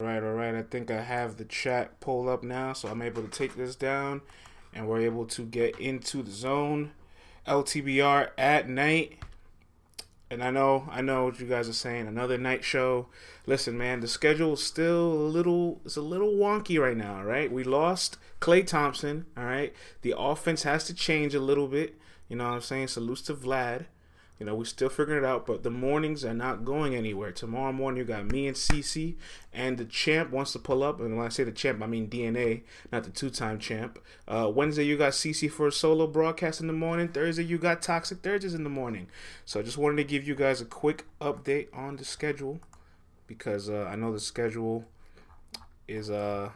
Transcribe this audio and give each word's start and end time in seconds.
All 0.00 0.08
right, 0.08 0.24
all 0.24 0.32
right. 0.32 0.56
I 0.56 0.62
think 0.62 0.90
I 0.90 1.02
have 1.02 1.36
the 1.36 1.44
chat 1.44 2.00
pulled 2.00 2.26
up 2.26 2.42
now, 2.42 2.72
so 2.72 2.88
I'm 2.88 3.00
able 3.00 3.22
to 3.22 3.28
take 3.28 3.54
this 3.54 3.76
down 3.76 4.22
and 4.72 4.88
we're 4.88 5.02
able 5.02 5.24
to 5.26 5.44
get 5.44 5.78
into 5.78 6.20
the 6.20 6.32
zone. 6.32 6.90
LTBR 7.46 8.30
at 8.36 8.68
night. 8.68 9.20
And 10.30 10.42
I 10.42 10.50
know, 10.50 10.88
I 10.90 11.00
know 11.00 11.26
what 11.26 11.38
you 11.38 11.46
guys 11.46 11.68
are 11.68 11.72
saying. 11.72 12.08
Another 12.08 12.36
night 12.36 12.64
show. 12.64 13.06
Listen, 13.46 13.78
man, 13.78 14.00
the 14.00 14.08
schedule 14.08 14.54
is 14.54 14.64
still 14.64 15.12
a 15.12 15.28
little, 15.30 15.80
it's 15.84 15.96
a 15.96 16.02
little 16.02 16.32
wonky 16.32 16.80
right 16.80 16.96
now. 16.96 17.22
Right, 17.22 17.52
we 17.52 17.62
lost 17.62 18.18
Klay 18.40 18.66
Thompson. 18.66 19.26
All 19.36 19.44
right, 19.44 19.72
the 20.02 20.14
offense 20.18 20.64
has 20.64 20.82
to 20.86 20.94
change 20.94 21.36
a 21.36 21.40
little 21.40 21.68
bit. 21.68 22.00
You 22.28 22.34
know 22.34 22.46
what 22.46 22.54
I'm 22.54 22.62
saying? 22.62 22.88
Salute 22.88 23.18
to 23.26 23.34
Vlad. 23.34 23.84
You 24.38 24.46
know, 24.46 24.54
we're 24.56 24.64
still 24.64 24.88
figuring 24.88 25.22
it 25.22 25.26
out, 25.26 25.46
but 25.46 25.62
the 25.62 25.70
mornings 25.70 26.24
are 26.24 26.34
not 26.34 26.64
going 26.64 26.94
anywhere. 26.94 27.30
Tomorrow 27.30 27.72
morning, 27.72 27.98
you 27.98 28.04
got 28.04 28.26
me 28.26 28.48
and 28.48 28.56
CC, 28.56 29.14
and 29.52 29.78
the 29.78 29.84
champ 29.84 30.30
wants 30.30 30.52
to 30.52 30.58
pull 30.58 30.82
up. 30.82 31.00
And 31.00 31.16
when 31.16 31.24
I 31.24 31.28
say 31.28 31.44
the 31.44 31.52
champ, 31.52 31.80
I 31.82 31.86
mean 31.86 32.08
DNA, 32.08 32.62
not 32.90 33.04
the 33.04 33.10
two 33.10 33.30
time 33.30 33.60
champ. 33.60 33.98
Uh, 34.26 34.50
Wednesday, 34.52 34.84
you 34.84 34.96
got 34.96 35.12
CC 35.12 35.48
for 35.50 35.68
a 35.68 35.72
solo 35.72 36.08
broadcast 36.08 36.60
in 36.60 36.66
the 36.66 36.72
morning. 36.72 37.08
Thursday, 37.08 37.44
you 37.44 37.58
got 37.58 37.80
Toxic 37.80 38.22
Thursdays 38.22 38.54
in 38.54 38.64
the 38.64 38.70
morning. 38.70 39.06
So 39.44 39.60
I 39.60 39.62
just 39.62 39.78
wanted 39.78 39.96
to 39.98 40.04
give 40.04 40.26
you 40.26 40.34
guys 40.34 40.60
a 40.60 40.66
quick 40.66 41.04
update 41.20 41.68
on 41.72 41.96
the 41.96 42.04
schedule 42.04 42.58
because 43.28 43.70
uh, 43.70 43.88
I 43.90 43.94
know 43.94 44.12
the 44.12 44.20
schedule 44.20 44.84
is 45.86 46.10
uh 46.10 46.50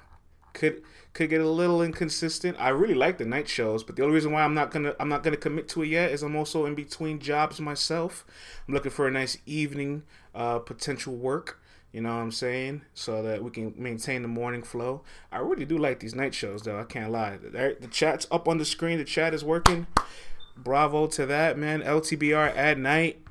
could 0.53 0.83
could 1.13 1.31
get 1.31 1.41
a 1.41 1.49
little 1.49 1.83
inconsistent. 1.83 2.57
I 2.61 2.69
really 2.69 2.95
like 2.95 3.19
the 3.19 3.25
night 3.25 3.49
shows, 3.49 3.83
but 3.83 3.97
the 3.97 4.03
only 4.03 4.15
reason 4.15 4.33
why 4.33 4.43
I'm 4.43 4.55
not 4.55 4.71
gonna 4.71 4.95
I'm 5.01 5.09
not 5.09 5.23
gonna 5.23 5.37
commit 5.37 5.69
to 5.71 5.83
it 5.83 5.89
yet 5.89 6.11
is 6.13 6.23
I'm 6.23 6.37
also 6.37 6.67
in 6.67 6.75
between 6.75 7.19
jobs 7.19 7.61
myself. 7.61 8.25
I'm 8.67 8.75
looking 8.75 8.93
for 8.93 9.07
a 9.07 9.11
nice 9.11 9.39
evening 9.47 10.05
uh, 10.35 10.59
potential 10.61 11.15
work. 11.15 11.61
You 11.93 12.03
know 12.03 12.15
what 12.15 12.23
I'm 12.23 12.33
saying? 12.33 12.83
So 12.93 13.23
that 13.23 13.43
we 13.43 13.51
can 13.51 13.75
maintain 13.77 14.21
the 14.23 14.29
morning 14.29 14.63
flow. 14.63 15.03
I 15.33 15.39
really 15.39 15.65
do 15.65 15.79
like 15.79 16.01
these 16.01 16.15
night 16.15 16.35
shows, 16.35 16.63
though. 16.63 16.79
I 16.79 16.85
can't 16.85 17.11
lie. 17.11 17.39
The 17.39 17.89
chat's 17.91 18.27
up 18.31 18.47
on 18.47 18.59
the 18.59 18.67
screen. 18.67 18.99
The 18.99 19.05
chat 19.05 19.33
is 19.33 19.43
working. 19.43 19.87
Bravo 20.55 21.07
to 21.07 21.25
that, 21.27 21.57
man. 21.57 21.81
LTBR 21.81 22.55
at 22.55 22.79
night 22.79 23.23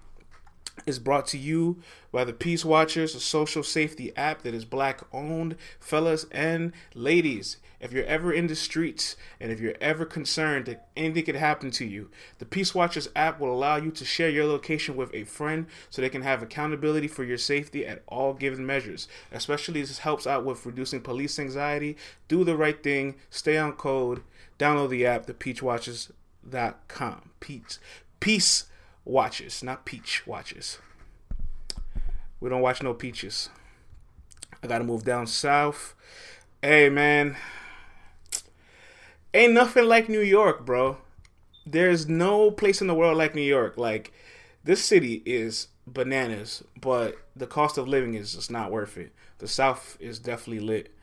is 0.85 0.99
brought 0.99 1.27
to 1.27 1.37
you 1.37 1.81
by 2.11 2.23
the 2.23 2.33
Peace 2.33 2.63
Watchers, 2.63 3.15
a 3.15 3.19
social 3.19 3.63
safety 3.63 4.15
app 4.15 4.43
that 4.43 4.53
is 4.53 4.65
black 4.65 5.01
owned. 5.11 5.55
Fellas 5.79 6.25
and 6.31 6.71
ladies, 6.93 7.57
if 7.79 7.91
you're 7.91 8.05
ever 8.05 8.33
in 8.33 8.47
the 8.47 8.55
streets 8.55 9.15
and 9.39 9.51
if 9.51 9.59
you're 9.59 9.75
ever 9.79 10.05
concerned 10.05 10.65
that 10.65 10.87
anything 10.95 11.25
could 11.25 11.35
happen 11.35 11.69
to 11.71 11.85
you, 11.85 12.09
the 12.39 12.45
Peace 12.45 12.73
Watchers 12.73 13.09
app 13.15 13.39
will 13.39 13.53
allow 13.53 13.75
you 13.75 13.91
to 13.91 14.05
share 14.05 14.29
your 14.29 14.45
location 14.45 14.95
with 14.95 15.13
a 15.13 15.25
friend 15.25 15.67
so 15.89 16.01
they 16.01 16.09
can 16.09 16.23
have 16.23 16.41
accountability 16.41 17.07
for 17.07 17.23
your 17.23 17.37
safety 17.37 17.85
at 17.85 18.03
all 18.07 18.33
given 18.33 18.65
measures. 18.65 19.07
Especially 19.31 19.81
this 19.81 19.99
helps 19.99 20.25
out 20.25 20.43
with 20.43 20.65
reducing 20.65 21.01
police 21.01 21.37
anxiety. 21.37 21.97
Do 22.27 22.43
the 22.43 22.57
right 22.57 22.81
thing, 22.81 23.15
stay 23.29 23.57
on 23.57 23.73
code, 23.73 24.23
download 24.57 24.89
the 24.89 25.05
app, 25.05 25.25
the 25.25 25.33
Peace 25.33 25.59
peachwatches.com. 25.59 27.29
Peace. 27.39 27.79
Peace 28.19 28.65
watches, 29.07 29.63
not 29.63 29.85
peach 29.85 30.27
watches. 30.27 30.79
We 32.39 32.49
don't 32.49 32.61
watch 32.61 32.83
no 32.83 32.93
peaches. 32.93 33.49
I 34.61 34.67
gotta 34.67 34.83
move 34.83 35.03
down 35.03 35.27
south. 35.27 35.95
Hey 36.61 36.89
man, 36.89 37.37
ain't 39.33 39.53
nothing 39.53 39.85
like 39.85 40.09
New 40.09 40.21
York, 40.21 40.65
bro. 40.65 40.97
There's 41.65 42.07
no 42.07 42.51
place 42.51 42.81
in 42.81 42.87
the 42.87 42.95
world 42.95 43.17
like 43.17 43.35
New 43.35 43.41
York. 43.41 43.77
Like 43.77 44.13
this 44.63 44.83
city 44.83 45.21
is 45.25 45.67
bananas, 45.85 46.63
but 46.79 47.17
the 47.35 47.47
cost 47.47 47.77
of 47.77 47.87
living 47.87 48.13
is 48.13 48.33
just 48.33 48.51
not 48.51 48.71
worth 48.71 48.97
it. 48.97 49.13
The 49.39 49.47
South 49.47 49.97
is 49.99 50.19
definitely 50.19 50.59
lit. 50.59 50.93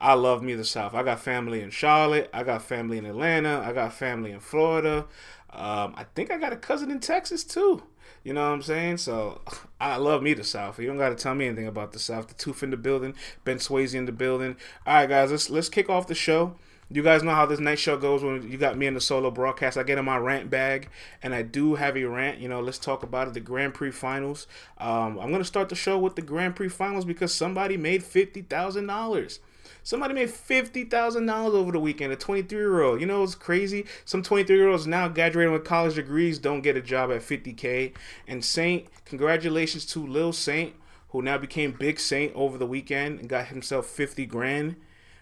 I 0.00 0.14
love 0.14 0.42
me 0.42 0.54
the 0.54 0.64
South. 0.64 0.92
I 0.92 1.02
got 1.02 1.20
family 1.20 1.62
in 1.62 1.70
Charlotte. 1.70 2.28
I 2.34 2.42
got 2.42 2.62
family 2.62 2.98
in 2.98 3.06
Atlanta. 3.06 3.62
I 3.64 3.72
got 3.72 3.94
family 3.94 4.32
in 4.32 4.40
Florida. 4.40 5.06
Um, 5.54 5.94
I 5.96 6.04
think 6.14 6.30
I 6.30 6.38
got 6.38 6.52
a 6.52 6.56
cousin 6.56 6.90
in 6.90 7.00
Texas 7.00 7.44
too. 7.44 7.82
You 8.22 8.32
know 8.32 8.40
what 8.48 8.54
I'm 8.54 8.62
saying? 8.62 8.98
So 8.98 9.42
I 9.80 9.96
love 9.96 10.22
me 10.22 10.34
the 10.34 10.44
South. 10.44 10.78
You 10.78 10.86
don't 10.86 10.98
got 10.98 11.10
to 11.10 11.14
tell 11.14 11.34
me 11.34 11.46
anything 11.46 11.66
about 11.66 11.92
the 11.92 11.98
South. 11.98 12.28
The 12.28 12.34
Tooth 12.34 12.62
in 12.62 12.70
the 12.70 12.76
building, 12.76 13.14
Ben 13.44 13.58
Swayze 13.58 13.94
in 13.94 14.06
the 14.06 14.12
building. 14.12 14.56
All 14.86 14.94
right, 14.94 15.08
guys, 15.08 15.30
let's 15.30 15.50
let's 15.50 15.68
kick 15.68 15.88
off 15.90 16.06
the 16.06 16.14
show. 16.14 16.56
You 16.90 17.02
guys 17.02 17.22
know 17.22 17.34
how 17.34 17.46
this 17.46 17.60
night 17.60 17.78
show 17.78 17.96
goes 17.96 18.22
when 18.22 18.50
you 18.50 18.58
got 18.58 18.76
me 18.76 18.86
in 18.86 18.94
the 18.94 19.00
solo 19.00 19.30
broadcast. 19.30 19.78
I 19.78 19.82
get 19.82 19.98
in 19.98 20.04
my 20.04 20.18
rant 20.18 20.50
bag, 20.50 20.90
and 21.22 21.34
I 21.34 21.42
do 21.42 21.74
have 21.76 21.96
a 21.96 22.04
rant. 22.04 22.38
You 22.38 22.48
know, 22.48 22.60
let's 22.60 22.78
talk 22.78 23.02
about 23.02 23.28
it. 23.28 23.34
The 23.34 23.40
Grand 23.40 23.74
Prix 23.74 23.90
finals. 23.90 24.46
Um, 24.78 25.18
I'm 25.18 25.30
gonna 25.30 25.44
start 25.44 25.68
the 25.68 25.74
show 25.74 25.98
with 25.98 26.14
the 26.14 26.22
Grand 26.22 26.56
Prix 26.56 26.68
finals 26.68 27.04
because 27.04 27.32
somebody 27.32 27.76
made 27.76 28.04
fifty 28.04 28.42
thousand 28.42 28.86
dollars. 28.86 29.40
Somebody 29.84 30.14
made 30.14 30.30
fifty 30.30 30.84
thousand 30.84 31.26
dollars 31.26 31.54
over 31.54 31.70
the 31.70 31.78
weekend. 31.78 32.12
A 32.12 32.16
twenty-three 32.16 32.58
year 32.58 32.82
old. 32.82 33.00
You 33.00 33.06
know 33.06 33.22
it's 33.22 33.34
crazy. 33.34 33.84
Some 34.06 34.22
twenty-three 34.22 34.56
year 34.56 34.68
olds 34.68 34.86
now 34.86 35.08
graduating 35.08 35.52
with 35.52 35.64
college 35.64 35.94
degrees 35.94 36.38
don't 36.38 36.62
get 36.62 36.76
a 36.76 36.80
job 36.80 37.12
at 37.12 37.22
fifty 37.22 37.52
k. 37.52 37.92
And 38.26 38.44
Saint, 38.44 38.88
congratulations 39.04 39.84
to 39.86 40.04
Lil 40.04 40.32
Saint, 40.32 40.74
who 41.10 41.20
now 41.20 41.36
became 41.36 41.72
Big 41.72 42.00
Saint 42.00 42.34
over 42.34 42.56
the 42.58 42.66
weekend 42.66 43.20
and 43.20 43.28
got 43.28 43.48
himself 43.48 43.86
fifty 43.86 44.26
grand. 44.26 44.76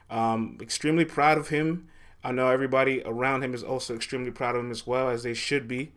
Um, 0.08 0.58
extremely 0.60 1.04
proud 1.04 1.38
of 1.38 1.48
him. 1.48 1.88
I 2.22 2.30
know 2.30 2.48
everybody 2.48 3.02
around 3.04 3.42
him 3.42 3.54
is 3.54 3.64
also 3.64 3.96
extremely 3.96 4.30
proud 4.30 4.54
of 4.54 4.64
him 4.64 4.70
as 4.70 4.86
well, 4.86 5.08
as 5.10 5.24
they 5.24 5.34
should 5.34 5.66
be. 5.66 5.90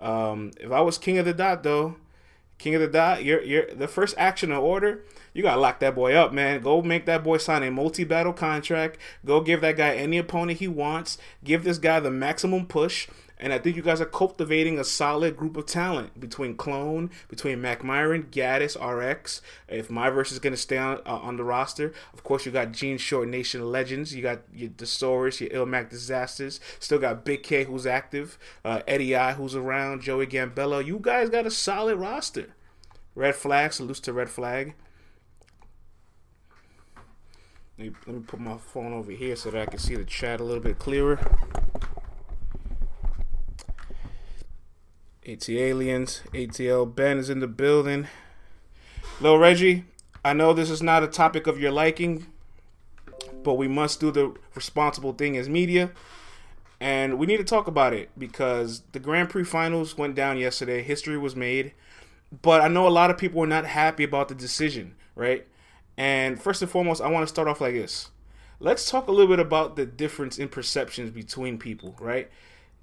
Um, 0.00 0.50
if 0.58 0.72
I 0.72 0.80
was 0.80 0.98
king 0.98 1.18
of 1.18 1.24
the 1.24 1.32
dot, 1.32 1.62
though, 1.62 1.96
king 2.58 2.74
of 2.74 2.80
the 2.80 2.88
dot, 2.88 3.24
you're, 3.24 3.42
you're 3.42 3.66
the 3.74 3.88
first 3.88 4.14
action 4.18 4.52
or 4.52 4.58
order 4.58 5.02
you 5.38 5.42
gotta 5.42 5.60
lock 5.60 5.78
that 5.78 5.94
boy 5.94 6.14
up, 6.14 6.32
man. 6.32 6.60
Go 6.60 6.82
make 6.82 7.06
that 7.06 7.22
boy 7.22 7.38
sign 7.38 7.62
a 7.62 7.70
multi-battle 7.70 8.32
contract. 8.32 8.98
Go 9.24 9.40
give 9.40 9.60
that 9.60 9.76
guy 9.76 9.94
any 9.94 10.18
opponent 10.18 10.58
he 10.58 10.66
wants. 10.66 11.16
Give 11.44 11.62
this 11.62 11.78
guy 11.78 12.00
the 12.00 12.10
maximum 12.10 12.66
push. 12.66 13.06
And 13.40 13.52
I 13.52 13.58
think 13.58 13.76
you 13.76 13.82
guys 13.82 14.00
are 14.00 14.06
cultivating 14.06 14.78
a 14.78 14.84
solid 14.84 15.36
group 15.36 15.56
of 15.56 15.66
talent 15.66 16.18
between 16.18 16.56
Clone, 16.56 17.10
between 17.28 17.60
Mac 17.60 17.84
Myron, 17.84 18.24
Gaddis, 18.24 18.76
RX. 18.76 19.40
If 19.68 19.88
Myverse 19.88 20.32
is 20.32 20.38
going 20.40 20.52
to 20.52 20.56
stay 20.56 20.78
on, 20.78 20.98
uh, 21.06 21.18
on 21.18 21.36
the 21.36 21.44
roster, 21.44 21.92
of 22.12 22.24
course, 22.24 22.44
you 22.44 22.52
got 22.52 22.72
Gene 22.72 22.98
Short 22.98 23.28
Nation 23.28 23.70
Legends. 23.70 24.14
You 24.14 24.22
got 24.22 24.40
your 24.52 24.70
Desaurus, 24.70 25.40
your 25.40 25.50
Ilmac 25.50 25.88
Disasters. 25.90 26.58
Still 26.80 26.98
got 26.98 27.24
Big 27.24 27.42
K 27.42 27.64
who's 27.64 27.86
active, 27.86 28.38
uh, 28.64 28.82
Eddie 28.88 29.14
I 29.14 29.34
who's 29.34 29.54
around, 29.54 30.02
Joey 30.02 30.26
Gambello. 30.26 30.84
You 30.84 30.98
guys 31.00 31.30
got 31.30 31.46
a 31.46 31.50
solid 31.50 31.96
roster. 31.96 32.54
Red 33.14 33.36
Flag, 33.36 33.72
salutes 33.72 34.00
to 34.00 34.12
Red 34.12 34.30
Flag. 34.30 34.74
Let 37.78 38.08
me 38.08 38.20
put 38.26 38.40
my 38.40 38.56
phone 38.58 38.92
over 38.92 39.12
here 39.12 39.36
so 39.36 39.52
that 39.52 39.62
I 39.62 39.66
can 39.66 39.78
see 39.78 39.94
the 39.94 40.04
chat 40.04 40.40
a 40.40 40.44
little 40.44 40.62
bit 40.62 40.80
clearer. 40.80 41.20
AT 45.28 45.46
Aliens, 45.50 46.22
ATL 46.32 46.94
Ben 46.94 47.18
is 47.18 47.28
in 47.28 47.40
the 47.40 47.46
building. 47.46 48.06
Lil 49.20 49.36
Reggie, 49.36 49.84
I 50.24 50.32
know 50.32 50.54
this 50.54 50.70
is 50.70 50.82
not 50.82 51.02
a 51.02 51.06
topic 51.06 51.46
of 51.46 51.60
your 51.60 51.70
liking, 51.70 52.26
but 53.42 53.54
we 53.54 53.68
must 53.68 54.00
do 54.00 54.10
the 54.10 54.34
responsible 54.54 55.12
thing 55.12 55.36
as 55.36 55.46
media. 55.46 55.90
And 56.80 57.18
we 57.18 57.26
need 57.26 57.36
to 57.36 57.44
talk 57.44 57.66
about 57.66 57.92
it 57.92 58.08
because 58.16 58.80
the 58.92 58.98
Grand 58.98 59.28
Prix 59.28 59.44
finals 59.44 59.98
went 59.98 60.14
down 60.14 60.38
yesterday. 60.38 60.82
History 60.82 61.18
was 61.18 61.36
made. 61.36 61.72
But 62.40 62.62
I 62.62 62.68
know 62.68 62.88
a 62.88 62.88
lot 62.88 63.10
of 63.10 63.18
people 63.18 63.40
were 63.40 63.46
not 63.46 63.66
happy 63.66 64.04
about 64.04 64.28
the 64.28 64.34
decision, 64.34 64.94
right? 65.14 65.46
And 65.98 66.40
first 66.40 66.62
and 66.62 66.70
foremost, 66.70 67.02
I 67.02 67.08
want 67.08 67.24
to 67.24 67.28
start 67.28 67.48
off 67.48 67.60
like 67.60 67.74
this. 67.74 68.08
Let's 68.60 68.90
talk 68.90 69.08
a 69.08 69.12
little 69.12 69.28
bit 69.28 69.40
about 69.40 69.76
the 69.76 69.84
difference 69.84 70.38
in 70.38 70.48
perceptions 70.48 71.10
between 71.10 71.58
people, 71.58 71.94
right? 72.00 72.30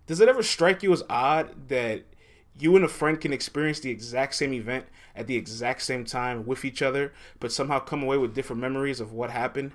Does 0.06 0.20
it 0.20 0.30
ever 0.30 0.44
strike 0.44 0.84
you 0.84 0.94
as 0.94 1.02
odd 1.10 1.70
that 1.70 2.04
you 2.58 2.76
and 2.76 2.86
a 2.86 2.90
friend 2.90 3.20
can 3.20 3.34
experience 3.34 3.80
the 3.80 3.92
exact 3.92 4.36
same 4.36 4.54
event 4.54 4.86
at 5.16 5.28
the 5.28 5.36
exact 5.36 5.82
same 5.82 6.06
time 6.06 6.46
with 6.46 6.66
each 6.66 6.82
other, 6.82 7.14
but 7.40 7.52
somehow 7.52 7.80
come 7.80 8.04
away 8.04 8.18
with 8.18 8.36
different 8.36 8.62
memories 8.62 9.00
of 9.00 9.12
what 9.12 9.30
happened? 9.30 9.72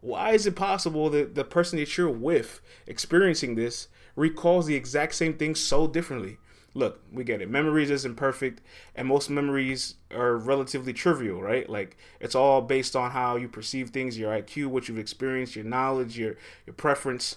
Why 0.00 0.32
is 0.32 0.46
it 0.46 0.56
possible 0.56 1.10
that 1.10 1.34
the 1.34 1.44
person 1.44 1.78
that 1.78 1.96
you're 1.96 2.10
with 2.10 2.60
experiencing 2.86 3.54
this 3.54 3.88
recalls 4.16 4.66
the 4.66 4.74
exact 4.74 5.14
same 5.14 5.34
thing 5.34 5.54
so 5.54 5.86
differently? 5.86 6.38
look, 6.74 7.00
we 7.12 7.24
get 7.24 7.42
it. 7.42 7.50
Memories 7.50 7.90
isn't 7.90 8.16
perfect, 8.16 8.60
and 8.94 9.08
most 9.08 9.28
memories 9.28 9.94
are 10.10 10.36
relatively 10.36 10.92
trivial, 10.92 11.42
right? 11.42 11.68
Like 11.68 11.96
it's 12.20 12.34
all 12.34 12.62
based 12.62 12.96
on 12.96 13.10
how 13.10 13.36
you 13.36 13.48
perceive 13.48 13.90
things, 13.90 14.18
your 14.18 14.32
IQ, 14.32 14.66
what 14.66 14.88
you've 14.88 14.98
experienced, 14.98 15.56
your 15.56 15.64
knowledge, 15.64 16.18
your 16.18 16.36
your 16.66 16.74
preference. 16.74 17.36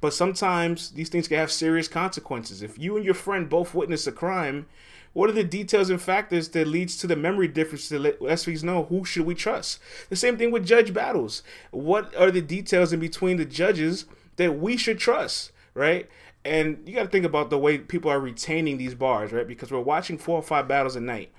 But 0.00 0.12
sometimes 0.12 0.90
these 0.90 1.08
things 1.08 1.28
can 1.28 1.38
have 1.38 1.50
serious 1.50 1.88
consequences. 1.88 2.62
If 2.62 2.78
you 2.78 2.96
and 2.96 3.04
your 3.04 3.14
friend 3.14 3.48
both 3.48 3.74
witness 3.74 4.06
a 4.06 4.12
crime, 4.12 4.66
what 5.12 5.30
are 5.30 5.32
the 5.32 5.44
details 5.44 5.90
and 5.90 6.00
factors 6.00 6.50
that 6.50 6.68
leads 6.68 6.96
to 6.98 7.06
the 7.06 7.16
memory 7.16 7.48
difference 7.48 7.88
to 7.88 7.98
let 7.98 8.20
SVs 8.20 8.62
know 8.62 8.84
who 8.84 9.04
should 9.04 9.26
we 9.26 9.34
trust? 9.34 9.80
The 10.10 10.16
same 10.16 10.36
thing 10.36 10.50
with 10.50 10.66
judge 10.66 10.92
battles. 10.92 11.42
What 11.70 12.14
are 12.14 12.30
the 12.30 12.42
details 12.42 12.92
in 12.92 13.00
between 13.00 13.36
the 13.38 13.44
judges 13.44 14.04
that 14.36 14.58
we 14.58 14.76
should 14.76 14.98
trust, 14.98 15.50
right? 15.74 16.08
And 16.44 16.82
you 16.86 16.94
got 16.94 17.04
to 17.04 17.08
think 17.08 17.24
about 17.24 17.50
the 17.50 17.58
way 17.58 17.78
people 17.78 18.10
are 18.10 18.20
retaining 18.20 18.76
these 18.78 18.94
bars, 18.94 19.32
right? 19.32 19.48
Because 19.48 19.70
we're 19.72 19.80
watching 19.80 20.18
four 20.18 20.36
or 20.38 20.42
five 20.42 20.68
battles 20.68 20.94
a 20.94 21.00
night. 21.00 21.30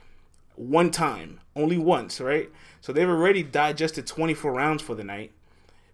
one 0.60 0.92
time, 0.92 1.40
only 1.56 1.78
once, 1.78 2.20
right? 2.20 2.50
So 2.82 2.92
they've 2.92 3.08
already 3.08 3.44
digested 3.44 4.06
24 4.06 4.52
rounds 4.52 4.84
for 4.84 4.94
the 4.94 5.06
night. 5.06 5.32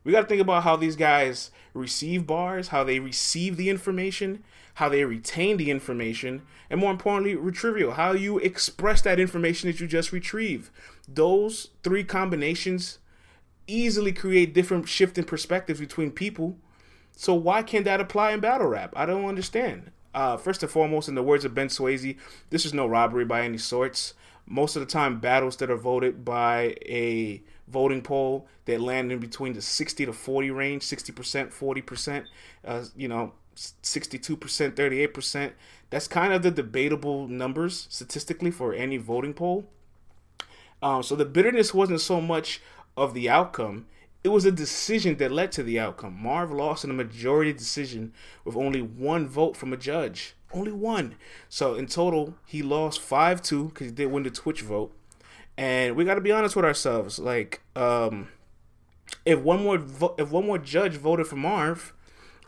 We 0.06 0.12
got 0.12 0.22
to 0.22 0.28
think 0.28 0.42
about 0.42 0.64
how 0.64 0.78
these 0.78 0.96
guys 0.96 1.52
receive 1.74 2.26
bars, 2.26 2.70
how 2.70 2.86
they 2.86 3.00
receive 3.00 3.58
the 3.58 3.70
information, 3.70 4.44
how 4.76 4.88
they 4.88 5.04
retain 5.04 5.58
the 5.58 5.72
information, 5.72 6.44
and 6.70 6.80
more 6.80 6.92
importantly, 6.92 7.36
retrieval, 7.36 7.94
how 7.94 8.14
you 8.14 8.38
express 8.38 9.02
that 9.02 9.20
information 9.20 9.70
that 9.70 9.80
you 9.80 9.88
just 9.88 10.12
retrieve. 10.12 10.72
Those 11.08 11.72
three 11.84 12.04
combinations 12.04 13.00
easily 13.68 14.14
create 14.14 14.54
different 14.54 14.88
shifting 14.88 15.24
perspectives 15.24 15.80
between 15.80 16.12
people. 16.12 16.58
So 17.16 17.34
why 17.34 17.64
can't 17.64 17.86
that 17.86 18.02
apply 18.02 18.32
in 18.32 18.42
battle 18.42 18.68
rap? 18.68 18.94
I 18.96 19.06
don't 19.06 19.26
understand. 19.26 19.92
Uh, 20.14 20.38
first 20.38 20.62
and 20.62 20.72
foremost, 20.72 21.10
in 21.10 21.16
the 21.16 21.24
words 21.24 21.46
of 21.46 21.56
Ben 21.56 21.68
Swayze, 21.68 22.18
this 22.52 22.66
is 22.66 22.74
no 22.74 22.86
robbery 22.86 23.26
by 23.26 23.42
any 23.42 23.58
sorts. 23.58 24.14
Most 24.46 24.76
of 24.76 24.82
the 24.82 24.86
time, 24.86 25.20
battles 25.20 25.58
that 25.58 25.72
are 25.72 25.76
voted 25.76 26.24
by 26.24 26.76
a 26.86 27.42
voting 27.68 28.02
poll 28.02 28.48
that 28.66 28.82
land 28.82 29.12
in 29.12 29.20
between 29.20 29.54
the 29.54 29.62
60 29.62 30.06
to 30.06 30.14
40 30.14 30.52
range, 30.52 30.84
60%, 30.84 31.54
40%, 31.54 32.26
uh, 32.66 32.84
you 32.96 33.08
know, 33.08 33.34
62%, 33.56 34.38
38%. 34.72 35.52
That's 35.90 36.08
kind 36.08 36.34
of 36.34 36.44
the 36.44 36.52
debatable 36.52 37.28
numbers 37.28 37.88
statistically 37.90 38.52
for 38.52 38.74
any 38.74 38.98
voting 38.98 39.34
poll. 39.34 39.66
Um, 40.82 41.04
so 41.04 41.16
the 41.16 41.26
bitterness 41.26 41.74
wasn't 41.74 42.02
so 42.02 42.22
much 42.22 42.62
of 42.98 43.14
the 43.14 43.30
outcome, 43.30 43.88
it 44.24 44.30
was 44.30 44.46
a 44.46 44.52
decision 44.52 45.18
that 45.18 45.32
led 45.32 45.52
to 45.52 45.62
the 45.62 45.80
outcome. 45.80 46.18
Marv 46.20 46.52
lost 46.52 46.84
in 46.84 46.90
a 46.90 46.94
majority 46.94 47.54
decision 47.54 48.12
with 48.44 48.56
only 48.56 48.82
one 48.82 49.28
vote 49.28 49.56
from 49.56 49.72
a 49.72 49.78
judge. 49.78 50.34
Only 50.52 50.72
one. 50.72 51.16
So 51.48 51.76
in 51.76 51.86
total, 51.86 52.34
he 52.44 52.64
lost 52.64 53.00
5 53.02 53.42
2 53.44 53.66
because 53.66 53.88
he 53.88 53.94
did 53.94 54.08
win 54.08 54.24
the 54.24 54.32
Twitch 54.32 54.62
vote. 54.62 54.92
And 55.58 55.96
we 55.96 56.04
got 56.06 56.16
to 56.16 56.22
be 56.22 56.32
honest 56.32 56.56
with 56.56 56.66
ourselves. 56.66 57.20
Like, 57.20 57.62
um, 57.76 58.30
if 59.26 59.40
one 59.40 59.64
more 59.64 59.78
vo- 59.78 60.16
if 60.18 60.32
one 60.32 60.46
more 60.46 60.58
judge 60.58 60.98
voted 60.98 61.28
for 61.28 61.36
Marv, 61.38 61.94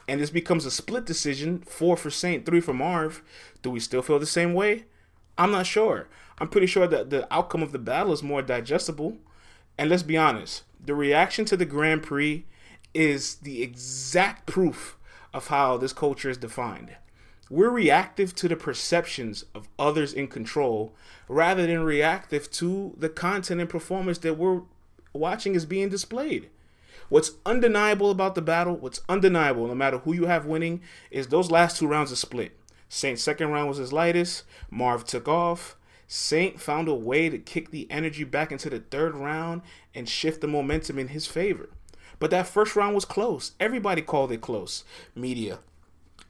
and 0.07 0.19
this 0.19 0.29
becomes 0.29 0.65
a 0.65 0.71
split 0.71 1.05
decision, 1.05 1.59
four 1.59 1.97
for 1.97 2.09
Saint, 2.09 2.45
three 2.45 2.61
for 2.61 2.73
Marv, 2.73 3.21
do 3.61 3.69
we 3.69 3.79
still 3.79 4.01
feel 4.01 4.19
the 4.19 4.25
same 4.25 4.53
way? 4.53 4.85
I'm 5.37 5.51
not 5.51 5.65
sure. 5.65 6.07
I'm 6.39 6.49
pretty 6.49 6.67
sure 6.67 6.87
that 6.87 7.09
the 7.09 7.31
outcome 7.33 7.63
of 7.63 7.71
the 7.71 7.79
battle 7.79 8.13
is 8.13 8.23
more 8.23 8.41
digestible. 8.41 9.17
And 9.77 9.89
let's 9.89 10.03
be 10.03 10.17
honest, 10.17 10.63
the 10.83 10.95
reaction 10.95 11.45
to 11.45 11.57
the 11.57 11.65
Grand 11.65 12.03
Prix 12.03 12.45
is 12.93 13.35
the 13.35 13.61
exact 13.61 14.47
proof 14.47 14.97
of 15.33 15.47
how 15.47 15.77
this 15.77 15.93
culture 15.93 16.29
is 16.29 16.37
defined. 16.37 16.95
We're 17.49 17.69
reactive 17.69 18.35
to 18.35 18.47
the 18.47 18.55
perceptions 18.55 19.45
of 19.55 19.69
others 19.79 20.13
in 20.13 20.27
control 20.27 20.93
rather 21.29 21.65
than 21.65 21.83
reactive 21.83 22.51
to 22.51 22.93
the 22.97 23.09
content 23.09 23.61
and 23.61 23.69
performance 23.69 24.17
that 24.19 24.37
we're 24.37 24.61
watching 25.13 25.55
is 25.55 25.65
being 25.65 25.89
displayed. 25.89 26.49
What's 27.09 27.31
undeniable 27.45 28.11
about 28.11 28.35
the 28.35 28.41
battle, 28.41 28.75
what's 28.75 29.01
undeniable, 29.07 29.67
no 29.67 29.75
matter 29.75 29.99
who 29.99 30.13
you 30.13 30.25
have 30.25 30.45
winning, 30.45 30.81
is 31.09 31.27
those 31.27 31.49
last 31.49 31.77
two 31.77 31.87
rounds 31.87 32.11
are 32.11 32.17
split. 32.17 32.57
Saint's 32.89 33.23
second 33.23 33.49
round 33.49 33.69
was 33.69 33.77
his 33.77 33.93
lightest. 33.93 34.43
Marv 34.69 35.05
took 35.05 35.27
off. 35.27 35.77
Saint 36.07 36.59
found 36.59 36.87
a 36.87 36.93
way 36.93 37.29
to 37.29 37.37
kick 37.37 37.71
the 37.71 37.89
energy 37.89 38.23
back 38.23 38.51
into 38.51 38.69
the 38.69 38.79
third 38.79 39.15
round 39.15 39.61
and 39.93 40.07
shift 40.07 40.41
the 40.41 40.47
momentum 40.47 40.99
in 40.99 41.09
his 41.09 41.27
favor. 41.27 41.69
But 42.19 42.31
that 42.31 42.47
first 42.47 42.75
round 42.75 42.95
was 42.95 43.05
close. 43.05 43.51
Everybody 43.59 44.01
called 44.01 44.31
it 44.31 44.41
close. 44.41 44.83
Media, 45.15 45.59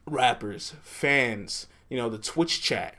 rappers, 0.08 0.74
fans, 0.82 1.68
you 1.90 1.98
know, 1.98 2.10
the 2.10 2.18
Twitch 2.18 2.62
chat. 2.62 2.96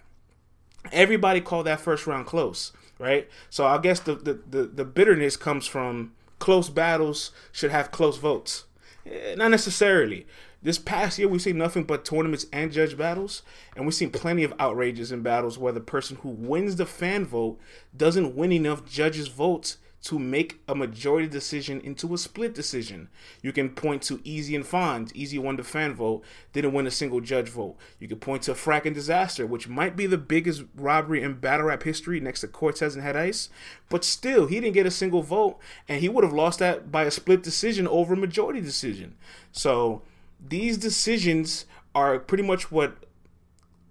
Everybody 0.93 1.41
called 1.41 1.67
that 1.67 1.81
first 1.81 2.07
round 2.07 2.27
close, 2.27 2.73
right? 2.99 3.29
So 3.51 3.67
I 3.67 3.79
guess 3.79 4.01
the, 4.01 4.15
the, 4.15 4.41
the, 4.49 4.63
the 4.65 4.85
bitterness 4.85 5.37
comes 5.37 5.67
from 5.67 6.13
close 6.39 6.69
battles 6.69 7.33
should 7.53 7.71
have 7.71 7.91
close 7.91 8.17
votes. 8.19 8.65
Eh, 9.05 9.35
not 9.35 9.51
necessarily. 9.51 10.27
This 10.61 10.79
past 10.79 11.19
year, 11.19 11.29
we've 11.29 11.43
seen 11.43 11.59
nothing 11.59 11.85
but 11.85 12.05
tournaments 12.05 12.47
and 12.53 12.73
judge 12.73 12.97
battles, 12.97 13.43
and 13.77 13.85
we've 13.85 13.95
seen 13.95 14.11
plenty 14.11 14.43
of 14.43 14.55
outrages 14.59 15.13
in 15.13 15.23
battles 15.23 15.57
where 15.57 15.73
the 15.73 15.81
person 15.81 16.17
who 16.23 16.31
wins 16.31 16.77
the 16.77 16.87
fan 16.87 17.25
vote 17.25 17.61
doesn't 17.97 18.35
win 18.35 18.51
enough 18.51 18.85
judges' 18.85 19.29
votes 19.29 19.79
to 20.01 20.19
make 20.19 20.61
a 20.69 20.75
majority 20.75 21.27
decision 21.27 21.81
into 21.81 22.15
a 22.15 22.19
split 22.19 22.55
decision. 22.55 23.09
You 23.43 23.53
can 23.53 23.71
point 23.71 24.03
to 24.03 24.19
Eazy 24.19 24.55
and 24.55 24.65
Fonz. 24.65 25.13
Eazy 25.13 25.39
won 25.39 25.57
the 25.57 25.65
fan 25.65 25.95
vote, 25.95 26.23
didn't 26.53 26.73
win 26.73 26.87
a 26.87 26.91
single 26.91 27.21
judge 27.21 27.49
vote. 27.49 27.77
You 27.99 28.07
can 28.07 28.19
point 28.19 28.43
to 28.43 28.53
Frack 28.53 28.87
and 28.87 28.95
Disaster, 28.95 29.47
which 29.47 29.69
might 29.69 29.97
be 29.97 30.07
the 30.07 30.17
biggest 30.17 30.63
robbery 30.77 31.23
in 31.23 31.41
battle 31.41 31.67
rap 31.67 31.83
history 31.83 32.21
next 32.21 32.43
to 32.43 32.49
Cortez 32.49 32.95
and 32.95 33.03
Head 33.03 33.17
Ice, 33.17 33.49
but 33.89 34.05
still, 34.05 34.47
he 34.47 34.61
didn't 34.61 34.75
get 34.75 34.87
a 34.87 34.91
single 34.91 35.23
vote, 35.23 35.59
and 35.89 36.01
he 36.01 36.09
would 36.09 36.25
have 36.25 36.33
lost 36.33 36.61
that 36.61 36.93
by 36.93 37.05
a 37.05 37.11
split 37.11 37.43
decision 37.43 37.89
over 37.89 38.15
a 38.15 38.17
majority 38.17 38.61
decision. 38.61 39.17
So 39.51 40.03
these 40.41 40.79
decisions 40.79 41.67
are 41.95 42.19
pretty 42.21 42.45
much 42.45 42.71
what 42.71 42.97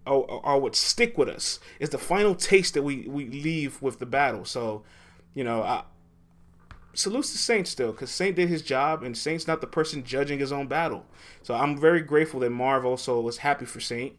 are, 0.05 0.25
are 0.43 0.59
what 0.59 0.75
stick 0.75 1.17
with 1.17 1.27
us. 1.27 1.59
Is 1.79 1.89
the 1.89 1.97
final 1.97 2.33
taste 2.33 2.73
that 2.75 2.83
we 2.83 3.07
we 3.07 3.25
leave 3.25 3.81
with 3.81 3.99
the 3.99 4.05
battle. 4.05 4.45
So, 4.45 4.83
you 5.33 5.43
know, 5.43 5.61
I, 5.61 5.83
salutes 6.97 7.31
to 7.31 7.37
Saint 7.37 7.67
still 7.67 7.91
because 7.91 8.11
Saint 8.11 8.35
did 8.35 8.49
his 8.49 8.61
job 8.61 9.03
and 9.03 9.17
Saint's 9.17 9.47
not 9.47 9.61
the 9.61 9.67
person 9.67 10.03
judging 10.03 10.39
his 10.39 10.51
own 10.51 10.67
battle. 10.67 11.05
So 11.43 11.53
I'm 11.53 11.79
very 11.79 12.01
grateful 12.01 12.39
that 12.41 12.49
Marv 12.49 12.85
also 12.85 13.21
was 13.21 13.37
happy 13.37 13.65
for 13.65 13.79
Saint 13.79 14.13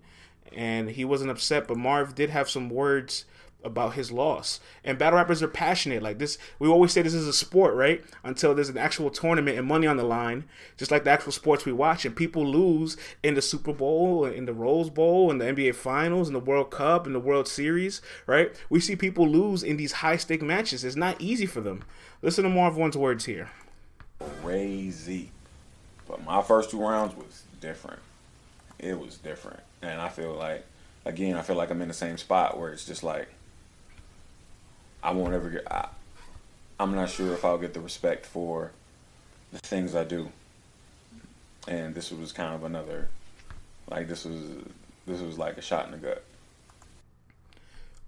and 0.55 0.91
he 0.91 1.05
wasn't 1.05 1.31
upset. 1.31 1.67
But 1.67 1.77
Marv 1.77 2.15
did 2.15 2.31
have 2.31 2.49
some 2.49 2.71
words 2.71 3.25
about 3.65 3.95
his 3.95 4.13
loss. 4.13 4.61
And 4.85 4.99
battle 4.99 5.19
rappers 5.19 5.43
are 5.43 5.49
passionate. 5.49 6.03
Like 6.03 6.19
this, 6.19 6.39
we 6.59 6.69
always 6.69 6.93
say 6.93 7.03
this 7.03 7.15
is 7.15 7.27
a 7.27 7.33
sport, 7.33 7.75
right? 7.75 8.05
Until 8.23 8.55
there's 8.55 8.69
an 8.69 8.79
actual 8.79 9.11
tournament 9.11 9.59
and 9.59 9.67
money 9.67 9.87
on 9.87 9.97
the 9.97 10.05
line, 10.05 10.45
just 10.77 10.91
like 10.91 11.05
the 11.05 11.11
actual 11.11 11.33
sports 11.33 11.65
we 11.65 11.73
watch. 11.73 12.05
And 12.05 12.15
people 12.15 12.47
lose 12.47 12.97
in 13.23 13.35
the 13.35 13.43
Super 13.43 13.73
Bowl, 13.73 14.25
in 14.25 14.47
the 14.47 14.53
Rose 14.53 14.91
Bowl, 14.91 15.31
in 15.31 15.39
the 15.39 15.47
NBA 15.47 15.75
Finals, 15.75 16.29
in 16.29 16.35
the 16.35 16.41
World 16.41 16.71
Cup, 16.71 17.07
in 17.07 17.13
the 17.13 17.21
World 17.21 17.49
Series, 17.49 18.01
right? 18.27 18.55
We 18.71 18.81
see 18.81 18.97
people 18.97 19.29
lose 19.29 19.63
in 19.63 19.77
these 19.77 19.93
high 19.93 20.17
stake 20.17 20.43
matches. 20.43 20.85
It's 20.85 20.97
not 20.97 21.21
easy 21.21 21.47
for 21.47 21.61
them. 21.61 21.85
Listen 22.23 22.45
to 22.45 22.51
Marv 22.51 22.77
Won's 22.77 22.97
words 22.97 23.25
here. 23.25 23.51
Crazy. 24.43 25.31
But 26.07 26.25
my 26.25 26.43
first 26.43 26.71
two 26.71 26.81
rounds 26.81 27.15
was 27.15 27.43
different. 27.61 28.01
It 28.79 28.99
was 28.99 29.19
different. 29.19 29.61
And 29.83 30.01
I 30.01 30.09
feel 30.09 30.33
like, 30.33 30.65
again, 31.05 31.37
I 31.37 31.43
feel 31.43 31.57
like 31.57 31.71
I'm 31.71 31.83
in 31.83 31.89
the 31.89 31.95
same 31.95 32.19
spot 32.19 32.59
where 32.59 32.73
it's 32.73 32.87
just 32.87 33.03
like, 33.03 33.29
I 35.03 35.13
won't 35.13 35.35
ever 35.35 35.51
get. 35.51 35.71
I, 35.71 35.89
I'm 36.81 36.95
not 36.95 37.11
sure 37.11 37.33
if 37.35 37.45
I'll 37.45 37.59
get 37.59 37.75
the 37.75 37.81
respect 37.81 38.27
for 38.27 38.73
the 39.53 39.59
things 39.59 39.95
I 39.95 40.05
do. 40.05 40.31
And 41.67 41.95
this 41.95 42.11
was 42.11 42.33
kind 42.33 42.55
of 42.55 42.65
another, 42.65 43.09
like 43.91 44.09
this 44.09 44.25
was 44.25 44.43
this 45.07 45.21
was 45.21 45.39
like 45.39 45.57
a 45.59 45.63
shot 45.63 45.87
in 45.87 45.93
the 45.93 45.99
gut. 45.99 46.25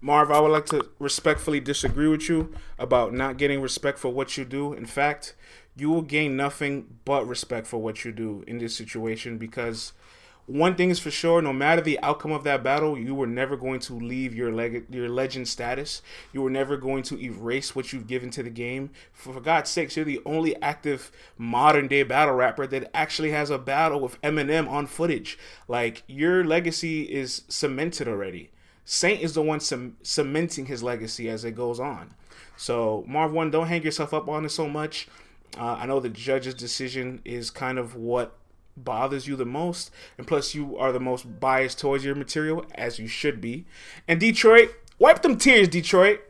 Marv, 0.03 0.31
I 0.31 0.39
would 0.39 0.51
like 0.51 0.65
to 0.67 0.89
respectfully 0.97 1.59
disagree 1.59 2.07
with 2.07 2.27
you 2.27 2.55
about 2.79 3.13
not 3.13 3.37
getting 3.37 3.61
respect 3.61 3.99
for 3.99 4.09
what 4.09 4.35
you 4.35 4.45
do. 4.45 4.73
In 4.73 4.85
fact, 4.85 5.35
you 5.75 5.91
will 5.91 6.01
gain 6.01 6.35
nothing 6.35 6.97
but 7.05 7.27
respect 7.27 7.67
for 7.67 7.77
what 7.77 8.03
you 8.03 8.11
do 8.11 8.43
in 8.47 8.57
this 8.57 8.75
situation 8.75 9.37
because 9.37 9.93
one 10.51 10.75
thing 10.75 10.89
is 10.89 10.99
for 10.99 11.11
sure 11.11 11.41
no 11.41 11.53
matter 11.53 11.81
the 11.81 11.99
outcome 12.01 12.31
of 12.31 12.43
that 12.43 12.63
battle 12.63 12.97
you 12.97 13.15
were 13.15 13.27
never 13.27 13.55
going 13.55 13.79
to 13.79 13.93
leave 13.93 14.35
your 14.35 14.51
leg- 14.51 14.85
your 14.89 15.07
legend 15.07 15.47
status. 15.47 16.01
You 16.33 16.41
were 16.41 16.49
never 16.49 16.77
going 16.77 17.03
to 17.03 17.19
erase 17.19 17.75
what 17.75 17.93
you've 17.93 18.07
given 18.07 18.29
to 18.31 18.43
the 18.43 18.49
game. 18.49 18.91
For, 19.13 19.33
for 19.33 19.39
god's 19.39 19.69
sakes 19.69 19.95
you're 19.95 20.05
the 20.05 20.21
only 20.25 20.61
active 20.61 21.11
modern 21.37 21.87
day 21.87 22.03
battle 22.03 22.35
rapper 22.35 22.67
that 22.67 22.89
actually 22.93 23.31
has 23.31 23.49
a 23.49 23.57
battle 23.57 23.99
with 23.99 24.21
eminem 24.21 24.69
on 24.69 24.87
footage. 24.87 25.37
Like 25.67 26.03
your 26.07 26.43
legacy 26.43 27.03
is 27.03 27.43
cemented 27.47 28.07
already. 28.07 28.51
Saint 28.83 29.21
is 29.21 29.33
the 29.33 29.41
one 29.41 29.59
cementing 29.59 30.65
his 30.65 30.83
legacy 30.83 31.29
as 31.29 31.45
it 31.45 31.55
goes 31.55 31.79
on. 31.79 32.13
So 32.57 33.05
Marv 33.07 33.31
Won 33.31 33.51
don't 33.51 33.67
hang 33.67 33.83
yourself 33.83 34.13
up 34.13 34.27
on 34.27 34.45
it 34.45 34.49
so 34.49 34.67
much. 34.67 35.07
Uh, 35.57 35.73
i 35.79 35.85
know 35.85 35.99
the 35.99 36.09
judge's 36.09 36.53
decision 36.53 37.21
is 37.25 37.49
kind 37.49 37.77
of 37.77 37.93
what 37.95 38.37
bothers 38.77 39.27
you 39.27 39.35
the 39.35 39.45
most, 39.45 39.91
and 40.17 40.27
plus 40.27 40.55
you 40.55 40.77
are 40.77 40.91
the 40.91 40.99
most 40.99 41.39
biased 41.39 41.79
towards 41.79 42.03
your 42.03 42.15
material, 42.15 42.65
as 42.75 42.99
you 42.99 43.07
should 43.07 43.41
be. 43.41 43.65
And 44.07 44.19
Detroit, 44.19 44.71
wipe 44.99 45.21
them 45.21 45.37
tears, 45.37 45.67
Detroit. 45.67 46.21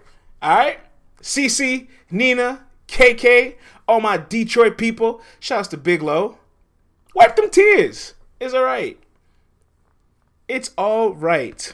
All 0.41 0.57
right, 0.57 0.79
CC, 1.21 1.87
Nina, 2.09 2.65
KK, 2.87 3.55
all 3.87 4.01
my 4.01 4.17
Detroit 4.17 4.77
people. 4.77 5.21
Shouts 5.39 5.67
to 5.69 5.77
Big 5.77 6.01
Low. 6.01 6.37
Wipe 7.13 7.35
them 7.35 7.49
tears. 7.49 8.13
It's 8.39 8.53
all 8.53 8.63
right. 8.63 8.97
It's 10.47 10.71
all 10.77 11.13
right. 11.13 11.73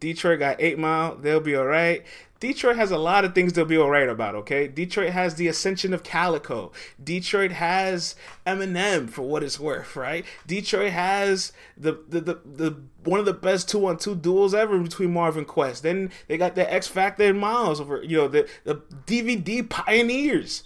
Detroit 0.00 0.38
got 0.38 0.60
Eight 0.60 0.78
Mile. 0.78 1.16
They'll 1.16 1.40
be 1.40 1.56
all 1.56 1.66
right. 1.66 2.04
Detroit 2.40 2.76
has 2.76 2.90
a 2.90 2.98
lot 2.98 3.24
of 3.24 3.34
things 3.34 3.54
they'll 3.54 3.64
be 3.64 3.78
all 3.78 3.88
right 3.88 4.08
about. 4.08 4.34
Okay, 4.34 4.68
Detroit 4.68 5.10
has 5.10 5.36
the 5.36 5.48
ascension 5.48 5.94
of 5.94 6.02
Calicoe. 6.02 6.72
Detroit 7.02 7.52
has 7.52 8.16
Eminem 8.46 9.08
for 9.08 9.22
what 9.22 9.42
it's 9.42 9.58
worth. 9.58 9.96
Right. 9.96 10.26
Detroit 10.46 10.92
has 10.92 11.52
the 11.76 11.98
the 12.06 12.20
the, 12.20 12.40
the 12.44 12.76
one 13.04 13.18
of 13.18 13.26
the 13.26 13.32
best 13.32 13.68
two 13.68 13.86
on 13.86 13.96
two 13.96 14.14
duels 14.14 14.52
ever 14.54 14.78
between 14.78 15.12
Marv 15.12 15.38
and 15.38 15.46
Quest. 15.46 15.82
Then 15.82 16.10
they 16.28 16.36
got 16.36 16.54
the 16.54 16.70
X 16.70 16.86
Factor 16.86 17.24
and 17.24 17.38
Miles 17.38 17.80
over. 17.80 18.02
You 18.02 18.18
know 18.18 18.28
the 18.28 18.48
the 18.64 18.76
DVD 19.06 19.66
pioneers 19.66 20.64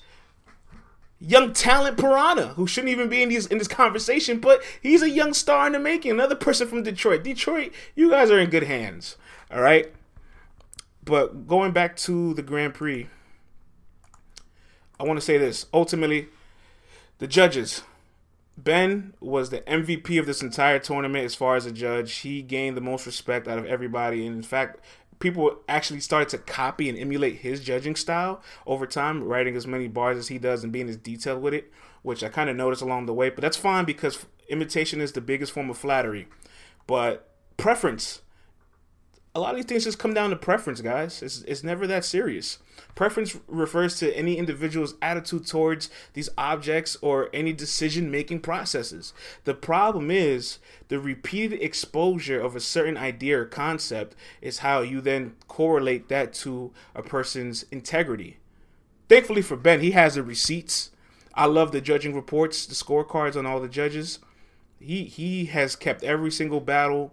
young 1.21 1.53
talent 1.53 1.99
piranha 1.99 2.49
who 2.49 2.67
shouldn't 2.67 2.93
even 2.93 3.09
be 3.09 3.23
in 3.23 3.29
these 3.29 3.47
in 3.47 3.59
this 3.59 3.69
conversation, 3.69 4.39
but 4.39 4.63
he's 4.81 5.03
a 5.03 5.11
young 5.11 5.35
star 5.35 5.67
in 5.67 5.73
the 5.73 5.79
making. 5.79 6.13
Another 6.13 6.35
person 6.35 6.69
from 6.69 6.83
Detroit. 6.83 7.25
Detroit, 7.25 7.73
you 7.95 8.11
guys 8.11 8.31
are 8.31 8.39
in 8.39 8.51
good 8.51 8.65
hands. 8.65 9.17
All 9.51 9.61
right. 9.61 9.93
But 11.05 11.47
going 11.47 11.73
back 11.73 11.97
to 11.99 12.35
the 12.35 12.43
Grand 12.43 12.75
Prix, 12.75 13.09
I 15.01 15.05
want 15.05 15.17
to 15.19 15.25
say 15.25 15.39
this. 15.39 15.67
Ultimately, 15.73 16.29
the 17.19 17.27
judges. 17.27 17.83
Ben 18.57 19.15
was 19.21 19.51
the 19.51 19.61
MVP 19.61 20.19
of 20.19 20.27
this 20.27 20.43
entire 20.43 20.81
tournament 20.81 21.25
as 21.25 21.37
far 21.37 21.55
as 21.55 21.65
a 21.65 21.71
judge. 21.71 22.13
He 22.17 22.43
gained 22.43 22.77
the 22.77 22.81
most 22.81 23.07
respect 23.07 23.47
out 23.47 23.57
of 23.57 23.65
everybody. 23.67 24.27
And 24.27 24.35
in 24.35 24.43
fact, 24.43 24.81
people 25.19 25.59
actually 25.69 26.01
started 26.01 26.29
to 26.31 26.39
copy 26.39 26.89
and 26.89 26.99
emulate 26.99 27.39
his 27.39 27.61
judging 27.61 27.97
style 27.97 28.43
over 28.67 28.87
time, 28.87 29.25
writing 29.25 29.57
as 29.57 29.67
many 29.67 29.89
bars 29.89 30.17
as 30.17 30.29
he 30.29 30.39
does 30.39 30.63
and 30.63 30.73
being 30.73 30.89
as 30.89 30.97
detailed 30.97 31.43
with 31.43 31.55
it, 31.55 31.73
which 32.03 32.23
I 32.23 32.29
kind 32.29 32.49
of 32.51 32.57
noticed 32.57 32.83
along 32.83 33.07
the 33.07 33.15
way. 33.15 33.31
But 33.31 33.43
that's 33.43 33.57
fine 33.57 33.85
because 33.85 34.27
imitation 34.49 35.01
is 35.01 35.13
the 35.13 35.21
biggest 35.21 35.53
form 35.53 35.71
of 35.71 35.79
flattery. 35.79 36.29
But 36.87 37.29
preference 37.57 38.23
a 39.35 39.41
lot 39.41 39.51
of 39.51 39.57
these 39.57 39.67
things 39.67 39.85
just 39.85 39.99
come 39.99 40.15
down 40.15 40.31
to 40.31 40.37
preference, 40.37 40.81
guys. 40.81 41.23
It's, 41.23 41.43
it's 41.43 41.63
never 41.63 41.87
that 41.87 42.05
serious. 42.05 42.59
Preference 42.95 43.37
refers 43.47 43.97
to 43.99 44.17
any 44.17 44.37
individual's 44.37 44.95
attitude 45.03 45.47
towards 45.47 45.91
these 46.15 46.29
objects 46.39 46.97
or 47.03 47.29
any 47.33 47.53
decision 47.53 48.11
making 48.11 48.41
processes. 48.41 49.13
The 49.45 49.55
problem 49.55 50.11
is 50.11 50.59
the 50.89 50.99
repeated 50.99 51.63
exposure 51.63 52.41
of 52.41 52.57
a 52.57 52.61
certain 52.61 52.97
idea 52.97 53.41
or 53.41 53.45
concept 53.45 54.17
is 54.41 54.59
how 54.59 54.81
you 54.81 55.01
then 55.01 55.37
correlate 55.47 56.09
that 56.09 56.33
to 56.35 56.73
a 56.95 57.03
person's 57.03 57.65
integrity. 57.71 58.39
Thankfully 59.09 59.43
for 59.43 59.57
Ben, 59.57 59.81
he 59.81 59.93
has 59.93 60.15
the 60.15 60.23
receipts. 60.23 60.91
I 61.35 61.47
love 61.47 61.73
the 61.73 61.81
judging 61.81 62.15
reports, 62.15 62.67
the 62.67 62.75
scorecards 62.75 63.37
on 63.37 63.47
all 63.47 63.61
the 63.61 63.69
judges. 63.69 64.19
He 64.81 65.05
he 65.05 65.47
has 65.47 65.77
kept 65.77 66.03
every 66.05 66.31
single 66.31 66.61
battle 66.61 67.13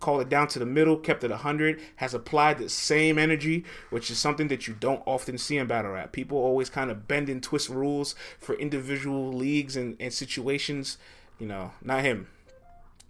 called 0.00 0.20
it 0.20 0.28
down 0.28 0.48
to 0.48 0.58
the 0.58 0.66
middle, 0.66 0.96
kept 0.96 1.24
it 1.24 1.30
100, 1.30 1.80
has 1.96 2.14
applied 2.14 2.58
the 2.58 2.68
same 2.68 3.18
energy, 3.18 3.64
which 3.90 4.10
is 4.10 4.18
something 4.18 4.48
that 4.48 4.66
you 4.68 4.74
don't 4.74 5.02
often 5.06 5.38
see 5.38 5.56
in 5.56 5.66
battle 5.66 5.92
rap. 5.92 6.12
People 6.12 6.38
always 6.38 6.68
kind 6.68 6.90
of 6.90 7.08
bend 7.08 7.28
and 7.28 7.42
twist 7.42 7.68
rules 7.68 8.14
for 8.38 8.54
individual 8.56 9.32
leagues 9.32 9.76
and, 9.76 9.96
and 9.98 10.12
situations. 10.12 10.98
You 11.38 11.46
know, 11.46 11.72
not 11.82 12.02
him. 12.02 12.28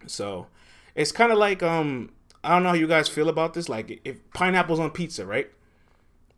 So 0.07 0.47
it's 0.95 1.11
kind 1.11 1.31
of 1.31 1.37
like 1.37 1.61
um 1.61 2.11
I 2.43 2.49
don't 2.49 2.63
know 2.63 2.69
how 2.69 2.75
you 2.75 2.87
guys 2.87 3.07
feel 3.07 3.29
about 3.29 3.53
this. 3.53 3.69
Like 3.69 4.01
if 4.05 4.17
pineapples 4.33 4.79
on 4.79 4.91
pizza, 4.91 5.25
right? 5.25 5.49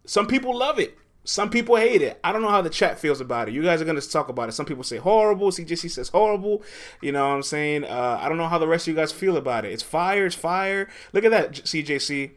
Some 0.05 0.25
people 0.25 0.57
love 0.57 0.79
it. 0.79 0.97
Some 1.27 1.50
people 1.50 1.75
hate 1.75 2.01
it. 2.01 2.17
I 2.24 2.31
don't 2.31 2.41
know 2.41 2.48
how 2.48 2.62
the 2.62 2.69
chat 2.69 3.00
feels 3.00 3.19
about 3.19 3.50
it. 3.50 3.53
You 3.53 3.62
guys 3.62 3.81
are 3.81 3.86
gonna 3.86 4.00
talk 4.00 4.29
about 4.29 4.48
it. 4.48 4.53
Some 4.53 4.65
people 4.65 4.86
say 4.86 4.96
horrible. 4.96 5.51
CJC 5.51 5.91
says 5.91 6.07
horrible. 6.07 6.63
You 7.01 7.12
know 7.12 7.27
what 7.27 7.36
I'm 7.36 7.43
saying? 7.43 7.84
Uh, 7.84 8.17
I 8.22 8.29
don't 8.29 8.38
know 8.38 8.48
how 8.48 8.57
the 8.57 8.67
rest 8.67 8.88
of 8.88 8.93
you 8.93 8.96
guys 8.96 9.12
feel 9.12 9.36
about 9.36 9.65
it. 9.65 9.74
It's 9.74 9.84
fire. 9.84 10.25
It's 10.25 10.38
fire. 10.38 10.88
Look 11.12 11.25
at 11.25 11.31
that, 11.31 11.51
CJC. 11.51 12.31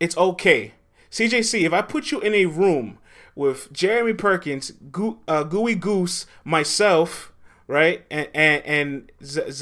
It's 0.00 0.16
okay. 0.16 0.72
CJC, 1.12 1.62
if 1.62 1.72
I 1.72 1.82
put 1.82 2.10
you 2.10 2.18
in 2.18 2.34
a 2.34 2.46
room 2.46 2.98
with 3.36 3.72
Jeremy 3.72 4.14
Perkins, 4.14 4.72
Go- 4.90 5.20
uh, 5.28 5.44
Gooey 5.44 5.76
Goose, 5.76 6.26
myself, 6.42 7.32
right, 7.68 8.04
and 8.10 8.28
and, 8.34 8.64
and 8.66 9.12
Z- 9.24 9.52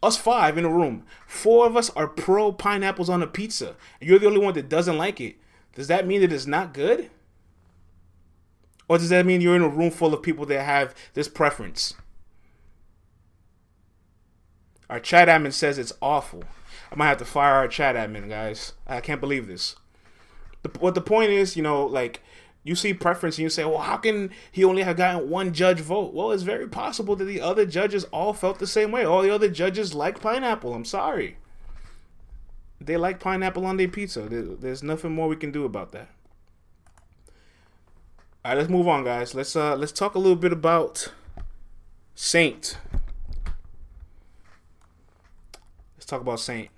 us 0.00 0.16
five 0.16 0.56
in 0.56 0.64
a 0.64 0.70
room. 0.70 1.02
Four 1.26 1.66
of 1.66 1.76
us 1.76 1.90
are 1.90 2.06
pro 2.06 2.52
pineapples 2.52 3.08
on 3.10 3.20
a 3.20 3.26
pizza. 3.26 3.74
You're 4.00 4.20
the 4.20 4.28
only 4.28 4.38
one 4.38 4.54
that 4.54 4.68
doesn't 4.68 4.96
like 4.96 5.20
it. 5.20 5.38
Does 5.78 5.86
that 5.86 6.08
mean 6.08 6.22
that 6.22 6.32
it's 6.32 6.44
not 6.44 6.74
good? 6.74 7.08
Or 8.88 8.98
does 8.98 9.10
that 9.10 9.24
mean 9.24 9.40
you're 9.40 9.54
in 9.54 9.62
a 9.62 9.68
room 9.68 9.92
full 9.92 10.12
of 10.12 10.24
people 10.24 10.44
that 10.46 10.64
have 10.64 10.92
this 11.14 11.28
preference? 11.28 11.94
Our 14.90 14.98
chat 14.98 15.28
admin 15.28 15.52
says 15.52 15.78
it's 15.78 15.92
awful. 16.02 16.42
I 16.90 16.96
might 16.96 17.06
have 17.06 17.18
to 17.18 17.24
fire 17.24 17.54
our 17.54 17.68
chat 17.68 17.94
admin, 17.94 18.28
guys. 18.28 18.72
I 18.88 19.00
can't 19.00 19.20
believe 19.20 19.46
this. 19.46 19.76
The, 20.64 20.70
what 20.80 20.96
the 20.96 21.00
point 21.00 21.30
is, 21.30 21.56
you 21.56 21.62
know, 21.62 21.86
like 21.86 22.22
you 22.64 22.74
see 22.74 22.92
preference 22.92 23.36
and 23.36 23.44
you 23.44 23.48
say, 23.48 23.64
well, 23.64 23.78
how 23.78 23.98
can 23.98 24.32
he 24.50 24.64
only 24.64 24.82
have 24.82 24.96
gotten 24.96 25.30
one 25.30 25.52
judge 25.52 25.78
vote? 25.78 26.12
Well, 26.12 26.32
it's 26.32 26.42
very 26.42 26.66
possible 26.66 27.14
that 27.14 27.24
the 27.24 27.40
other 27.40 27.64
judges 27.64 28.02
all 28.06 28.32
felt 28.32 28.58
the 28.58 28.66
same 28.66 28.90
way. 28.90 29.04
All 29.04 29.22
the 29.22 29.30
other 29.30 29.48
judges 29.48 29.94
like 29.94 30.20
pineapple. 30.20 30.74
I'm 30.74 30.84
sorry 30.84 31.36
they 32.80 32.96
like 32.96 33.20
pineapple 33.20 33.66
on 33.66 33.76
their 33.76 33.88
pizza. 33.88 34.22
There's 34.22 34.82
nothing 34.82 35.12
more 35.12 35.28
we 35.28 35.36
can 35.36 35.50
do 35.50 35.64
about 35.64 35.92
that. 35.92 36.08
All 38.44 38.52
right, 38.52 38.58
let's 38.58 38.70
move 38.70 38.88
on, 38.88 39.04
guys. 39.04 39.34
Let's 39.34 39.56
uh 39.56 39.76
let's 39.76 39.92
talk 39.92 40.14
a 40.14 40.18
little 40.18 40.36
bit 40.36 40.52
about 40.52 41.12
Saint. 42.14 42.78
Let's 45.96 46.06
talk 46.06 46.20
about 46.20 46.40
Saint. 46.40 46.70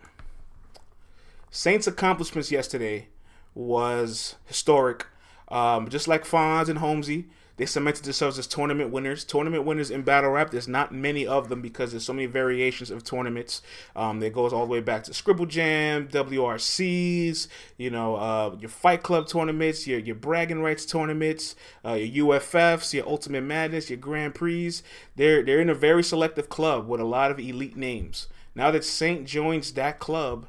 Saint's 1.51 1.87
accomplishments 1.87 2.51
yesterday 2.51 3.09
was 3.55 4.37
historic. 4.47 5.07
Um, 5.49 5.89
just 5.89 6.07
like 6.07 6.25
Fonz 6.25 6.69
and 6.69 6.79
Holmesy, 6.79 7.27
they 7.61 7.67
cemented 7.67 8.05
themselves 8.07 8.39
as 8.39 8.47
tournament 8.47 8.91
winners. 8.91 9.23
Tournament 9.23 9.67
winners 9.67 9.91
in 9.91 10.01
battle 10.01 10.31
rap, 10.31 10.51
there's 10.51 10.67
not 10.67 10.95
many 10.95 11.27
of 11.27 11.51
them 11.51 11.61
because 11.61 11.91
there's 11.91 12.07
so 12.07 12.15
many 12.15 12.25
variations 12.25 12.91
of 12.91 13.05
tournaments. 13.05 13.61
Um, 13.95 14.21
that 14.21 14.33
goes 14.33 14.55
all 14.55 14.65
the 14.65 14.73
way 14.73 14.81
back 14.81 15.05
to 15.05 15.13
Scribble 15.13 15.45
Jam, 15.45 16.09
WRCs, 16.09 17.49
you 17.77 17.91
know, 17.91 18.17
uh, 18.17 18.57
your 18.59 18.71
Fight 18.71 19.03
Club 19.03 19.29
tournaments, 19.29 19.87
your 19.87 19.99
your 19.99 20.15
bragging 20.15 20.63
rights 20.63 20.87
tournaments, 20.87 21.55
uh, 21.85 21.93
your 21.93 22.29
UFFs, 22.29 22.95
your 22.95 23.07
Ultimate 23.07 23.43
Madness, 23.43 23.91
your 23.91 23.99
Grand 23.99 24.35
Prix. 24.35 24.81
They're 25.17 25.43
they're 25.43 25.61
in 25.61 25.69
a 25.69 25.75
very 25.75 26.03
selective 26.03 26.49
club 26.49 26.89
with 26.89 26.99
a 26.99 27.05
lot 27.05 27.31
of 27.31 27.39
elite 27.39 27.77
names. 27.77 28.29
Now 28.55 28.71
that 28.71 28.87
Saint 28.87 29.27
joins 29.27 29.75
that 29.75 29.99
club, 29.99 30.47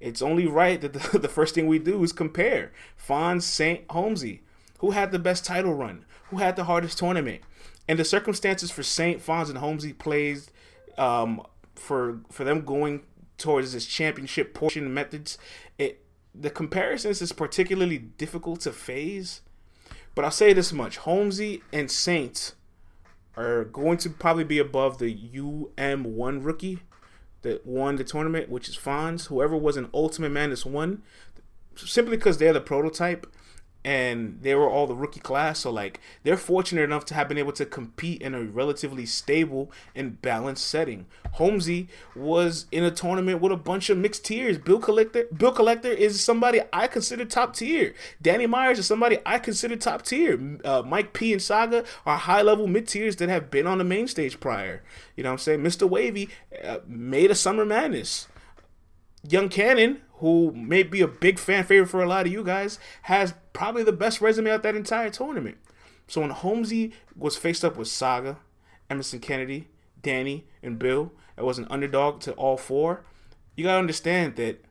it's 0.00 0.22
only 0.22 0.46
right 0.46 0.80
that 0.80 0.94
the, 0.94 1.18
the 1.18 1.28
first 1.28 1.54
thing 1.54 1.66
we 1.66 1.78
do 1.78 2.02
is 2.02 2.14
compare 2.14 2.72
Fonz, 2.98 3.42
Saint, 3.42 3.82
Holmesy. 3.90 4.40
Who 4.78 4.90
had 4.90 5.10
the 5.10 5.18
best 5.18 5.44
title 5.44 5.74
run? 5.74 6.04
who 6.30 6.38
had 6.38 6.56
the 6.56 6.64
hardest 6.64 6.98
tournament. 6.98 7.42
And 7.88 7.98
the 7.98 8.04
circumstances 8.04 8.70
for 8.70 8.82
St. 8.82 9.24
Fonz 9.24 9.48
and 9.48 9.58
Holmesy 9.58 9.92
plays 9.92 10.50
um, 10.98 11.42
for 11.74 12.20
for 12.30 12.44
them 12.44 12.64
going 12.64 13.02
towards 13.38 13.72
this 13.72 13.86
championship 13.86 14.54
portion 14.54 14.92
methods, 14.92 15.38
it 15.78 16.02
the 16.34 16.50
comparisons 16.50 17.22
is 17.22 17.32
particularly 17.32 17.98
difficult 17.98 18.60
to 18.60 18.72
phase. 18.72 19.42
But 20.14 20.24
I'll 20.24 20.30
say 20.30 20.52
this 20.52 20.72
much: 20.72 20.96
Holmesy 20.98 21.62
and 21.72 21.90
Saint 21.90 22.54
are 23.36 23.64
going 23.64 23.98
to 23.98 24.10
probably 24.10 24.44
be 24.44 24.58
above 24.58 24.98
the 24.98 25.14
UM1 25.14 26.44
rookie 26.44 26.80
that 27.42 27.66
won 27.66 27.96
the 27.96 28.04
tournament, 28.04 28.48
which 28.48 28.68
is 28.68 28.76
Fonz. 28.76 29.26
Whoever 29.26 29.56
was 29.56 29.76
an 29.76 29.90
Ultimate 29.94 30.30
Madness 30.30 30.66
one, 30.66 31.02
simply 31.76 32.16
because 32.16 32.38
they're 32.38 32.54
the 32.54 32.60
prototype 32.60 33.26
and 33.86 34.40
they 34.42 34.52
were 34.52 34.68
all 34.68 34.88
the 34.88 34.96
rookie 34.96 35.20
class. 35.20 35.60
So 35.60 35.70
like 35.70 36.00
they're 36.24 36.36
fortunate 36.36 36.82
enough 36.82 37.04
to 37.06 37.14
have 37.14 37.28
been 37.28 37.38
able 37.38 37.52
to 37.52 37.64
compete 37.64 38.20
in 38.20 38.34
a 38.34 38.42
relatively 38.42 39.06
stable 39.06 39.70
and 39.94 40.20
balanced 40.20 40.66
setting. 40.66 41.06
Holmesy 41.34 41.86
was 42.16 42.66
in 42.72 42.82
a 42.82 42.90
tournament 42.90 43.40
with 43.40 43.52
a 43.52 43.56
bunch 43.56 43.88
of 43.88 43.96
mixed 43.96 44.24
tiers. 44.24 44.58
Bill 44.58 44.80
Collector, 44.80 45.26
Bill 45.36 45.52
Collector 45.52 45.92
is 45.92 46.20
somebody 46.20 46.62
I 46.72 46.88
consider 46.88 47.24
top 47.24 47.54
tier. 47.54 47.94
Danny 48.20 48.48
Myers 48.48 48.80
is 48.80 48.86
somebody 48.86 49.18
I 49.24 49.38
consider 49.38 49.76
top 49.76 50.02
tier. 50.02 50.58
Uh, 50.64 50.82
Mike 50.84 51.12
P 51.12 51.32
and 51.32 51.40
Saga 51.40 51.84
are 52.04 52.16
high 52.16 52.42
level 52.42 52.66
mid 52.66 52.88
tiers 52.88 53.14
that 53.16 53.28
have 53.28 53.52
been 53.52 53.68
on 53.68 53.78
the 53.78 53.84
main 53.84 54.08
stage 54.08 54.40
prior. 54.40 54.82
You 55.14 55.22
know 55.22 55.30
what 55.30 55.34
I'm 55.34 55.38
saying? 55.38 55.60
Mr. 55.60 55.88
Wavy 55.88 56.28
uh, 56.64 56.78
made 56.88 57.30
a 57.30 57.36
Summer 57.36 57.64
Madness. 57.64 58.26
Young 59.22 59.48
Cannon, 59.48 60.02
who 60.14 60.52
may 60.52 60.82
be 60.82 61.00
a 61.00 61.08
big 61.08 61.38
fan 61.38 61.64
favorite 61.64 61.88
for 61.88 62.02
a 62.02 62.08
lot 62.08 62.26
of 62.26 62.32
you 62.32 62.44
guys, 62.44 62.78
has 63.02 63.34
probably 63.52 63.82
the 63.82 63.92
best 63.92 64.20
resume 64.20 64.50
out 64.50 64.62
that 64.62 64.76
entire 64.76 65.10
tournament. 65.10 65.58
So 66.06 66.20
when 66.20 66.30
Holmesy 66.30 66.92
was 67.16 67.36
faced 67.36 67.64
up 67.64 67.76
with 67.76 67.88
Saga, 67.88 68.38
Emerson 68.88 69.18
Kennedy, 69.18 69.68
Danny, 70.02 70.46
and 70.62 70.78
Bill, 70.78 71.12
it 71.36 71.44
was 71.44 71.58
an 71.58 71.66
underdog 71.68 72.20
to 72.20 72.32
all 72.32 72.56
four. 72.56 73.04
You 73.56 73.64
gotta 73.64 73.78
understand 73.78 74.36
that 74.36 74.64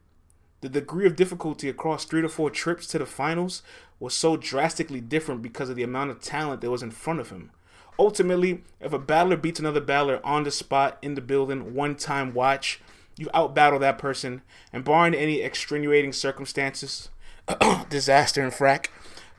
the 0.62 0.70
degree 0.70 1.06
of 1.06 1.16
difficulty 1.16 1.70
across 1.70 2.06
three 2.06 2.22
to 2.22 2.30
four 2.30 2.50
trips 2.50 2.88
to 2.88 2.98
the 2.98 3.06
finals 3.06 3.62
was 4.00 4.14
so 4.14 4.38
drastically 4.38 5.02
different 5.02 5.42
because 5.42 5.70
of 5.70 5.76
the 5.76 5.84
amount 5.84 6.12
of 6.12 6.22
talent 6.22 6.62
that 6.62 6.72
was 6.72 6.82
in 6.84 6.92
front 6.92 7.20
of 7.20 7.30
him. 7.30 7.52
Ultimately, 8.00 8.64
if 8.82 8.92
a 8.94 9.00
battler 9.00 9.38
beats 9.38 9.60
another 9.60 9.80
battler 9.80 10.20
on 10.24 10.44
the 10.44 10.52
spot 10.52 10.98
in 11.02 11.16
the 11.16 11.22
building, 11.22 11.74
one 11.74 11.96
time 11.96 12.34
watch, 12.34 12.82
you 13.18 13.28
outbattle 13.28 13.80
that 13.80 13.98
person, 13.98 14.42
and 14.74 14.84
barring 14.84 15.14
any 15.14 15.42
extenuating 15.42 16.14
circumstances, 16.14 17.10
disaster 17.90 18.44
and 18.44 18.52
frack, 18.52 18.88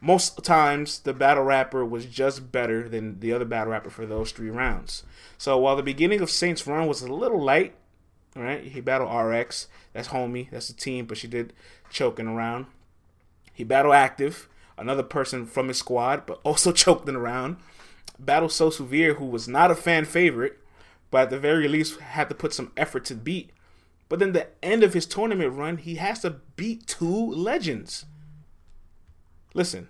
most 0.00 0.42
times 0.45 1.00
the 1.00 1.12
battle 1.12 1.45
rapper 1.45 1.85
was 1.85 2.06
just 2.06 2.52
better 2.52 2.88
than 2.88 3.21
the 3.21 3.33
other 3.33 3.45
battle 3.45 3.73
rapper 3.73 3.90
for 3.90 4.06
those 4.06 4.30
three 4.30 4.50
rounds. 4.50 5.02
So 5.38 5.59
while 5.59 5.76
the 5.76 5.83
beginning 5.83 6.21
of 6.21 6.30
Saints' 6.30 6.66
run 6.66 6.87
was 6.87 7.02
a 7.02 7.12
little 7.12 7.42
light, 7.42 7.75
right? 8.35 8.62
He 8.62 8.80
battled 8.80 9.14
RX, 9.14 9.68
that's 9.92 10.09
homie, 10.09 10.50
that's 10.50 10.68
the 10.68 10.75
team, 10.75 11.06
but 11.06 11.18
she 11.18 11.28
did 11.28 11.52
choking 11.90 12.26
around. 12.26 12.66
He 13.52 13.64
battled 13.64 13.95
Active, 13.95 14.49
another 14.76 15.02
person 15.02 15.47
from 15.47 15.68
his 15.68 15.78
squad, 15.78 16.26
but 16.26 16.40
also 16.42 16.73
choked 16.73 17.09
in 17.09 17.16
around. 17.16 17.56
Battle 18.18 18.49
So 18.49 18.71
Severe, 18.71 19.14
who 19.14 19.26
was 19.26 19.49
not 19.49 19.71
a 19.71 19.75
fan 19.75 20.04
favorite, 20.04 20.59
but 21.11 21.23
at 21.23 21.30
the 21.30 21.38
very 21.38 21.68
least 21.68 22.00
had 22.00 22.28
to 22.28 22.35
put 22.35 22.52
some 22.52 22.73
effort 22.76 23.04
to 23.06 23.14
beat. 23.14 23.50
But 24.09 24.21
then 24.21 24.33
the 24.33 24.49
end 24.63 24.83
of 24.83 24.95
his 24.95 25.07
tournament 25.07 25.53
run, 25.55 25.79
he 25.79 25.97
has 25.97 26.21
to 26.21 26.31
beat 26.55 26.87
two 26.87 27.33
legends. 27.33 28.07
Listen, 29.53 29.89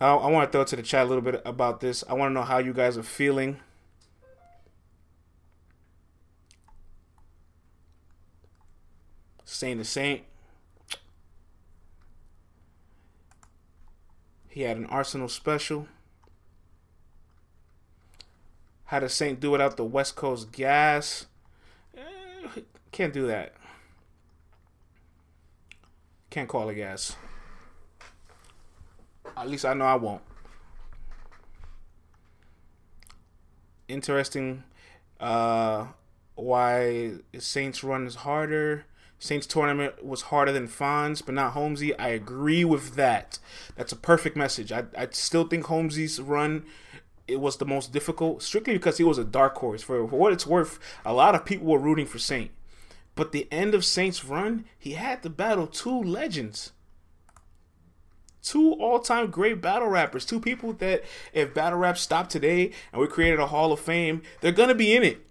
I, 0.00 0.08
I 0.08 0.30
want 0.30 0.50
to 0.50 0.56
throw 0.56 0.64
to 0.64 0.76
the 0.76 0.82
chat 0.82 1.06
a 1.06 1.08
little 1.08 1.22
bit 1.22 1.42
about 1.44 1.80
this. 1.80 2.04
I 2.08 2.14
want 2.14 2.30
to 2.30 2.34
know 2.34 2.42
how 2.42 2.58
you 2.58 2.72
guys 2.72 2.96
are 2.96 3.02
feeling. 3.02 3.58
Saint 9.44 9.78
the 9.78 9.84
Saint. 9.84 10.22
He 14.48 14.62
had 14.62 14.76
an 14.76 14.86
Arsenal 14.86 15.28
special. 15.28 15.88
How 18.86 19.00
does 19.00 19.14
Saint 19.14 19.40
do 19.40 19.50
without 19.50 19.76
the 19.76 19.84
West 19.84 20.14
Coast 20.14 20.52
gas? 20.52 21.26
Can't 22.92 23.12
do 23.12 23.26
that. 23.26 23.54
Can't 26.30 26.48
call 26.48 26.68
it 26.68 26.74
gas. 26.74 27.16
At 29.36 29.48
least 29.48 29.64
I 29.64 29.74
know 29.74 29.84
I 29.84 29.96
won't. 29.96 30.22
Interesting 33.88 34.64
uh, 35.20 35.86
why 36.34 37.12
Saints 37.38 37.84
run 37.84 38.06
is 38.06 38.16
harder. 38.16 38.84
Saints 39.18 39.46
tournament 39.46 40.04
was 40.04 40.22
harder 40.22 40.52
than 40.52 40.68
Fonz, 40.68 41.24
but 41.24 41.34
not 41.34 41.52
Holmesy. 41.52 41.96
I 41.98 42.08
agree 42.08 42.64
with 42.64 42.96
that. 42.96 43.38
That's 43.74 43.92
a 43.92 43.96
perfect 43.96 44.36
message. 44.36 44.72
I, 44.72 44.84
I 44.96 45.08
still 45.12 45.46
think 45.46 45.66
Holmesy's 45.66 46.20
run 46.20 46.64
it 47.28 47.40
was 47.40 47.56
the 47.56 47.64
most 47.64 47.92
difficult, 47.92 48.42
strictly 48.42 48.74
because 48.74 48.98
he 48.98 49.04
was 49.04 49.18
a 49.18 49.24
dark 49.24 49.56
horse. 49.56 49.82
For, 49.82 50.06
for 50.08 50.16
what 50.18 50.32
it's 50.32 50.46
worth, 50.46 50.78
a 51.04 51.12
lot 51.12 51.34
of 51.34 51.44
people 51.44 51.66
were 51.66 51.78
rooting 51.78 52.06
for 52.06 52.18
Saint. 52.18 52.50
But 53.14 53.32
the 53.32 53.48
end 53.50 53.74
of 53.74 53.84
Saint's 53.84 54.24
run, 54.24 54.66
he 54.78 54.92
had 54.92 55.22
to 55.22 55.30
battle 55.30 55.66
two 55.66 56.02
legends. 56.02 56.72
Two 58.42 58.74
all-time 58.74 59.30
great 59.30 59.60
battle 59.60 59.88
rappers. 59.88 60.24
Two 60.24 60.38
people 60.38 60.72
that 60.74 61.02
if 61.32 61.52
battle 61.52 61.78
rap 61.78 61.98
stopped 61.98 62.30
today 62.30 62.70
and 62.92 63.00
we 63.00 63.08
created 63.08 63.40
a 63.40 63.46
Hall 63.46 63.72
of 63.72 63.80
Fame, 63.80 64.22
they're 64.40 64.52
gonna 64.52 64.74
be 64.74 64.94
in 64.94 65.02
it. 65.02 65.26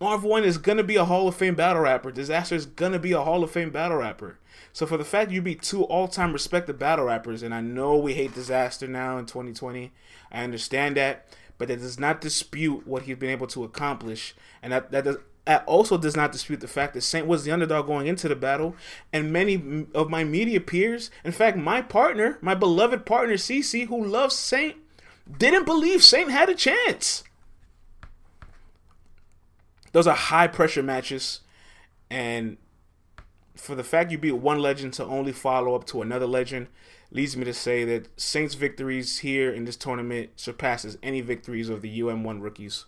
Marv 0.00 0.22
Won 0.22 0.44
is 0.44 0.58
gonna 0.58 0.84
be 0.84 0.96
a 0.96 1.04
Hall 1.04 1.26
of 1.26 1.34
Fame 1.34 1.56
battle 1.56 1.82
rapper. 1.82 2.12
Disaster 2.12 2.54
is 2.54 2.66
gonna 2.66 2.98
be 2.98 3.12
a 3.12 3.22
Hall 3.22 3.42
of 3.42 3.50
Fame 3.50 3.70
battle 3.70 3.98
rapper. 3.98 4.38
So 4.72 4.86
for 4.86 4.96
the 4.96 5.04
fact 5.04 5.30
you 5.30 5.42
be 5.42 5.54
two 5.54 5.84
all-time 5.84 6.32
respected 6.32 6.78
battle 6.78 7.06
rappers, 7.06 7.42
and 7.42 7.54
I 7.54 7.60
know 7.60 7.96
we 7.96 8.14
hate 8.14 8.34
Disaster 8.34 8.86
now 8.86 9.18
in 9.18 9.26
2020, 9.26 9.92
I 10.30 10.44
understand 10.44 10.96
that, 10.96 11.26
but 11.58 11.68
that 11.68 11.80
does 11.80 11.98
not 11.98 12.20
dispute 12.20 12.86
what 12.86 13.02
he's 13.02 13.16
been 13.16 13.30
able 13.30 13.46
to 13.48 13.64
accomplish, 13.64 14.34
and 14.62 14.72
that 14.72 14.90
that 14.92 15.04
does. 15.04 15.16
That 15.44 15.64
also 15.66 15.98
does 15.98 16.14
not 16.14 16.30
dispute 16.30 16.60
the 16.60 16.68
fact 16.68 16.94
that 16.94 17.00
Saint 17.00 17.26
was 17.26 17.42
the 17.42 17.50
underdog 17.50 17.88
going 17.88 18.06
into 18.06 18.28
the 18.28 18.36
battle, 18.36 18.76
and 19.12 19.32
many 19.32 19.86
of 19.92 20.08
my 20.08 20.22
media 20.22 20.60
peers, 20.60 21.10
in 21.24 21.32
fact, 21.32 21.56
my 21.56 21.82
partner, 21.82 22.38
my 22.40 22.54
beloved 22.54 23.04
partner 23.04 23.34
CC, 23.34 23.88
who 23.88 24.04
loves 24.04 24.36
Saint, 24.36 24.76
didn't 25.38 25.66
believe 25.66 26.04
Saint 26.04 26.30
had 26.30 26.48
a 26.48 26.54
chance. 26.54 27.24
Those 29.90 30.06
are 30.06 30.14
high 30.14 30.46
pressure 30.46 30.82
matches, 30.82 31.40
and 32.08 32.56
for 33.62 33.76
the 33.76 33.84
fact 33.84 34.10
you 34.10 34.18
beat 34.18 34.32
one 34.32 34.58
legend 34.58 34.92
to 34.92 35.04
only 35.04 35.30
follow 35.30 35.76
up 35.76 35.84
to 35.84 36.02
another 36.02 36.26
legend 36.26 36.66
leads 37.12 37.36
me 37.36 37.44
to 37.44 37.54
say 37.54 37.84
that 37.84 38.08
Saints' 38.20 38.54
victories 38.54 39.18
here 39.18 39.52
in 39.52 39.66
this 39.66 39.76
tournament 39.76 40.30
surpasses 40.34 40.98
any 41.00 41.20
victories 41.20 41.68
of 41.68 41.80
the 41.80 42.00
UM1 42.00 42.42
rookies. 42.42 42.86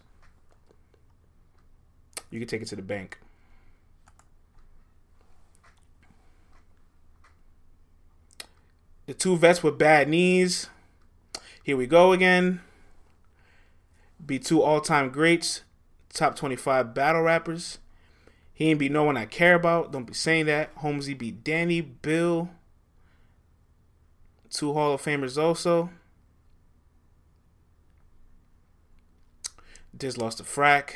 You 2.29 2.41
can 2.41 2.49
take 2.49 2.61
it 2.61 2.67
to 2.69 2.77
the 2.77 2.83
bank. 2.83 3.21
The 9.07 9.15
two 9.15 9.37
vets 9.37 9.63
with 9.63 9.79
bad 9.79 10.09
knees. 10.09 10.71
Here 11.63 11.77
we 11.77 11.87
go 11.87 12.11
again. 12.11 12.63
Be 14.27 14.41
two 14.41 14.61
all-time 14.61 15.11
greats 15.11 15.63
top 16.13 16.35
25 16.35 16.95
battle 16.95 17.23
rappers. 17.23 17.79
He 18.55 18.71
ain't 18.71 18.79
be 18.79 18.89
no 18.89 19.03
one 19.03 19.17
I 19.17 19.27
care 19.27 19.57
about. 19.57 19.91
Don't 19.91 20.07
be 20.07 20.15
saying 20.15 20.47
that. 20.47 20.71
Holmesy 20.77 21.13
be 21.13 21.33
Danny, 21.33 21.81
Bill. 21.81 22.51
Two 24.49 24.73
Hall 24.73 24.95
of 24.95 25.03
Famers 25.03 25.37
also. 25.37 25.91
Diz 29.97 30.17
lost 30.17 30.39
to 30.39 30.45
Frack. 30.45 30.95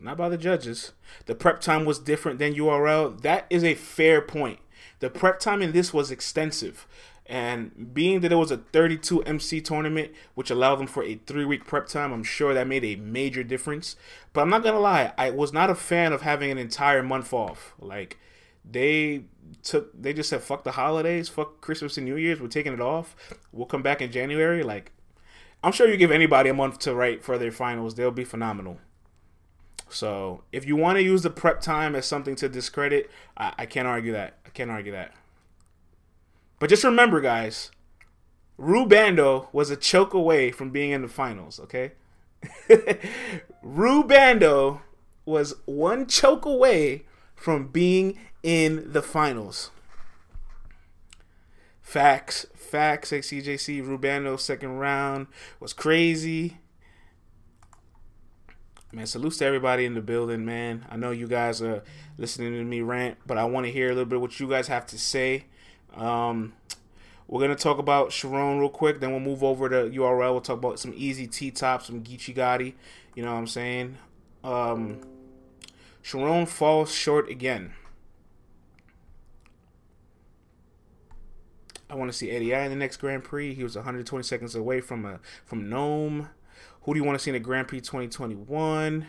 Not 0.00 0.18
by 0.18 0.28
the 0.28 0.38
judges. 0.38 0.92
The 1.24 1.34
prep 1.34 1.60
time 1.60 1.84
was 1.84 1.98
different 1.98 2.38
than 2.38 2.54
URL. 2.54 3.20
That 3.22 3.46
is 3.50 3.64
a 3.64 3.74
fair 3.74 4.20
point. 4.20 4.60
The 5.00 5.10
prep 5.10 5.40
time 5.40 5.62
in 5.62 5.72
this 5.72 5.92
was 5.92 6.10
extensive. 6.10 6.86
And 7.28 7.92
being 7.92 8.20
that 8.20 8.32
it 8.32 8.36
was 8.36 8.50
a 8.50 8.56
32 8.56 9.22
MC 9.24 9.60
tournament, 9.60 10.12
which 10.34 10.50
allowed 10.50 10.76
them 10.76 10.86
for 10.86 11.02
a 11.02 11.16
three 11.26 11.44
week 11.44 11.66
prep 11.66 11.86
time, 11.86 12.12
I'm 12.12 12.24
sure 12.24 12.54
that 12.54 12.66
made 12.66 12.84
a 12.84 12.96
major 12.96 13.42
difference. 13.42 13.96
But 14.32 14.40
I'm 14.42 14.50
not 14.50 14.62
gonna 14.62 14.80
lie, 14.80 15.12
I 15.18 15.30
was 15.30 15.52
not 15.52 15.68
a 15.68 15.74
fan 15.74 16.12
of 16.14 16.22
having 16.22 16.50
an 16.50 16.56
entire 16.56 17.02
month 17.02 17.34
off. 17.34 17.74
Like 17.78 18.18
they 18.64 19.24
took, 19.62 20.00
they 20.00 20.14
just 20.14 20.30
said, 20.30 20.42
"Fuck 20.42 20.64
the 20.64 20.72
holidays, 20.72 21.28
fuck 21.28 21.60
Christmas 21.60 21.98
and 21.98 22.06
New 22.06 22.16
Year's. 22.16 22.40
We're 22.40 22.48
taking 22.48 22.72
it 22.72 22.80
off. 22.80 23.14
We'll 23.52 23.66
come 23.66 23.82
back 23.82 24.00
in 24.00 24.10
January." 24.10 24.62
Like 24.62 24.92
I'm 25.62 25.72
sure 25.72 25.88
you 25.88 25.96
give 25.96 26.10
anybody 26.10 26.48
a 26.50 26.54
month 26.54 26.78
to 26.80 26.94
write 26.94 27.24
for 27.24 27.36
their 27.36 27.52
finals, 27.52 27.94
they'll 27.94 28.10
be 28.10 28.24
phenomenal. 28.24 28.78
So 29.88 30.44
if 30.52 30.66
you 30.66 30.76
want 30.76 30.96
to 30.96 31.02
use 31.02 31.22
the 31.22 31.30
prep 31.30 31.60
time 31.60 31.94
as 31.94 32.06
something 32.06 32.36
to 32.36 32.48
discredit, 32.48 33.10
I, 33.36 33.54
I 33.58 33.66
can't 33.66 33.88
argue 33.88 34.12
that. 34.12 34.38
I 34.46 34.50
can't 34.50 34.70
argue 34.70 34.92
that. 34.92 35.12
But 36.58 36.70
just 36.70 36.84
remember, 36.84 37.20
guys, 37.20 37.70
Rubando 38.58 39.46
was 39.52 39.70
a 39.70 39.76
choke 39.76 40.14
away 40.14 40.50
from 40.50 40.70
being 40.70 40.90
in 40.90 41.02
the 41.02 41.08
finals, 41.08 41.60
okay? 41.60 41.92
Rubando 43.64 44.80
was 45.24 45.54
one 45.66 46.06
choke 46.06 46.44
away 46.44 47.04
from 47.36 47.68
being 47.68 48.18
in 48.42 48.92
the 48.92 49.02
finals. 49.02 49.70
Facts, 51.80 52.46
facts, 52.54 53.12
XCJC, 53.12 53.84
Rubando 53.84 54.38
second 54.38 54.78
round 54.78 55.28
was 55.60 55.72
crazy. 55.72 56.58
Man, 58.92 59.06
salutes 59.06 59.36
to 59.38 59.44
everybody 59.44 59.84
in 59.84 59.94
the 59.94 60.00
building, 60.00 60.44
man. 60.44 60.86
I 60.90 60.96
know 60.96 61.10
you 61.10 61.28
guys 61.28 61.62
are 61.62 61.82
listening 62.16 62.52
to 62.54 62.64
me 62.64 62.80
rant, 62.80 63.18
but 63.26 63.36
I 63.38 63.44
want 63.44 63.66
to 63.66 63.72
hear 63.72 63.86
a 63.86 63.90
little 63.90 64.06
bit 64.06 64.20
what 64.20 64.40
you 64.40 64.48
guys 64.48 64.68
have 64.68 64.86
to 64.86 64.98
say. 64.98 65.44
Um, 65.98 66.54
we're 67.26 67.40
gonna 67.40 67.56
talk 67.56 67.78
about 67.78 68.10
Charron 68.10 68.58
real 68.58 68.70
quick, 68.70 69.00
then 69.00 69.10
we'll 69.10 69.20
move 69.20 69.44
over 69.44 69.68
to 69.68 69.90
URL. 69.90 70.32
We'll 70.32 70.40
talk 70.40 70.58
about 70.58 70.78
some 70.78 70.94
easy 70.96 71.26
T 71.26 71.50
tops, 71.50 71.86
some 71.86 72.02
Geechi 72.02 72.34
Gotti. 72.34 72.74
You 73.14 73.24
know 73.24 73.32
what 73.32 73.38
I'm 73.38 73.46
saying? 73.46 73.98
Um, 74.44 75.00
Charron 76.02 76.48
falls 76.48 76.92
short 76.92 77.28
again. 77.28 77.72
I 81.90 81.94
want 81.94 82.10
to 82.10 82.16
see 82.16 82.30
Eddie 82.30 82.54
I 82.54 82.64
in 82.64 82.70
the 82.70 82.76
next 82.76 82.98
Grand 82.98 83.24
Prix. 83.24 83.54
He 83.54 83.64
was 83.64 83.76
120 83.76 84.22
seconds 84.22 84.54
away 84.54 84.80
from 84.80 85.04
a 85.04 85.20
from 85.44 85.68
Nome. 85.68 86.28
Who 86.82 86.94
do 86.94 87.00
you 87.00 87.04
want 87.04 87.18
to 87.18 87.22
see 87.22 87.30
in 87.30 87.34
the 87.34 87.40
Grand 87.40 87.68
Prix 87.68 87.80
2021? 87.80 89.06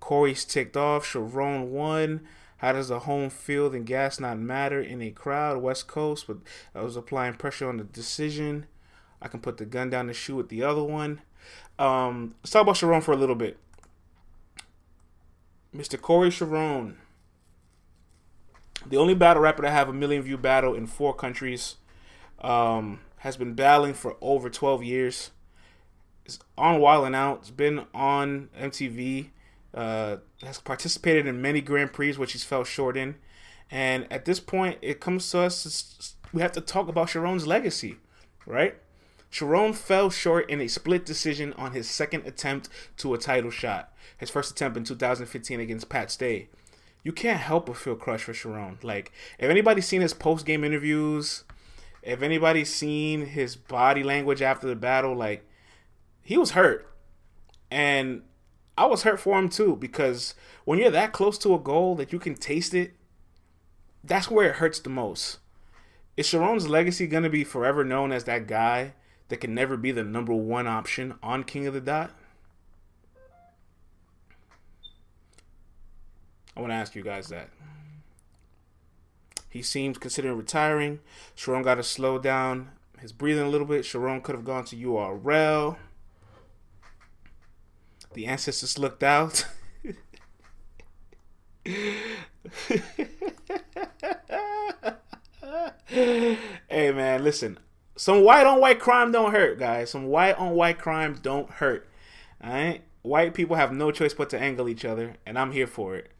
Corey's 0.00 0.44
ticked 0.44 0.76
off. 0.76 1.06
Charron 1.06 1.68
won. 1.68 2.20
How 2.58 2.72
does 2.72 2.88
the 2.88 3.00
home 3.00 3.30
field 3.30 3.74
and 3.74 3.84
gas 3.84 4.20
not 4.20 4.38
matter 4.38 4.80
in 4.80 5.02
a 5.02 5.10
crowd? 5.10 5.62
West 5.62 5.86
Coast, 5.86 6.26
but 6.26 6.38
I 6.74 6.82
was 6.82 6.96
applying 6.96 7.34
pressure 7.34 7.68
on 7.68 7.76
the 7.76 7.84
decision. 7.84 8.66
I 9.20 9.28
can 9.28 9.40
put 9.40 9.56
the 9.56 9.64
gun 9.64 9.90
down 9.90 10.06
the 10.06 10.14
shoe 10.14 10.36
with 10.36 10.48
the 10.48 10.62
other 10.62 10.82
one. 10.82 11.22
Um, 11.78 12.34
let's 12.42 12.50
talk 12.50 12.62
about 12.62 12.76
Charron 12.76 13.02
for 13.02 13.12
a 13.12 13.16
little 13.16 13.34
bit. 13.34 13.58
Mr. 15.74 16.00
Corey 16.00 16.30
Charron, 16.30 16.94
the 18.86 18.96
only 18.96 19.14
battle 19.14 19.42
rapper 19.42 19.62
to 19.62 19.70
have 19.70 19.88
a 19.88 19.92
million 19.92 20.22
view 20.22 20.38
battle 20.38 20.74
in 20.74 20.86
four 20.86 21.12
countries, 21.12 21.76
um, 22.40 23.00
has 23.18 23.36
been 23.36 23.54
battling 23.54 23.94
for 23.94 24.16
over 24.20 24.48
12 24.48 24.84
years. 24.84 25.30
It's 26.24 26.38
on 26.56 26.80
Wild 26.80 27.06
and 27.06 27.16
Out. 27.16 27.40
It's 27.40 27.50
been 27.50 27.86
on 27.92 28.50
MTV 28.58 29.30
Uh, 29.74 30.18
has 30.42 30.60
participated 30.60 31.26
in 31.26 31.42
many 31.42 31.60
Grand 31.60 31.92
Prix, 31.92 32.12
which 32.12 32.32
he's 32.32 32.44
fell 32.44 32.62
short 32.62 32.96
in. 32.96 33.16
And 33.70 34.06
at 34.12 34.24
this 34.24 34.38
point, 34.38 34.78
it 34.82 35.00
comes 35.00 35.28
to 35.30 35.40
us, 35.40 36.14
we 36.32 36.42
have 36.42 36.52
to 36.52 36.60
talk 36.60 36.86
about 36.88 37.08
Charron's 37.08 37.46
legacy, 37.46 37.96
right? 38.46 38.76
Charron 39.32 39.74
fell 39.74 40.10
short 40.10 40.48
in 40.48 40.60
a 40.60 40.68
split 40.68 41.04
decision 41.04 41.52
on 41.54 41.72
his 41.72 41.90
second 41.90 42.24
attempt 42.24 42.68
to 42.98 43.14
a 43.14 43.18
title 43.18 43.50
shot. 43.50 43.92
His 44.16 44.30
first 44.30 44.52
attempt 44.52 44.76
in 44.76 44.84
2015 44.84 45.58
against 45.58 45.88
Pat 45.88 46.12
Stay. 46.12 46.48
You 47.02 47.10
can't 47.10 47.40
help 47.40 47.66
but 47.66 47.76
feel 47.76 47.96
crushed 47.96 48.24
for 48.24 48.32
Charron. 48.32 48.82
Like, 48.84 49.10
if 49.40 49.50
anybody's 49.50 49.86
seen 49.86 50.02
his 50.02 50.14
post 50.14 50.46
game 50.46 50.62
interviews, 50.62 51.42
if 52.00 52.22
anybody's 52.22 52.72
seen 52.72 53.26
his 53.26 53.56
body 53.56 54.04
language 54.04 54.40
after 54.40 54.68
the 54.68 54.76
battle, 54.76 55.16
like, 55.16 55.44
he 56.22 56.38
was 56.38 56.52
hurt. 56.52 56.88
And 57.72 58.22
I 58.76 58.86
was 58.86 59.02
hurt 59.02 59.20
for 59.20 59.38
him 59.38 59.48
too, 59.48 59.76
because 59.76 60.34
when 60.64 60.78
you're 60.78 60.90
that 60.90 61.12
close 61.12 61.38
to 61.38 61.54
a 61.54 61.58
goal 61.58 61.94
that 61.96 62.12
you 62.12 62.18
can 62.18 62.34
taste 62.34 62.74
it, 62.74 62.94
that's 64.02 64.30
where 64.30 64.50
it 64.50 64.56
hurts 64.56 64.80
the 64.80 64.90
most. 64.90 65.38
Is 66.16 66.26
Charron's 66.26 66.68
legacy 66.68 67.06
going 67.06 67.22
to 67.22 67.30
be 67.30 67.44
forever 67.44 67.84
known 67.84 68.12
as 68.12 68.24
that 68.24 68.46
guy 68.46 68.94
that 69.28 69.38
can 69.38 69.54
never 69.54 69.76
be 69.76 69.90
the 69.90 70.04
number 70.04 70.34
one 70.34 70.66
option 70.66 71.14
on 71.22 71.44
King 71.44 71.66
of 71.66 71.74
the 71.74 71.80
Dot? 71.80 72.10
I 76.56 76.60
want 76.60 76.70
to 76.70 76.76
ask 76.76 76.94
you 76.94 77.02
guys 77.02 77.28
that. 77.28 77.48
He 79.48 79.62
seems 79.62 79.98
considering 79.98 80.36
retiring. 80.36 81.00
Charron 81.36 81.64
got 81.64 81.76
to 81.76 81.82
slow 81.82 82.18
down 82.18 82.70
his 83.00 83.12
breathing 83.12 83.44
a 83.44 83.48
little 83.48 83.66
bit. 83.66 83.84
Charron 83.84 84.22
could 84.22 84.34
have 84.34 84.44
gone 84.44 84.64
to 84.66 84.76
URL. 84.76 85.76
The 88.14 88.26
ancestors 88.26 88.78
looked 88.78 89.02
out. 89.02 89.46
hey 91.64 91.96
man, 96.92 97.24
listen. 97.24 97.58
Some 97.96 98.22
white 98.22 98.46
on 98.46 98.60
white 98.60 98.78
crime 98.78 99.10
don't 99.10 99.32
hurt, 99.32 99.58
guys. 99.58 99.90
Some 99.90 100.06
white 100.06 100.38
on 100.38 100.52
white 100.52 100.78
crime 100.78 101.18
don't 101.22 101.50
hurt. 101.50 101.88
Alright? 102.42 102.82
White 103.02 103.34
people 103.34 103.56
have 103.56 103.72
no 103.72 103.90
choice 103.90 104.14
but 104.14 104.30
to 104.30 104.38
angle 104.38 104.68
each 104.68 104.84
other, 104.84 105.16
and 105.26 105.38
I'm 105.38 105.52
here 105.52 105.66
for 105.66 105.96
it. 105.96 106.10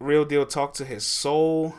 Real 0.00 0.24
deal 0.24 0.44
talk 0.44 0.74
to 0.74 0.84
his 0.84 1.04
soul. 1.04 1.76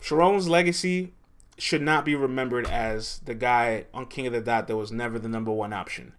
Charron's 0.00 0.48
legacy 0.48 1.13
should 1.56 1.82
not 1.82 2.04
be 2.04 2.14
remembered 2.14 2.66
as 2.66 3.18
the 3.24 3.34
guy 3.34 3.86
on 3.94 4.06
King 4.06 4.26
of 4.26 4.32
the 4.32 4.40
Dot 4.40 4.66
that 4.66 4.76
was 4.76 4.90
never 4.90 5.18
the 5.18 5.28
number 5.28 5.52
one 5.52 5.72
option. 5.72 6.12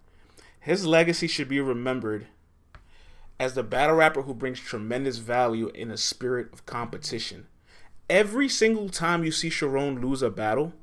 His 0.59 0.85
legacy 0.85 1.27
should 1.27 1.49
be 1.49 1.59
remembered 1.59 2.27
as 3.39 3.53
the 3.53 3.63
battle 3.63 3.97
rapper 3.97 4.23
who 4.23 4.33
brings 4.33 4.59
tremendous 4.59 5.17
value 5.17 5.69
in 5.69 5.91
a 5.91 5.97
spirit 5.97 6.51
of 6.53 6.65
competition. 6.65 7.47
Every 8.09 8.47
single 8.47 8.89
time 8.89 9.23
you 9.23 9.31
see 9.31 9.49
Charron 9.49 10.01
lose 10.01 10.21
a 10.21 10.29
battle, 10.29 10.73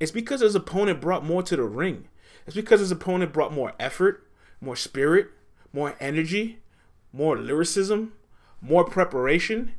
it's 0.00 0.10
because 0.10 0.40
his 0.40 0.54
opponent 0.54 1.00
brought 1.00 1.24
more 1.24 1.42
to 1.42 1.56
the 1.56 1.64
ring. 1.64 2.08
It's 2.46 2.56
because 2.56 2.80
his 2.80 2.90
opponent 2.90 3.32
brought 3.32 3.52
more 3.52 3.74
effort, 3.78 4.26
more 4.60 4.76
spirit, 4.76 5.28
more 5.72 5.94
energy, 6.00 6.58
more 7.12 7.36
lyricism, 7.36 8.12
more 8.60 8.84
preparation. 8.84 9.72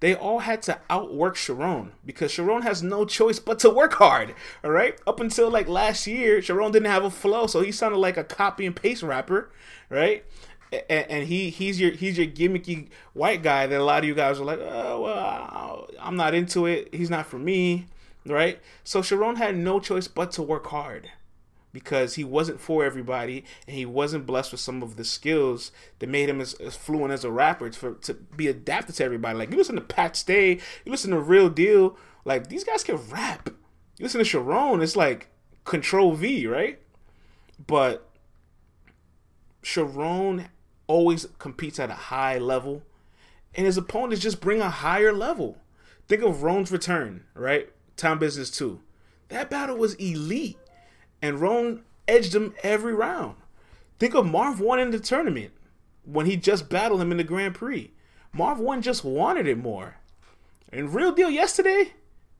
They 0.00 0.14
all 0.14 0.40
had 0.40 0.62
to 0.62 0.78
outwork 0.90 1.36
Charron 1.36 1.92
because 2.04 2.32
Charron 2.32 2.62
has 2.62 2.82
no 2.82 3.04
choice 3.06 3.38
but 3.38 3.58
to 3.60 3.70
work 3.70 3.94
hard. 3.94 4.34
All 4.62 4.70
right. 4.70 4.98
Up 5.06 5.20
until 5.20 5.50
like 5.50 5.68
last 5.68 6.06
year, 6.06 6.40
Charron 6.40 6.72
didn't 6.72 6.90
have 6.90 7.04
a 7.04 7.10
flow, 7.10 7.46
so 7.46 7.62
he 7.62 7.72
sounded 7.72 7.98
like 7.98 8.16
a 8.16 8.24
copy 8.24 8.66
and 8.66 8.76
paste 8.76 9.02
rapper, 9.02 9.50
right? 9.88 10.24
and, 10.88 11.28
he 11.28 11.50
he's 11.50 11.80
your 11.80 11.92
he's 11.92 12.18
your 12.18 12.26
gimmicky 12.26 12.88
white 13.12 13.42
guy 13.42 13.66
that 13.66 13.80
a 13.80 13.84
lot 13.84 14.00
of 14.00 14.04
you 14.04 14.14
guys 14.14 14.40
are 14.40 14.44
like, 14.44 14.58
oh 14.60 15.00
well, 15.00 15.88
I'm 16.00 16.16
not 16.16 16.34
into 16.34 16.66
it. 16.66 16.94
He's 16.94 17.10
not 17.10 17.26
for 17.26 17.38
me, 17.38 17.86
right? 18.26 18.60
So 18.84 19.00
Charron 19.00 19.36
had 19.36 19.56
no 19.56 19.80
choice 19.80 20.08
but 20.08 20.32
to 20.32 20.42
work 20.42 20.66
hard 20.66 21.10
because 21.76 22.14
he 22.14 22.24
wasn't 22.24 22.58
for 22.58 22.86
everybody 22.86 23.44
and 23.66 23.76
he 23.76 23.84
wasn't 23.84 24.24
blessed 24.24 24.50
with 24.50 24.62
some 24.62 24.82
of 24.82 24.96
the 24.96 25.04
skills 25.04 25.72
that 25.98 26.08
made 26.08 26.26
him 26.26 26.40
as, 26.40 26.54
as 26.54 26.74
fluent 26.74 27.12
as 27.12 27.22
a 27.22 27.30
rapper 27.30 27.70
for 27.72 27.92
to 27.96 28.14
be 28.14 28.48
adapted 28.48 28.94
to 28.94 29.04
everybody. 29.04 29.36
Like 29.36 29.50
you 29.50 29.58
listen 29.58 29.74
to 29.74 29.82
Pat 29.82 30.16
Stay, 30.16 30.52
you 30.52 30.90
listen 30.90 31.10
to 31.10 31.20
Real 31.20 31.50
Deal, 31.50 31.98
like 32.24 32.48
these 32.48 32.64
guys 32.64 32.82
can 32.82 32.96
rap. 33.10 33.50
You 33.98 34.04
listen 34.04 34.24
to 34.24 34.26
Charron, 34.26 34.82
it's 34.82 34.96
like 34.96 35.28
Control 35.66 36.14
V, 36.14 36.46
right? 36.46 36.80
But 37.66 38.08
Charron 39.62 40.46
always 40.86 41.26
competes 41.38 41.78
at 41.78 41.90
a 41.90 41.94
high 41.94 42.38
level, 42.38 42.84
and 43.54 43.66
his 43.66 43.76
opponents 43.76 44.22
just 44.22 44.40
bring 44.40 44.62
a 44.62 44.70
higher 44.70 45.12
level. 45.12 45.58
Think 46.08 46.22
of 46.22 46.42
Rone's 46.42 46.72
return, 46.72 47.24
right? 47.34 47.68
Town 47.98 48.18
Business 48.18 48.50
2. 48.50 48.80
That 49.28 49.50
battle 49.50 49.76
was 49.76 49.92
elite, 49.96 50.56
and 51.22 51.40
Rone 51.40 51.82
edged 52.06 52.34
him 52.34 52.54
every 52.62 52.94
round. 52.94 53.36
Think 53.98 54.14
of 54.14 54.26
Marv 54.26 54.60
Won 54.60 54.78
in 54.78 54.90
the 54.90 55.00
tournament 55.00 55.52
when 56.04 56.26
he 56.26 56.36
just 56.36 56.68
battled 56.68 57.00
him 57.00 57.10
in 57.10 57.16
the 57.16 57.24
Grand 57.24 57.54
Prix. 57.54 57.92
Marv 58.32 58.58
Won 58.58 58.82
just 58.82 59.04
wanted 59.04 59.46
it 59.46 59.58
more. 59.58 59.96
And 60.72 60.94
real 60.94 61.12
deal 61.12 61.30
yesterday, 61.30 61.92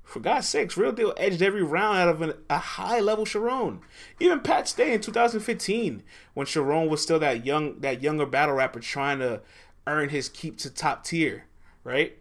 for 0.07 0.21
God's 0.21 0.49
sakes, 0.49 0.77
Real 0.77 0.93
Deal 0.93 1.13
edged 1.17 1.43
every 1.43 1.65
round 1.65 1.99
out 1.99 2.09
of 2.09 2.23
an, 2.23 2.35
a 2.49 2.59
high 2.59 3.01
level 3.01 3.25
Charron. 3.25 3.81
Even 4.21 4.41
Pat 4.41 4.69
Stay 4.69 4.95
in 4.95 5.01
2015, 5.01 6.03
when 6.33 6.47
Charron 6.47 6.89
was 6.89 7.03
still 7.03 7.19
that 7.19 7.45
young, 7.45 7.81
that 7.81 8.03
younger 8.03 8.25
battle 8.25 8.55
rapper 8.55 8.79
trying 8.79 9.19
to 9.19 9.41
earn 9.87 10.11
his 10.11 10.29
keep 10.29 10.59
to 10.59 10.71
top 10.71 11.05
tier, 11.05 11.47
right? 11.83 12.17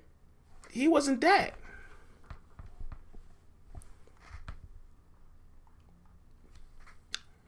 He 0.72 0.88
wasn't 0.88 1.22
that. 1.22 1.54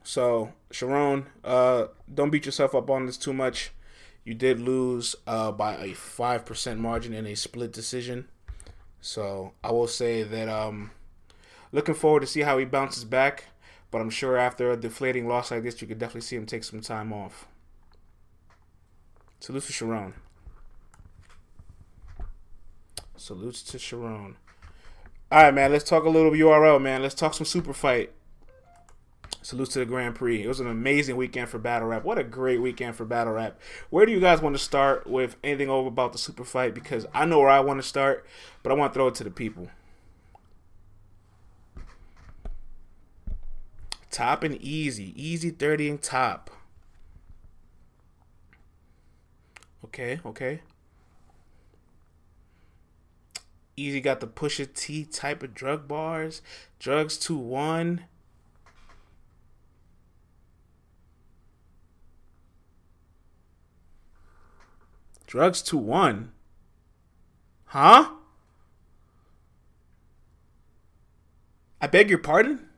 So 0.08 0.54
Charron, 0.70 1.26
uh, 1.44 1.88
don't 2.12 2.30
beat 2.30 2.46
yourself 2.46 2.74
up 2.74 2.88
on 2.88 3.04
this 3.04 3.18
too 3.18 3.34
much. 3.34 3.72
You 4.24 4.32
did 4.32 4.58
lose 4.58 5.14
uh, 5.26 5.52
by 5.52 5.76
a 5.76 5.92
five 5.92 6.46
percent 6.46 6.80
margin 6.80 7.12
in 7.12 7.26
a 7.26 7.34
split 7.34 7.74
decision. 7.74 8.26
So 9.02 9.52
I 9.62 9.70
will 9.70 9.86
say 9.86 10.22
that 10.22 10.48
um, 10.48 10.92
looking 11.72 11.94
forward 11.94 12.20
to 12.20 12.26
see 12.26 12.40
how 12.40 12.56
he 12.56 12.64
bounces 12.64 13.04
back. 13.04 13.48
But 13.90 14.00
I'm 14.00 14.08
sure 14.08 14.38
after 14.38 14.70
a 14.70 14.78
deflating 14.78 15.28
loss 15.28 15.50
like 15.50 15.62
this, 15.62 15.82
you 15.82 15.86
could 15.86 15.98
definitely 15.98 16.22
see 16.22 16.36
him 16.36 16.46
take 16.46 16.64
some 16.64 16.80
time 16.80 17.12
off. 17.12 17.46
Salutes 19.40 19.66
to 19.66 19.72
Charron. 19.74 20.14
Salutes 23.18 23.62
to 23.64 23.76
Charron. 23.76 24.36
All 25.30 25.42
right, 25.42 25.52
man. 25.52 25.70
Let's 25.70 25.84
talk 25.84 26.04
a 26.04 26.08
little 26.08 26.32
URL, 26.32 26.80
man. 26.80 27.02
Let's 27.02 27.14
talk 27.14 27.34
some 27.34 27.44
super 27.44 27.74
fight. 27.74 28.12
Salute 29.48 29.70
to 29.70 29.78
the 29.78 29.86
Grand 29.86 30.14
Prix. 30.14 30.42
It 30.42 30.46
was 30.46 30.60
an 30.60 30.66
amazing 30.66 31.16
weekend 31.16 31.48
for 31.48 31.58
battle 31.58 31.88
rap. 31.88 32.04
What 32.04 32.18
a 32.18 32.22
great 32.22 32.60
weekend 32.60 32.96
for 32.96 33.06
battle 33.06 33.32
rap. 33.32 33.58
Where 33.88 34.04
do 34.04 34.12
you 34.12 34.20
guys 34.20 34.42
want 34.42 34.54
to 34.54 34.62
start 34.62 35.06
with 35.06 35.36
anything 35.42 35.70
over 35.70 35.88
about 35.88 36.12
the 36.12 36.18
super 36.18 36.44
fight? 36.44 36.74
Because 36.74 37.06
I 37.14 37.24
know 37.24 37.38
where 37.38 37.48
I 37.48 37.60
want 37.60 37.80
to 37.80 37.88
start, 37.88 38.26
but 38.62 38.70
I 38.70 38.74
want 38.74 38.92
to 38.92 38.94
throw 38.98 39.08
it 39.08 39.14
to 39.14 39.24
the 39.24 39.30
people. 39.30 39.70
Top 44.10 44.42
and 44.42 44.54
easy. 44.56 45.14
Eazy 45.14 45.58
30 45.58 45.88
and 45.88 46.02
top. 46.02 46.50
Okay, 49.82 50.20
okay. 50.26 50.60
Eazy 53.78 54.02
got 54.02 54.20
the 54.20 54.28
Pusha 54.28 54.70
T 54.74 55.06
type 55.06 55.42
of 55.42 55.54
drug 55.54 55.88
bars. 55.88 56.42
Drugs 56.78 57.16
2 57.16 57.38
1. 57.38 58.04
Drugs 65.28 65.60
to 65.60 65.76
one. 65.76 66.32
Huh? 67.66 68.12
I 71.82 71.86
beg 71.86 72.08
your 72.08 72.18
pardon? 72.18 72.68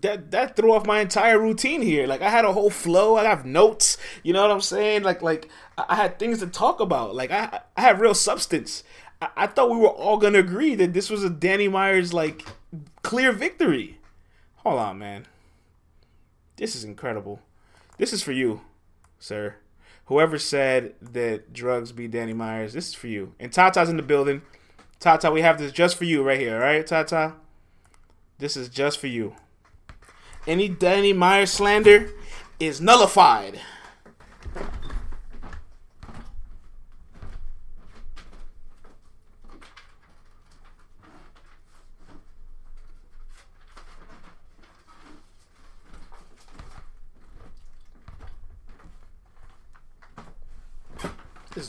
that 0.00 0.30
that 0.32 0.54
threw 0.54 0.72
off 0.72 0.86
my 0.86 1.00
entire 1.00 1.38
routine 1.40 1.82
here. 1.82 2.06
Like 2.06 2.22
I 2.22 2.28
had 2.28 2.44
a 2.44 2.52
whole 2.52 2.70
flow. 2.70 3.16
I 3.16 3.24
have 3.24 3.44
notes. 3.44 3.96
You 4.22 4.32
know 4.32 4.42
what 4.42 4.50
I'm 4.50 4.60
saying? 4.60 5.02
Like 5.02 5.22
like 5.22 5.48
I 5.76 5.96
had 5.96 6.18
things 6.18 6.38
to 6.38 6.46
talk 6.46 6.78
about. 6.78 7.14
Like 7.14 7.30
I 7.30 7.60
I 7.76 7.80
have 7.80 8.00
real 8.00 8.14
substance. 8.14 8.84
I, 9.20 9.28
I 9.36 9.46
thought 9.48 9.70
we 9.70 9.78
were 9.78 9.88
all 9.88 10.18
gonna 10.18 10.38
agree 10.38 10.74
that 10.76 10.92
this 10.92 11.10
was 11.10 11.24
a 11.24 11.30
Danny 11.30 11.68
Myers 11.68 12.12
like 12.12 12.44
clear 13.02 13.32
victory. 13.32 13.98
Hold 14.56 14.78
on, 14.78 14.98
man. 14.98 15.26
This 16.56 16.74
is 16.76 16.84
incredible. 16.84 17.40
This 17.98 18.12
is 18.12 18.22
for 18.22 18.32
you, 18.32 18.60
sir. 19.18 19.56
whoever 20.06 20.38
said 20.38 20.94
that 21.00 21.52
drugs 21.52 21.92
beat 21.92 22.10
Danny 22.10 22.32
Myers, 22.32 22.72
this 22.72 22.88
is 22.88 22.94
for 22.94 23.06
you. 23.08 23.34
And 23.40 23.52
Tata's 23.52 23.88
in 23.88 23.96
the 23.96 24.02
building. 24.02 24.42
Tata, 25.00 25.30
we 25.30 25.42
have 25.42 25.58
this 25.58 25.72
just 25.72 25.96
for 25.96 26.04
you 26.04 26.22
right 26.22 26.38
here, 26.38 26.58
right, 26.60 26.86
Tata? 26.86 27.34
This 28.38 28.56
is 28.56 28.68
just 28.68 28.98
for 28.98 29.06
you. 29.06 29.34
Any 30.46 30.68
Danny 30.68 31.12
Myers 31.12 31.50
slander 31.50 32.10
is 32.60 32.80
nullified. 32.80 33.60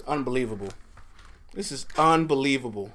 Unbelievable. 0.07 0.69
This 1.53 1.71
is 1.71 1.85
unbelievable. 1.97 2.91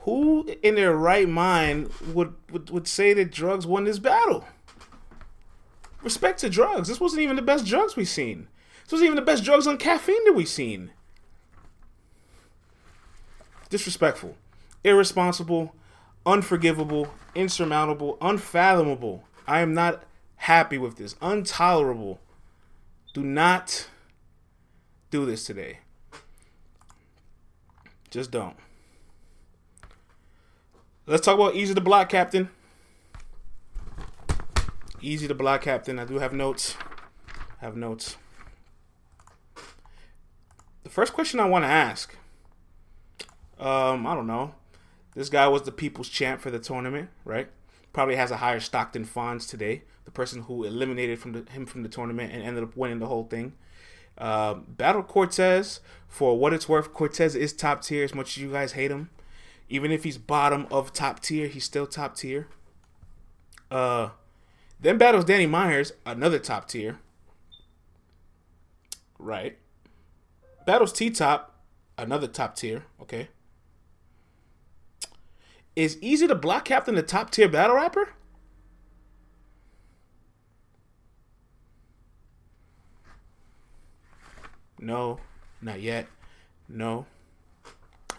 Who 0.00 0.48
in 0.62 0.74
their 0.74 0.96
right 0.96 1.28
mind 1.28 1.90
would, 2.12 2.34
would, 2.50 2.70
would 2.70 2.88
say 2.88 3.14
that 3.14 3.30
drugs 3.30 3.66
won 3.66 3.84
this 3.84 3.98
battle? 3.98 4.44
Respect 6.02 6.40
to 6.40 6.50
drugs. 6.50 6.88
This 6.88 7.00
wasn't 7.00 7.22
even 7.22 7.36
the 7.36 7.42
best 7.42 7.64
drugs 7.66 7.96
we've 7.96 8.08
seen. 8.08 8.48
This 8.84 8.92
wasn't 8.92 9.06
even 9.06 9.16
the 9.16 9.22
best 9.22 9.44
drugs 9.44 9.66
on 9.66 9.78
caffeine 9.78 10.24
that 10.26 10.34
we've 10.34 10.48
seen. 10.48 10.90
Disrespectful, 13.70 14.36
irresponsible, 14.84 15.74
unforgivable, 16.26 17.08
insurmountable, 17.34 18.18
unfathomable. 18.20 19.24
I 19.46 19.60
am 19.60 19.72
not 19.72 20.04
happy 20.36 20.76
with 20.76 20.96
this. 20.96 21.16
Intolerable. 21.22 22.20
Do 23.14 23.22
not 23.22 23.88
do 25.14 25.24
this 25.24 25.44
today. 25.44 25.78
Just 28.10 28.32
don't. 28.32 28.56
Let's 31.06 31.24
talk 31.24 31.36
about 31.36 31.54
Eazy 31.54 31.72
the 31.72 31.80
Block 31.80 32.08
Captain. 32.08 32.48
Eazy 35.00 35.28
the 35.28 35.34
Block 35.34 35.62
Captain. 35.62 36.00
I 36.00 36.04
do 36.04 36.18
have 36.18 36.32
notes. 36.32 36.76
I 37.62 37.64
have 37.64 37.76
notes. 37.76 38.16
The 40.82 40.90
first 40.90 41.12
question 41.12 41.38
I 41.38 41.44
want 41.44 41.64
to 41.64 41.68
ask. 41.68 42.16
Um, 43.60 44.08
I 44.08 44.16
don't 44.16 44.26
know. 44.26 44.56
This 45.14 45.28
guy 45.28 45.46
was 45.46 45.62
the 45.62 45.70
people's 45.70 46.08
champ 46.08 46.40
for 46.40 46.50
the 46.50 46.58
tournament, 46.58 47.10
right? 47.24 47.48
Probably 47.92 48.16
has 48.16 48.32
a 48.32 48.38
higher 48.38 48.58
stock 48.58 48.92
than 48.92 49.04
Fonz 49.04 49.48
today. 49.48 49.84
The 50.06 50.10
person 50.10 50.42
who 50.42 50.64
eliminated 50.64 51.20
from 51.20 51.32
the, 51.32 51.48
him 51.52 51.66
from 51.66 51.84
the 51.84 51.88
tournament 51.88 52.32
and 52.32 52.42
ended 52.42 52.64
up 52.64 52.76
winning 52.76 52.98
the 52.98 53.06
whole 53.06 53.24
thing. 53.24 53.52
Uh, 54.16 54.54
Battle 54.54 55.02
Cortez, 55.02 55.80
for 56.08 56.38
what 56.38 56.52
it's 56.52 56.68
worth, 56.68 56.92
Cortez 56.92 57.34
is 57.34 57.52
top 57.52 57.82
tier 57.82 58.04
as 58.04 58.14
much 58.14 58.36
as 58.36 58.42
you 58.42 58.52
guys 58.52 58.72
hate 58.72 58.90
him. 58.90 59.10
Even 59.68 59.90
if 59.90 60.04
he's 60.04 60.18
bottom 60.18 60.66
of 60.70 60.92
top 60.92 61.20
tier, 61.20 61.48
he's 61.48 61.64
still 61.64 61.86
top 61.86 62.16
tier. 62.16 62.48
Uh, 63.70 64.10
then 64.80 64.98
battles 64.98 65.24
Danny 65.24 65.46
Myers, 65.46 65.92
another 66.04 66.38
top 66.38 66.68
tier. 66.68 66.98
Right. 69.18 69.58
Battles 70.66 70.92
T 70.92 71.10
Top, 71.10 71.60
another 71.98 72.26
top 72.26 72.56
tier. 72.56 72.84
Okay. 73.00 73.28
Is 75.74 75.96
Eazy 75.96 76.28
to 76.28 76.34
Block 76.34 76.66
Captain 76.66 76.94
the 76.94 77.02
top 77.02 77.30
tier 77.30 77.48
battle 77.48 77.76
rapper? 77.76 78.10
No, 84.84 85.18
not 85.62 85.80
yet. 85.80 86.08
No. 86.68 87.06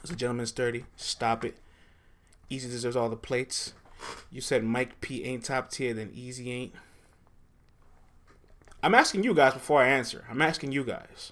It's 0.01 0.11
a 0.11 0.15
gentleman's 0.15 0.51
30. 0.51 0.85
Stop 0.95 1.45
it. 1.45 1.57
Eazy 2.49 2.69
deserves 2.69 2.95
all 2.95 3.09
the 3.09 3.15
plates. 3.15 3.73
You 4.31 4.41
said 4.41 4.63
Mike 4.63 4.99
P 4.99 5.23
ain't 5.23 5.45
top 5.45 5.69
tier, 5.69 5.93
then 5.93 6.09
Eazy 6.09 6.47
ain't. 6.47 6.73
I'm 8.81 8.95
asking 8.95 9.23
you 9.23 9.35
guys 9.35 9.53
before 9.53 9.81
I 9.83 9.87
answer. 9.89 10.25
I'm 10.29 10.41
asking 10.41 10.71
you 10.71 10.83
guys. 10.83 11.31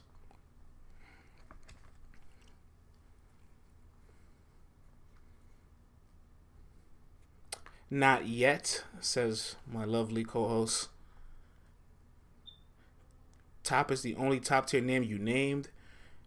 Not 7.89 8.27
yet, 8.27 8.83
says 8.99 9.55
my 9.71 9.83
lovely 9.83 10.23
co 10.23 10.47
host. 10.47 10.89
Top 13.63 13.91
is 13.91 14.01
the 14.01 14.15
only 14.15 14.39
top 14.39 14.67
tier 14.67 14.81
name 14.81 15.03
you 15.03 15.17
named. 15.17 15.69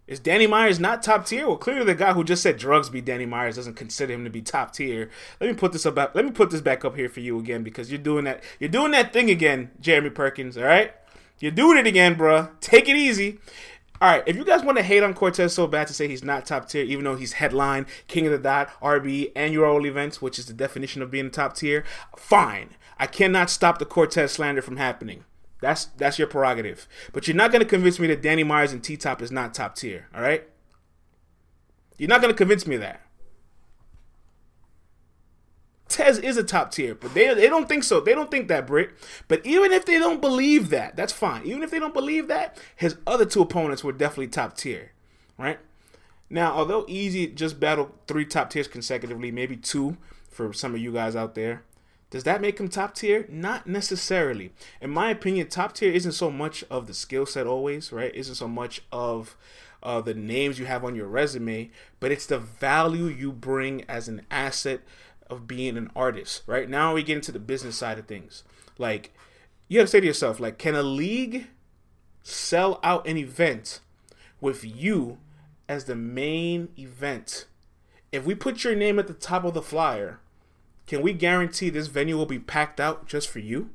Is 0.06 0.20
Danny 0.20 0.46
Myers 0.46 0.78
not 0.78 1.02
top 1.02 1.26
tier? 1.26 1.48
Well, 1.48 1.56
clearly 1.56 1.84
the 1.84 1.94
guy 1.94 2.12
who 2.12 2.22
just 2.22 2.42
said 2.42 2.58
drugs 2.58 2.88
be 2.88 3.00
Danny 3.00 3.26
Myers 3.26 3.56
doesn't 3.56 3.74
consider 3.74 4.14
him 4.14 4.22
to 4.22 4.30
be 4.30 4.40
top 4.40 4.72
tier. 4.72 5.10
Let 5.40 5.48
me 5.50 5.54
put 5.54 5.72
this 5.72 5.84
up. 5.84 5.96
Let 5.96 6.24
me 6.24 6.30
put 6.30 6.50
this 6.50 6.60
back 6.60 6.84
up 6.84 6.94
here 6.94 7.08
for 7.08 7.20
you 7.20 7.38
again 7.40 7.64
because 7.64 7.90
you're 7.90 7.98
doing 7.98 8.24
that. 8.24 8.42
You're 8.60 8.70
doing 8.70 8.92
that 8.92 9.12
thing 9.12 9.30
again, 9.30 9.72
Jeremy 9.80 10.10
Perkins. 10.10 10.56
All 10.56 10.64
right, 10.64 10.94
you're 11.40 11.50
doing 11.50 11.76
it 11.76 11.88
again, 11.88 12.14
bruh. 12.14 12.50
Take 12.60 12.88
it 12.88 12.94
easy. 12.94 13.40
All 14.00 14.10
right, 14.10 14.22
if 14.26 14.36
you 14.36 14.44
guys 14.44 14.62
want 14.62 14.76
to 14.76 14.84
hate 14.84 15.02
on 15.02 15.14
Cortez 15.14 15.54
so 15.54 15.66
bad 15.66 15.86
to 15.88 15.94
say 15.94 16.06
he's 16.06 16.22
not 16.22 16.44
top 16.44 16.68
tier, 16.68 16.84
even 16.84 17.02
though 17.04 17.16
he's 17.16 17.32
headline, 17.34 17.86
King 18.08 18.26
of 18.26 18.32
the 18.32 18.38
Dot, 18.38 18.70
RB, 18.82 19.32
and 19.34 19.54
URL 19.54 19.86
events, 19.86 20.20
which 20.20 20.38
is 20.38 20.46
the 20.46 20.52
definition 20.52 21.00
of 21.00 21.10
being 21.10 21.30
top 21.30 21.56
tier, 21.56 21.82
fine. 22.16 22.70
I 22.98 23.06
cannot 23.06 23.50
stop 23.50 23.78
the 23.78 23.86
Cortez 23.86 24.32
slander 24.32 24.60
from 24.60 24.76
happening. 24.76 25.24
That's 25.60 25.86
that's 25.86 26.18
your 26.18 26.28
prerogative. 26.28 26.86
But 27.12 27.26
you're 27.26 27.36
not 27.36 27.52
gonna 27.52 27.64
convince 27.64 27.98
me 27.98 28.06
that 28.08 28.22
Danny 28.22 28.44
Myers 28.44 28.72
and 28.72 28.82
T 28.82 28.96
Top 28.96 29.22
is 29.22 29.32
not 29.32 29.54
top 29.54 29.74
tier. 29.76 30.08
All 30.14 30.20
right. 30.20 30.46
You're 31.98 32.08
not 32.08 32.20
gonna 32.20 32.34
convince 32.34 32.66
me 32.66 32.76
that. 32.76 33.02
Tez 35.88 36.18
is 36.18 36.36
a 36.36 36.42
top 36.42 36.72
tier, 36.72 36.94
but 36.94 37.14
they 37.14 37.32
they 37.32 37.48
don't 37.48 37.68
think 37.68 37.84
so. 37.84 38.00
They 38.00 38.14
don't 38.14 38.30
think 38.30 38.48
that, 38.48 38.66
Britt. 38.66 38.90
But 39.28 39.46
even 39.46 39.72
if 39.72 39.86
they 39.86 39.98
don't 39.98 40.20
believe 40.20 40.70
that, 40.70 40.96
that's 40.96 41.12
fine. 41.12 41.46
Even 41.46 41.62
if 41.62 41.70
they 41.70 41.78
don't 41.78 41.94
believe 41.94 42.28
that, 42.28 42.58
his 42.74 42.96
other 43.06 43.24
two 43.24 43.40
opponents 43.40 43.82
were 43.82 43.92
definitely 43.92 44.28
top 44.28 44.56
tier, 44.56 44.92
right? 45.38 45.58
Now, 46.28 46.52
although 46.52 46.84
Eazy 46.84 47.32
just 47.34 47.60
battled 47.60 47.92
three 48.06 48.24
top 48.24 48.50
tiers 48.50 48.68
consecutively, 48.68 49.30
maybe 49.30 49.56
two 49.56 49.96
for 50.28 50.52
some 50.52 50.74
of 50.74 50.80
you 50.80 50.92
guys 50.92 51.14
out 51.14 51.34
there, 51.34 51.62
does 52.10 52.24
that 52.24 52.40
make 52.40 52.60
him 52.60 52.68
top 52.68 52.94
tier? 52.94 53.26
Not 53.28 53.66
necessarily. 53.66 54.52
In 54.80 54.90
my 54.90 55.10
opinion, 55.10 55.48
top 55.48 55.74
tier 55.74 55.92
isn't 55.92 56.12
so 56.12 56.30
much 56.30 56.62
of 56.70 56.86
the 56.86 56.94
skill 56.94 57.26
set 57.26 57.46
always, 57.46 57.92
right? 57.92 58.14
Isn't 58.14 58.36
so 58.36 58.46
much 58.46 58.82
of 58.92 59.36
uh, 59.82 60.00
the 60.00 60.14
names 60.14 60.58
you 60.58 60.66
have 60.66 60.84
on 60.84 60.94
your 60.94 61.08
resume, 61.08 61.70
but 61.98 62.12
it's 62.12 62.26
the 62.26 62.38
value 62.38 63.06
you 63.06 63.32
bring 63.32 63.84
as 63.88 64.08
an 64.08 64.22
asset 64.30 64.80
of 65.28 65.48
being 65.48 65.76
an 65.76 65.90
artist, 65.96 66.42
right? 66.46 66.68
Now 66.68 66.94
we 66.94 67.02
get 67.02 67.16
into 67.16 67.32
the 67.32 67.38
business 67.40 67.76
side 67.76 67.98
of 67.98 68.06
things. 68.06 68.44
Like, 68.78 69.12
you 69.68 69.80
have 69.80 69.88
to 69.88 69.90
say 69.90 70.00
to 70.00 70.06
yourself, 70.06 70.38
like, 70.38 70.58
can 70.58 70.76
a 70.76 70.82
league 70.82 71.48
sell 72.22 72.78
out 72.84 73.06
an 73.06 73.16
event 73.16 73.80
with 74.40 74.64
you 74.64 75.18
as 75.68 75.84
the 75.84 75.96
main 75.96 76.68
event? 76.78 77.46
If 78.12 78.24
we 78.24 78.36
put 78.36 78.62
your 78.62 78.76
name 78.76 79.00
at 79.00 79.08
the 79.08 79.14
top 79.14 79.44
of 79.44 79.54
the 79.54 79.62
flyer, 79.62 80.20
can 80.86 81.02
we 81.02 81.12
guarantee 81.12 81.68
this 81.68 81.88
venue 81.88 82.16
will 82.16 82.26
be 82.26 82.38
packed 82.38 82.80
out 82.80 83.06
just 83.06 83.28
for 83.28 83.40
you? 83.40 83.70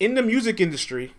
In 0.00 0.14
the 0.14 0.22
music 0.22 0.60
industry, 0.60 1.14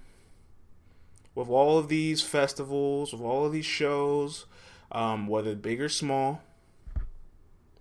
with 1.36 1.50
all 1.50 1.78
of 1.78 1.88
these 1.88 2.22
festivals, 2.22 3.14
with 3.14 3.22
all 3.22 3.46
of 3.46 3.54
these 3.54 3.66
shows, 3.66 4.46
um, 4.92 5.28
whether 5.28 5.56
big 5.56 5.82
or 5.82 5.88
small, 5.88 6.42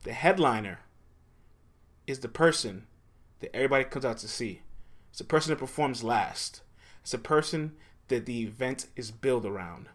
the 0.05 0.13
headliner 0.13 0.81
is 2.07 2.21
the 2.21 2.29
person 2.29 2.87
that 3.41 3.55
everybody 3.55 3.85
comes 3.85 4.05
out 4.05 4.19
to 4.19 4.29
see. 4.29 4.63
It's 5.11 5.19
the 5.19 5.25
person 5.25 5.51
that 5.51 5.59
performs 5.59 6.05
last. 6.05 6.63
It's 7.03 7.13
the 7.13 7.19
person 7.19 7.73
that 8.09 8.27
the 8.27 8.43
event 8.43 8.87
is 8.95 9.11
built 9.11 9.45
around. 9.45 9.89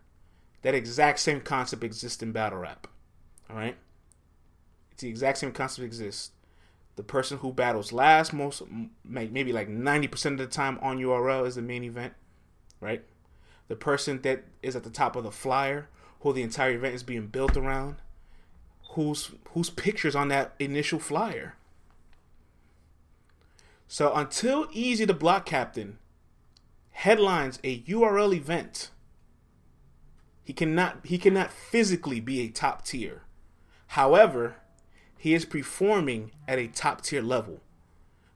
That 0.62 0.76
exact 0.76 1.20
same 1.20 1.42
concept 1.42 1.84
exists 1.84 2.22
in 2.22 2.32
battle 2.32 2.60
rap. 2.60 2.88
All 3.50 3.56
right? 3.56 3.78
It's 4.92 5.02
the 5.02 5.10
exact 5.10 5.38
same 5.38 5.52
concept 5.52 5.86
exists. 5.86 6.32
The 6.96 7.04
person 7.04 7.38
who 7.38 7.54
battles 7.54 7.94
last, 7.94 8.34
most 8.34 8.64
maybe 9.06 9.54
like 9.54 9.70
90% 9.70 10.32
of 10.32 10.38
the 10.40 10.48
time 10.48 10.80
on 10.82 10.98
URL 10.98 11.46
is 11.46 11.56
the 11.56 11.62
main 11.62 11.84
event, 11.84 12.14
right? 12.82 13.04
The 13.68 13.76
person 13.76 14.22
that 14.24 14.46
is 14.64 14.76
at 14.76 14.84
the 14.84 14.90
top 14.90 15.16
of 15.16 15.24
the 15.24 15.32
flyer, 15.32 15.90
who 16.22 16.34
the 16.34 16.42
entire 16.42 16.72
event 16.72 16.96
is 16.96 17.04
being 17.04 17.28
built 17.28 17.56
around, 17.56 17.98
whose 18.94 19.32
whose 19.52 19.70
pictures 19.70 20.16
on 20.16 20.30
that 20.30 20.56
initial 20.58 20.98
flyer. 20.98 21.56
So 23.88 24.14
until 24.14 24.66
Eazy 24.70 25.06
the 25.06 25.14
Block 25.14 25.46
Captain 25.46 26.00
headlines 26.92 27.60
a 27.64 27.82
URL 27.82 28.36
event, 28.36 28.90
he 30.48 30.54
cannot 30.54 31.00
he 31.04 31.18
cannot 31.18 31.52
physically 31.52 32.22
be 32.22 32.40
a 32.40 32.48
top 32.48 32.86
tier. 32.86 33.24
However, 33.88 34.56
he 35.18 35.34
is 35.34 35.44
performing 35.44 36.32
at 36.48 36.58
a 36.58 36.68
top 36.68 37.02
tier 37.02 37.22
level, 37.22 37.60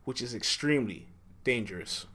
which 0.03 0.21
is 0.21 0.35
extremely 0.35 1.07
dangerous. 1.45 2.07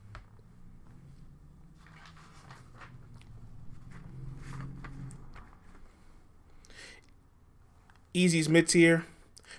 Eazy's 8.13 8.51
mid 8.51 8.69
tier. 8.69 9.07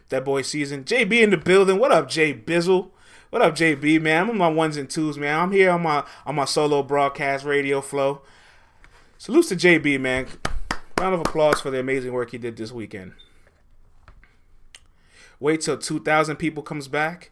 That 0.09 0.23
boy 0.23 0.43
season. 0.43 0.83
JB 0.83 1.19
in 1.19 1.31
the 1.31 1.37
building. 1.37 1.79
What 1.79 1.91
up, 1.91 2.09
J 2.09 2.35
Bizzle? 2.35 2.91
What 3.31 3.41
up, 3.41 3.55
JB, 3.55 4.03
man? 4.03 4.21
I'm 4.21 4.29
on 4.29 4.37
my 4.37 4.49
ones 4.49 4.77
and 4.77 4.87
twos, 4.87 5.17
man. 5.17 5.39
I'm 5.39 5.51
here 5.51 5.71
on 5.71 5.81
my 5.81 6.03
on 6.27 6.35
my 6.35 6.45
solo 6.45 6.83
broadcast 6.83 7.43
radio 7.43 7.81
flow. 7.81 8.21
Salutes 9.17 9.49
to 9.49 9.55
JB, 9.55 9.99
man. 9.99 10.27
Round 10.99 11.15
of 11.15 11.21
applause 11.21 11.59
for 11.59 11.71
the 11.71 11.79
amazing 11.79 12.13
work 12.13 12.31
he 12.31 12.37
did 12.37 12.55
this 12.55 12.71
weekend. 12.71 13.13
Wait 15.39 15.61
till 15.61 15.77
2,000 15.77 16.35
people 16.35 16.61
comes 16.61 16.87
back. 16.87 17.31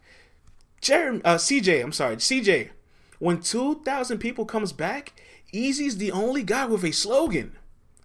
Jeremy, 0.80 1.20
uh, 1.24 1.36
CJ, 1.36 1.82
I'm 1.82 1.92
sorry, 1.92 2.16
CJ. 2.16 2.70
When 3.18 3.40
2,000 3.40 4.18
people 4.18 4.44
comes 4.44 4.72
back, 4.72 5.12
Eazy's 5.52 5.96
the 5.98 6.12
only 6.12 6.42
guy 6.42 6.66
with 6.66 6.84
a 6.84 6.92
slogan. 6.92 7.56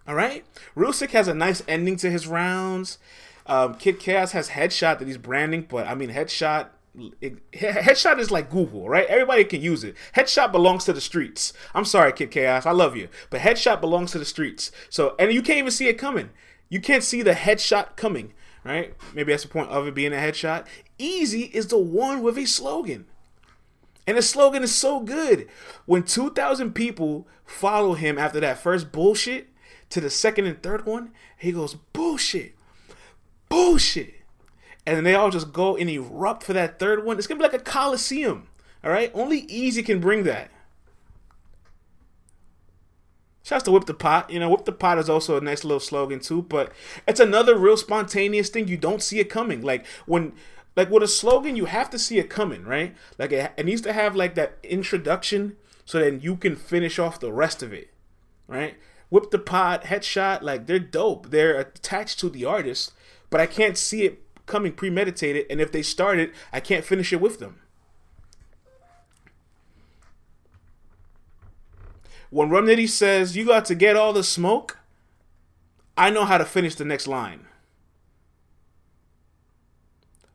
All 0.06 0.14
right, 0.14 0.44
Rusick 0.76 1.10
has 1.10 1.28
a 1.28 1.34
nice 1.34 1.62
ending 1.68 1.96
to 1.96 2.10
his 2.10 2.26
rounds. 2.26 2.98
Um, 3.46 3.74
Kid 3.74 4.00
Chaos 4.00 4.32
has 4.32 4.50
headshot 4.50 4.98
that 4.98 5.06
he's 5.06 5.18
branding, 5.18 5.66
but 5.68 5.86
I 5.86 5.94
mean 5.94 6.10
headshot. 6.10 6.68
Headshot 6.94 8.18
is 8.18 8.30
like 8.30 8.50
Google, 8.50 8.88
right? 8.88 9.06
Everybody 9.06 9.44
can 9.44 9.62
use 9.62 9.82
it. 9.82 9.96
Headshot 10.14 10.52
belongs 10.52 10.84
to 10.84 10.92
the 10.92 11.00
streets. 11.00 11.52
I'm 11.74 11.86
sorry, 11.86 12.12
Kid 12.12 12.30
Chaos, 12.30 12.66
I 12.66 12.72
love 12.72 12.96
you, 12.96 13.08
but 13.30 13.40
headshot 13.40 13.80
belongs 13.80 14.12
to 14.12 14.18
the 14.18 14.24
streets. 14.26 14.70
So, 14.90 15.14
and 15.18 15.32
you 15.32 15.42
can't 15.42 15.58
even 15.58 15.70
see 15.70 15.88
it 15.88 15.94
coming. 15.94 16.30
You 16.68 16.80
can't 16.80 17.02
see 17.02 17.22
the 17.22 17.32
headshot 17.32 17.96
coming, 17.96 18.34
right? 18.64 18.94
Maybe 19.14 19.32
that's 19.32 19.44
the 19.44 19.48
point 19.48 19.70
of 19.70 19.86
it 19.86 19.94
being 19.94 20.12
a 20.12 20.16
headshot. 20.16 20.66
Eazy 20.98 21.50
is 21.52 21.68
the 21.68 21.78
one 21.78 22.22
with 22.22 22.36
a 22.36 22.46
slogan. 22.46 23.06
And 24.06 24.18
the 24.18 24.22
slogan 24.22 24.62
is 24.62 24.74
so 24.74 25.00
good. 25.00 25.48
When 25.86 26.02
2,000 26.02 26.74
people 26.74 27.26
follow 27.46 27.94
him 27.94 28.18
after 28.18 28.40
that 28.40 28.58
first 28.58 28.92
bullshit, 28.92 29.48
to 29.90 30.00
the 30.00 30.10
second 30.10 30.46
and 30.46 30.62
third 30.62 30.86
one, 30.86 31.12
he 31.38 31.52
goes, 31.52 31.74
bullshit, 31.74 32.54
bullshit. 33.48 34.21
And 34.84 34.96
then 34.96 35.04
they 35.04 35.14
all 35.14 35.30
just 35.30 35.52
go 35.52 35.76
and 35.76 35.88
erupt 35.88 36.42
for 36.42 36.52
that 36.52 36.78
third 36.78 37.04
one. 37.04 37.18
It's 37.18 37.26
gonna 37.26 37.38
be 37.38 37.44
like 37.44 37.54
a 37.54 37.58
coliseum. 37.58 38.48
All 38.84 38.90
right, 38.90 39.12
only 39.14 39.46
Eazy 39.46 39.84
can 39.84 40.00
bring 40.00 40.24
that. 40.24 40.50
Shouts 43.44 43.64
to 43.64 43.72
Whip 43.72 43.86
the 43.86 43.94
Pot. 43.94 44.30
You 44.30 44.40
know, 44.40 44.50
Whip 44.50 44.64
the 44.64 44.72
Pot 44.72 44.98
is 44.98 45.08
also 45.08 45.36
a 45.36 45.40
nice 45.40 45.64
little 45.64 45.80
slogan 45.80 46.20
too, 46.20 46.42
but 46.42 46.72
it's 47.06 47.20
another 47.20 47.56
real 47.56 47.76
spontaneous 47.76 48.48
thing. 48.48 48.68
You 48.68 48.76
don't 48.76 49.02
see 49.02 49.18
it 49.18 49.30
coming. 49.30 49.62
Like 49.62 49.86
when 50.06 50.32
like 50.76 50.90
with 50.90 51.02
a 51.02 51.08
slogan, 51.08 51.56
you 51.56 51.66
have 51.66 51.90
to 51.90 51.98
see 51.98 52.18
it 52.18 52.30
coming, 52.30 52.64
right? 52.64 52.94
Like 53.18 53.32
it, 53.32 53.52
it 53.56 53.66
needs 53.66 53.82
to 53.82 53.92
have 53.92 54.16
like 54.16 54.34
that 54.36 54.58
introduction 54.62 55.56
so 55.84 55.98
then 55.98 56.20
you 56.20 56.36
can 56.36 56.56
finish 56.56 56.98
off 56.98 57.20
the 57.20 57.32
rest 57.32 57.62
of 57.62 57.72
it. 57.72 57.90
Right? 58.46 58.76
Whip 59.10 59.30
the 59.30 59.38
Pot, 59.38 59.84
Headshot, 59.84 60.42
like 60.42 60.66
they're 60.66 60.78
dope. 60.78 61.30
They're 61.30 61.58
attached 61.58 62.18
to 62.20 62.30
the 62.30 62.44
artist, 62.44 62.92
but 63.28 63.40
I 63.40 63.46
can't 63.46 63.76
see 63.76 64.04
it 64.04 64.22
coming 64.52 64.72
premeditated. 64.72 65.46
And 65.50 65.60
if 65.60 65.72
they 65.72 65.82
start 65.82 66.18
it, 66.18 66.32
I 66.52 66.60
can't 66.60 66.84
finish 66.84 67.12
it 67.12 67.20
with 67.20 67.38
them. 67.40 67.58
When 72.30 72.48
Rum 72.48 72.66
Nitty 72.66 72.88
says 72.88 73.36
you 73.36 73.44
got 73.44 73.64
to 73.66 73.74
get 73.74 73.96
all 73.96 74.12
the 74.12 74.22
smoke, 74.22 74.78
I 75.96 76.10
know 76.10 76.24
how 76.24 76.38
to 76.38 76.44
finish 76.44 76.74
the 76.74 76.84
next 76.84 77.06
line. 77.06 77.46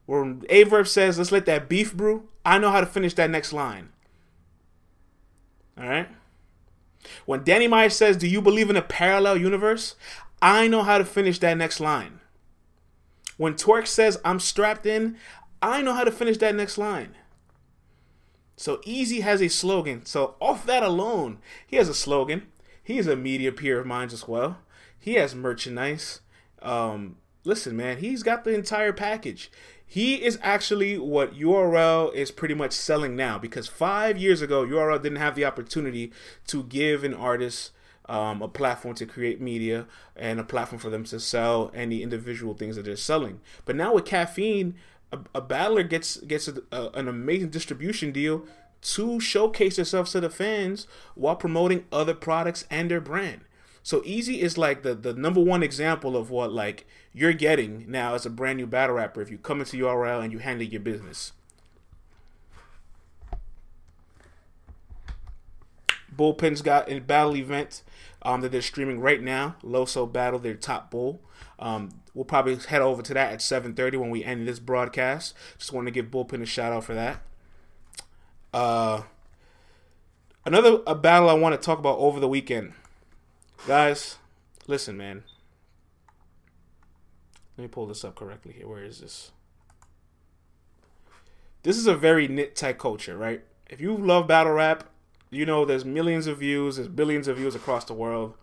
When 0.06 0.42
Averb 0.42 0.88
says 0.88 1.18
let's 1.18 1.32
let 1.32 1.46
that 1.46 1.70
beef 1.70 1.94
brew, 1.94 2.30
I 2.46 2.60
know 2.60 2.72
how 2.72 2.82
to 2.82 2.86
finish 2.86 3.14
that 3.16 3.30
next 3.30 3.54
line. 3.54 3.90
All 5.78 5.88
right. 5.88 6.10
When 7.26 7.44
Danny 7.44 7.68
Myers 7.68 7.96
says, 7.96 8.18
Do 8.18 8.28
you 8.28 8.42
believe 8.42 8.70
in 8.70 8.76
a 8.76 8.82
parallel 8.82 9.38
universe? 9.38 9.96
I 10.42 10.68
know 10.68 10.84
how 10.84 10.98
to 10.98 11.06
finish 11.06 11.40
that 11.40 11.58
next 11.58 11.80
line. 11.80 12.20
When 13.38 13.54
Twerk 13.54 13.88
says, 13.88 14.20
I'm 14.26 14.40
strapped 14.40 14.86
in, 14.86 15.18
I 15.62 15.82
know 15.82 15.94
how 15.94 16.04
to 16.04 16.12
finish 16.12 16.38
that 16.38 16.56
next 16.56 16.78
line. 16.78 17.16
So 18.56 18.78
Eazy 18.78 19.22
has 19.22 19.42
a 19.42 19.48
slogan. 19.48 20.06
So 20.06 20.36
off 20.42 20.66
that 20.66 20.84
alone, 20.84 21.38
he 21.66 21.78
has 21.78 21.88
a 21.88 21.94
slogan. 21.94 22.48
He 22.84 22.98
is 22.98 23.08
a 23.08 23.16
media 23.16 23.52
peer 23.52 23.80
of 23.80 23.86
mine 23.86 24.10
as 24.12 24.28
well. 24.28 24.58
He 24.98 25.14
has 25.14 25.36
merchandise. 25.36 26.22
Um, 26.62 27.18
listen, 27.44 27.78
man, 27.78 27.98
he's 27.98 28.24
got 28.24 28.44
the 28.44 28.54
entire 28.56 28.94
package. 28.94 29.52
He 29.86 30.16
is 30.16 30.40
actually 30.42 30.98
what 30.98 31.36
URL 31.36 32.14
is 32.14 32.32
pretty 32.32 32.56
much 32.56 32.74
selling 32.74 33.16
now 33.16 33.38
because 33.38 33.68
five 33.68 34.18
years 34.18 34.42
ago, 34.42 34.66
URL 34.66 35.02
didn't 35.02 35.20
have 35.20 35.36
the 35.36 35.46
opportunity 35.46 36.12
to 36.48 36.64
give 36.64 37.04
an 37.04 37.14
artist 37.14 37.72
um, 38.08 38.42
a 38.42 38.48
platform 38.48 38.96
to 38.96 39.06
create 39.06 39.42
media 39.42 39.86
and 40.16 40.40
a 40.40 40.44
platform 40.44 40.80
for 40.80 40.90
them 40.90 41.04
to 41.06 41.20
sell 41.20 41.72
any 41.74 42.02
individual 42.02 42.54
things 42.54 42.76
that 42.76 42.86
they're 42.86 42.96
selling. 42.96 43.42
But 43.66 43.76
now 43.76 43.94
with 43.94 44.06
caffeine, 44.06 44.76
a, 45.12 45.20
a 45.36 45.42
battler 45.42 45.84
gets 45.84 46.18
gets 46.18 46.48
a, 46.48 46.62
a, 46.72 46.90
an 46.90 47.08
amazing 47.08 47.50
distribution 47.50 48.12
deal 48.12 48.46
to 48.82 49.20
showcase 49.20 49.76
themselves 49.76 50.12
to 50.12 50.20
the 50.20 50.30
fans 50.30 50.88
while 51.16 51.36
promoting 51.36 51.86
other 51.92 52.14
products 52.14 52.66
and 52.70 52.92
their 52.92 53.02
brand. 53.02 53.42
So 53.84 54.02
Eazy 54.02 54.40
is 54.40 54.58
like 54.58 54.84
the 54.84 54.96
the 54.96 55.14
number 55.14 55.42
one 55.42 55.64
example 55.64 56.18
of 56.18 56.30
what 56.30 56.52
like 56.52 56.86
you're 57.14 57.34
getting 57.34 57.86
now 57.90 58.16
as 58.16 58.26
a 58.26 58.30
brand 58.30 58.58
new 58.58 58.68
battle 58.68 58.96
rapper 58.98 59.22
if 59.22 59.32
you 59.32 59.38
come 59.38 59.60
into 59.60 59.78
URL 59.78 60.24
and 60.24 60.32
you 60.32 60.40
handle 60.40 60.68
your 60.68 60.82
business. 60.82 61.32
Bullpen's 66.18 66.62
got 66.62 66.90
a 66.90 67.00
battle 67.00 67.36
event 67.36 67.84
um, 68.24 68.42
that 68.42 68.52
they're 68.52 68.62
streaming 68.62 69.00
right 69.00 69.22
now. 69.22 69.56
Loso 69.64 70.12
Battle, 70.12 70.40
their 70.40 70.56
top 70.56 70.92
bull. 70.92 71.22
Um, 71.60 72.02
we'll 72.14 72.26
probably 72.26 72.56
head 72.56 72.82
over 72.82 73.02
to 73.02 73.14
that 73.14 73.34
at 73.34 73.40
7:30 73.40 73.98
when 73.98 74.10
we 74.10 74.24
end 74.24 74.48
this 74.48 74.60
broadcast. 74.60 75.34
Just 75.58 75.74
want 75.74 75.88
to 75.88 75.92
give 75.92 76.08
Bullpen 76.08 76.42
a 76.42 76.46
shout 76.46 76.74
out 76.74 76.84
for 76.84 76.94
that. 76.94 77.22
Uh, 78.54 79.04
another 80.46 80.82
a 80.88 80.96
battle 80.96 81.30
I 81.30 81.34
want 81.34 81.60
to 81.60 81.64
talk 81.64 81.80
about 81.80 81.98
over 82.00 82.20
the 82.20 82.28
weekend. 82.28 82.74
Guys, 83.66 84.18
listen, 84.68 84.98
man. 84.98 85.24
Let 87.58 87.64
me 87.64 87.68
pull 87.68 87.88
this 87.88 88.04
up 88.04 88.16
correctly 88.16 88.54
here. 88.54 88.68
Where 88.68 88.84
is 88.84 89.00
this? 89.00 89.32
This 91.64 91.78
is 91.78 91.88
a 91.88 91.96
very 91.96 92.28
knit 92.28 92.56
tight 92.56 92.78
culture, 92.78 93.18
right? 93.18 93.44
If 93.68 93.82
you 93.82 93.98
love 93.98 94.28
battle 94.28 94.54
rap, 94.54 94.84
you 95.30 95.46
know 95.46 95.66
there's 95.66 95.86
millions 95.86 96.28
of 96.28 96.40
views, 96.40 96.78
there's 96.78 96.88
billions 96.88 97.28
of 97.28 97.38
views 97.38 97.56
across 97.56 97.86
the 97.86 97.94
world, 97.94 98.36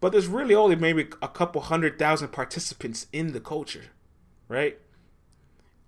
but 0.00 0.12
there's 0.12 0.26
really 0.26 0.54
only 0.54 0.76
maybe 0.76 1.08
a 1.22 1.28
couple 1.28 1.60
hundred 1.62 1.98
thousand 1.98 2.28
participants 2.28 3.06
in 3.12 3.32
the 3.32 3.40
culture, 3.40 3.86
right? 4.48 4.78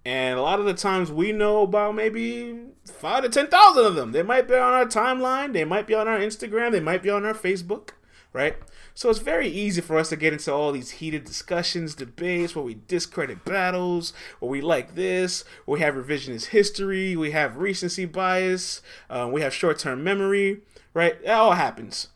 And 0.04 0.38
a 0.38 0.42
lot 0.42 0.58
of 0.58 0.66
the 0.66 0.74
times 0.74 1.12
we 1.12 1.30
know 1.30 1.62
about 1.62 1.94
maybe 1.94 2.58
five 2.84 3.22
to 3.22 3.28
ten 3.28 3.46
thousand 3.46 3.84
of 3.84 3.94
them. 3.94 4.12
They 4.12 4.22
might 4.22 4.48
be 4.48 4.54
on 4.54 4.72
our 4.72 4.86
timeline, 4.86 5.52
they 5.52 5.64
might 5.64 5.86
be 5.86 5.94
on 5.94 6.08
our 6.08 6.18
Instagram, 6.18 6.72
they 6.72 6.80
might 6.80 7.02
be 7.02 7.10
on 7.10 7.24
our 7.24 7.34
Facebook, 7.34 7.90
right? 8.32 8.56
So 8.94 9.10
it's 9.10 9.18
very 9.18 9.48
easy 9.48 9.80
for 9.80 9.98
us 9.98 10.08
to 10.10 10.16
get 10.16 10.32
into 10.32 10.52
all 10.52 10.72
these 10.72 10.92
heated 10.92 11.24
discussions, 11.24 11.94
debates 11.94 12.54
where 12.54 12.64
we 12.64 12.78
discredit 12.86 13.44
battles, 13.44 14.12
where 14.38 14.50
we 14.50 14.60
like 14.60 14.94
this, 14.94 15.44
where 15.64 15.74
we 15.74 15.80
have 15.80 15.94
revisionist 15.94 16.46
history, 16.46 17.16
we 17.16 17.30
have 17.32 17.56
recency 17.56 18.04
bias, 18.04 18.82
uh, 19.10 19.28
we 19.30 19.40
have 19.40 19.54
short 19.54 19.78
term 19.78 20.04
memory, 20.04 20.60
right? 20.94 21.22
That 21.24 21.38
all 21.38 21.52
happens. 21.52 22.08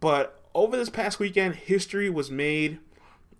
But 0.00 0.40
over 0.54 0.76
this 0.76 0.90
past 0.90 1.18
weekend, 1.18 1.56
history 1.56 2.10
was 2.10 2.30
made. 2.30 2.78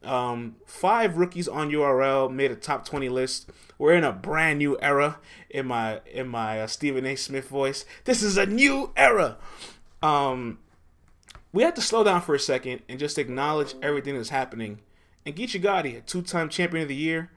Um, 0.03 0.57
five 0.65 1.19
rookies 1.19 1.47
on 1.47 1.71
URL 1.71 2.33
made 2.33 2.51
a 2.51 2.57
top 2.57 2.87
20 2.87 3.09
list. 3.09 3.51
We're 3.79 3.95
in 3.95 4.05
a 4.05 4.13
brand 4.13 4.59
new 4.59 4.79
era 4.81 5.19
in 5.49 5.67
my 5.67 6.01
in 6.11 6.29
my 6.29 6.63
uh, 6.63 6.67
Stephen 6.67 7.05
A. 7.07 7.17
Smith 7.17 7.49
voice. 7.49 7.85
This 8.05 8.23
is 8.23 8.37
a 8.37 8.47
new 8.47 8.93
era. 8.97 9.37
Um, 10.03 10.59
we 11.53 11.63
have 11.63 11.75
to 11.75 11.83
slow 11.83 12.05
down 12.05 12.23
for 12.23 12.35
a 12.35 12.41
second 12.41 12.83
and 12.89 12.99
just 12.99 13.19
acknowledge 13.19 13.75
everything 13.83 14.17
that's 14.17 14.29
happening. 14.29 14.81
And 15.27 15.35
Geechi 15.35 15.63
Gotti, 15.63 15.97
a 15.97 16.01
two-time 16.01 16.49
champion 16.49 16.83
of 16.83 16.89
the 16.89 16.95
year, 16.95 17.31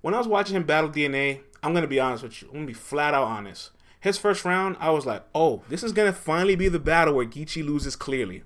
when 0.00 0.14
I 0.14 0.18
was 0.18 0.28
watching 0.28 0.56
him 0.56 0.64
battle 0.64 0.90
DNA, 0.90 1.40
I'm 1.62 1.74
gonna 1.74 1.86
be 1.86 2.00
honest 2.00 2.22
with 2.22 2.42
you. 2.42 2.48
I'm 2.48 2.54
gonna 2.54 2.66
be 2.66 2.72
flat 2.72 3.14
out 3.14 3.24
honest. 3.24 3.70
His 4.00 4.16
first 4.16 4.44
round, 4.44 4.76
I 4.80 4.90
was 4.90 5.04
like, 5.04 5.24
"Oh, 5.34 5.62
this 5.68 5.82
is 5.82 5.92
gonna 5.92 6.12
finally 6.12 6.56
be 6.56 6.68
the 6.68 6.78
battle 6.78 7.14
where 7.14 7.26
Geechi 7.26 7.64
loses 7.64 7.96
clearly." 7.96 8.44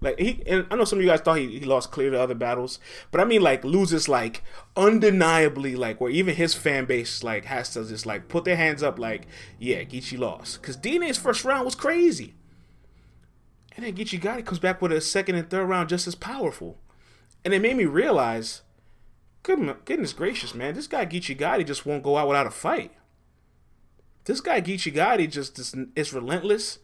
Like 0.00 0.18
he, 0.18 0.42
and 0.46 0.66
I 0.70 0.76
know 0.76 0.84
some 0.84 0.98
of 0.98 1.04
you 1.04 1.10
guys 1.10 1.20
thought 1.22 1.38
he, 1.38 1.58
he 1.58 1.64
lost 1.64 1.90
clear 1.90 2.10
to 2.10 2.20
other 2.20 2.34
battles, 2.34 2.78
but 3.10 3.20
I 3.20 3.24
mean 3.24 3.40
like 3.40 3.64
loses 3.64 4.08
like 4.08 4.42
undeniably, 4.76 5.74
like 5.74 6.00
where 6.00 6.10
even 6.10 6.34
his 6.34 6.52
fan 6.52 6.84
base 6.84 7.22
like 7.22 7.46
has 7.46 7.70
to 7.70 7.84
just 7.86 8.04
like 8.04 8.28
put 8.28 8.44
their 8.44 8.56
hands 8.56 8.82
up, 8.82 8.98
like, 8.98 9.26
"Yeah, 9.58 9.82
Geechi 9.84 10.18
lost," 10.18 10.60
because 10.60 10.76
DNA's 10.76 11.16
first 11.16 11.44
round 11.44 11.64
was 11.64 11.74
crazy. 11.74 12.34
And 13.76 13.84
then 13.84 13.94
Geechi 13.94 14.20
Gotti 14.20 14.44
comes 14.44 14.58
back 14.60 14.80
with 14.80 14.92
a 14.92 15.00
second 15.00 15.34
and 15.34 15.48
third 15.48 15.66
round 15.66 15.88
just 15.88 16.06
as 16.06 16.14
powerful. 16.14 16.78
And 17.44 17.52
it 17.52 17.60
made 17.60 17.76
me 17.76 17.84
realize 17.84 18.62
goodness 19.42 20.12
gracious, 20.12 20.54
man. 20.54 20.74
This 20.74 20.86
guy 20.86 21.04
Geechi 21.06 21.36
Gotti 21.36 21.66
just 21.66 21.84
won't 21.84 22.02
go 22.02 22.16
out 22.16 22.28
without 22.28 22.46
a 22.46 22.50
fight. 22.50 22.92
This 24.24 24.40
guy 24.40 24.60
Geechi 24.60 24.92
Gotti 24.92 25.30
just 25.30 25.58
is, 25.58 25.74
is 25.94 26.12
relentless 26.12 26.78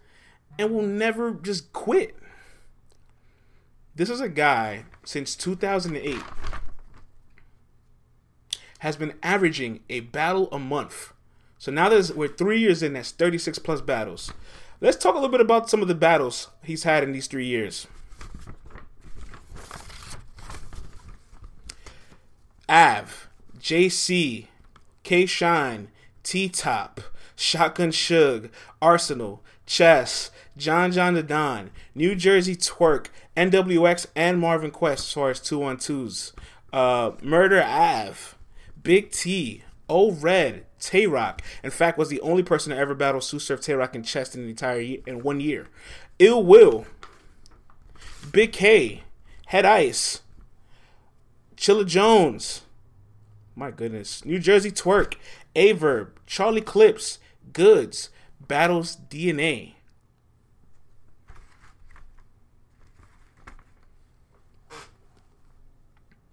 and 0.58 0.72
will 0.72 0.82
never 0.82 1.32
just 1.32 1.72
quit. 1.72 2.16
This 3.94 4.10
is 4.10 4.20
a 4.20 4.28
guy 4.28 4.84
since 5.04 5.34
2008 5.36 6.16
has 8.80 8.96
been 8.96 9.14
averaging 9.22 9.80
a 9.88 10.00
battle 10.00 10.48
a 10.52 10.58
month. 10.58 11.12
So 11.58 11.70
now 11.70 11.88
there's 11.88 12.12
we're 12.12 12.28
three 12.28 12.60
years 12.60 12.82
in. 12.82 12.94
That's 12.94 13.10
36 13.10 13.58
plus 13.58 13.80
battles. 13.80 14.32
Let's 14.82 14.96
talk 14.96 15.14
a 15.14 15.18
little 15.18 15.30
bit 15.30 15.42
about 15.42 15.68
some 15.68 15.82
of 15.82 15.88
the 15.88 15.94
battles 15.94 16.48
he's 16.64 16.84
had 16.84 17.02
in 17.02 17.12
these 17.12 17.26
three 17.26 17.44
years. 17.44 17.86
Av, 22.66 23.28
JC, 23.60 24.46
K 25.02 25.26
Shine, 25.26 25.88
T 26.22 26.48
Top, 26.48 27.02
Shotgun 27.36 27.90
Suge, 27.90 28.48
Arsenal, 28.80 29.42
Chess, 29.66 30.30
John 30.56 30.92
John 30.92 31.12
the 31.12 31.22
Don, 31.22 31.70
New 31.94 32.14
Jersey 32.14 32.56
Twerk, 32.56 33.08
NWX, 33.36 34.06
and 34.16 34.38
Marv 34.38 34.64
and 34.64 34.72
Quest 34.72 35.08
as 35.08 35.12
far 35.12 35.30
as 35.30 35.40
two 35.40 35.62
on 35.62 35.76
twos. 35.76 36.32
Uh, 36.72 37.12
Murder 37.22 37.62
Av, 37.62 38.34
Big 38.82 39.10
T, 39.10 39.62
O 39.90 40.12
Red, 40.12 40.64
Tay 40.80 41.06
Roc. 41.06 41.42
In 41.62 41.70
fact, 41.70 41.98
was 41.98 42.08
the 42.08 42.20
only 42.20 42.42
person 42.42 42.70
to 42.70 42.78
ever 42.78 42.94
battle 42.94 43.20
Surf 43.20 43.60
Tay 43.60 43.74
Roc 43.74 43.94
in 43.94 44.02
chess 44.02 44.34
in 44.34 44.42
the 44.42 44.50
entire 44.50 44.80
year, 44.80 45.00
in 45.06 45.22
one 45.22 45.40
year. 45.40 45.68
Ill 46.18 46.42
Will, 46.42 46.86
Big 48.32 48.52
K, 48.52 49.04
Head 49.46 49.64
Ice, 49.64 50.22
Chilla 51.56 51.86
Jones. 51.86 52.62
My 53.54 53.70
goodness. 53.70 54.24
New 54.24 54.38
Jersey 54.38 54.70
Twerk, 54.70 55.16
Averb, 55.54 56.10
Charlie 56.26 56.60
Clips, 56.60 57.18
Goodz, 57.52 58.08
Battles 58.40 58.96
DNA. 59.10 59.74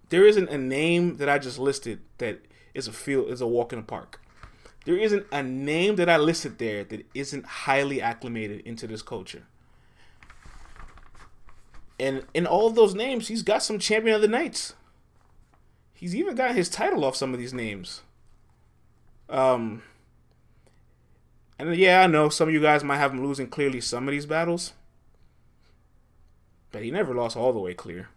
There 0.08 0.24
isn't 0.24 0.48
a 0.48 0.56
name 0.56 1.18
that 1.18 1.28
I 1.28 1.38
just 1.38 1.58
listed 1.58 2.00
that 2.16 2.46
is 2.72 2.88
a 2.88 2.92
field 2.92 3.28
is 3.30 3.40
a 3.40 3.46
walk 3.46 3.72
in 3.72 3.80
the 3.80 3.84
park. 3.84 4.20
There 4.88 4.96
isn't 4.96 5.26
a 5.30 5.42
name 5.42 5.96
that 5.96 6.08
I 6.08 6.16
listed 6.16 6.56
there 6.56 6.82
that 6.82 7.04
isn't 7.12 7.44
highly 7.44 8.00
acclimated 8.00 8.60
into 8.60 8.86
this 8.86 9.02
culture. 9.02 9.42
And 12.00 12.24
in 12.32 12.46
all 12.46 12.70
those 12.70 12.94
names, 12.94 13.28
he's 13.28 13.42
got 13.42 13.62
some 13.62 13.78
champion 13.78 14.16
of 14.16 14.22
the 14.22 14.28
nights. 14.28 14.72
He's 15.92 16.14
even 16.14 16.34
got 16.34 16.54
his 16.54 16.70
title 16.70 17.04
off 17.04 17.16
some 17.16 17.34
of 17.34 17.38
these 17.38 17.52
names. 17.52 18.00
Um, 19.28 19.82
and 21.58 21.76
yeah, 21.76 22.00
I 22.00 22.06
know 22.06 22.30
some 22.30 22.48
of 22.48 22.54
you 22.54 22.62
guys 22.62 22.82
might 22.82 22.96
have 22.96 23.12
him 23.12 23.22
losing 23.22 23.48
clearly 23.48 23.82
some 23.82 24.08
of 24.08 24.12
these 24.12 24.24
battles, 24.24 24.72
but 26.72 26.82
he 26.82 26.90
never 26.90 27.14
lost 27.14 27.36
all 27.36 27.52
the 27.52 27.58
way 27.58 27.74
clear. 27.74 28.08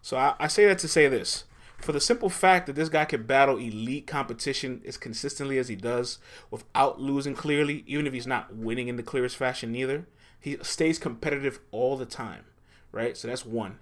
So 0.00 0.16
I, 0.16 0.36
I 0.40 0.46
say 0.46 0.64
that 0.64 0.78
to 0.78 0.88
say 0.88 1.06
this. 1.06 1.44
For 1.84 1.92
the 1.92 2.00
simple 2.00 2.30
fact 2.30 2.66
that 2.66 2.76
this 2.76 2.88
guy 2.88 3.04
can 3.04 3.24
battle 3.24 3.58
elite 3.58 4.06
competition 4.06 4.80
as 4.86 4.96
consistently 4.96 5.58
as 5.58 5.68
he 5.68 5.76
does 5.76 6.18
without 6.50 6.98
losing 6.98 7.34
clearly, 7.34 7.84
even 7.86 8.06
if 8.06 8.14
he's 8.14 8.26
not 8.26 8.56
winning 8.56 8.88
in 8.88 8.96
the 8.96 9.02
clearest 9.02 9.36
fashion, 9.36 9.70
neither, 9.70 10.06
he 10.40 10.56
stays 10.62 10.98
competitive 10.98 11.60
all 11.72 11.98
the 11.98 12.06
time, 12.06 12.46
right? 12.90 13.18
So 13.18 13.28
that's 13.28 13.44
one. 13.44 13.80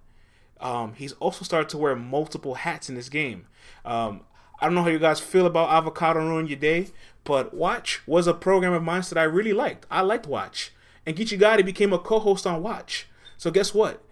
Um, 0.60 0.94
he's 0.94 1.12
also 1.12 1.44
started 1.44 1.68
to 1.68 1.78
wear 1.78 1.94
multiple 1.94 2.54
hats 2.54 2.88
in 2.88 2.96
this 2.96 3.08
game. 3.08 3.46
Um, 3.84 4.22
I 4.60 4.66
don't 4.66 4.74
know 4.74 4.82
how 4.82 4.88
you 4.88 4.98
guys 4.98 5.20
feel 5.20 5.46
about 5.46 5.70
Avocado 5.70 6.18
Ruin 6.18 6.48
Your 6.48 6.58
Day, 6.58 6.88
but 7.22 7.54
Watch 7.54 8.00
was 8.04 8.26
a 8.26 8.34
program 8.34 8.72
of 8.72 8.82
mine 8.82 9.04
that 9.10 9.18
I 9.18 9.22
really 9.22 9.52
liked. 9.52 9.86
I 9.92 10.00
liked 10.00 10.26
Watch. 10.26 10.72
And 11.06 11.16
Gotti 11.16 11.64
became 11.64 11.92
a 11.92 12.00
co 12.00 12.18
host 12.18 12.48
on 12.48 12.64
Watch. 12.64 13.06
So 13.38 13.52
guess 13.52 13.72
what? 13.72 14.04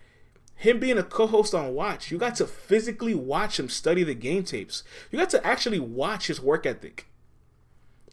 Him 0.61 0.79
being 0.79 0.99
a 0.99 1.03
co 1.03 1.27
host 1.27 1.55
on 1.55 1.73
Watch, 1.73 2.11
you 2.11 2.19
got 2.19 2.35
to 2.35 2.47
physically 2.47 3.15
watch 3.15 3.59
him 3.59 3.71
study 3.71 4.05
the 4.05 4.13
game 4.13 4.45
tapes. 4.45 4.85
You 5.11 5.19
got 5.19 5.31
to 5.31 5.45
actually 5.45 5.79
watch 5.79 6.27
his 6.27 6.39
work 6.39 6.67
ethic. 6.67 7.07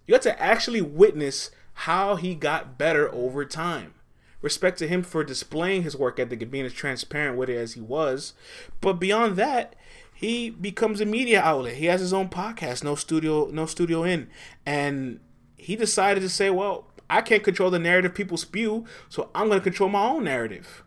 You 0.06 0.14
got 0.14 0.22
to 0.22 0.42
actually 0.42 0.80
witness 0.80 1.52
how 1.74 2.16
he 2.16 2.36
got 2.36 2.78
better 2.78 3.14
over 3.14 3.44
time. 3.44 3.96
Respect 4.42 4.80
to 4.80 4.88
him 4.88 5.04
for 5.04 5.26
displaying 5.26 5.84
his 5.84 5.98
work 5.98 6.22
ethic 6.22 6.42
and 6.42 6.50
being 6.50 6.66
as 6.66 6.72
transparent 6.72 7.38
with 7.38 7.50
it 7.50 7.58
as 7.58 7.74
he 7.74 7.82
was. 7.82 8.34
But 8.80 8.94
beyond 8.94 9.36
that, 9.36 9.76
he 10.14 10.50
becomes 10.50 11.02
a 11.02 11.06
media 11.06 11.42
outlet. 11.42 11.76
He 11.76 11.88
has 11.88 12.00
his 12.00 12.14
own 12.14 12.30
podcast, 12.30 12.82
no 12.82 12.96
studio, 12.96 13.50
no 13.52 13.66
studio 13.66 14.06
in, 14.06 14.30
and 14.66 15.20
he 15.58 15.76
decided 15.76 16.22
to 16.22 16.30
say, 16.30 16.50
"Well, 16.50 16.88
I 17.10 17.20
can't 17.20 17.44
control 17.44 17.72
the 17.72 17.78
narrative 17.78 18.16
people 18.16 18.38
spew, 18.38 18.86
so 19.10 19.32
I'm 19.36 19.48
going 19.50 19.60
to 19.60 19.64
control 19.64 19.90
my 19.90 20.06
own 20.06 20.24
narrative." 20.24 20.86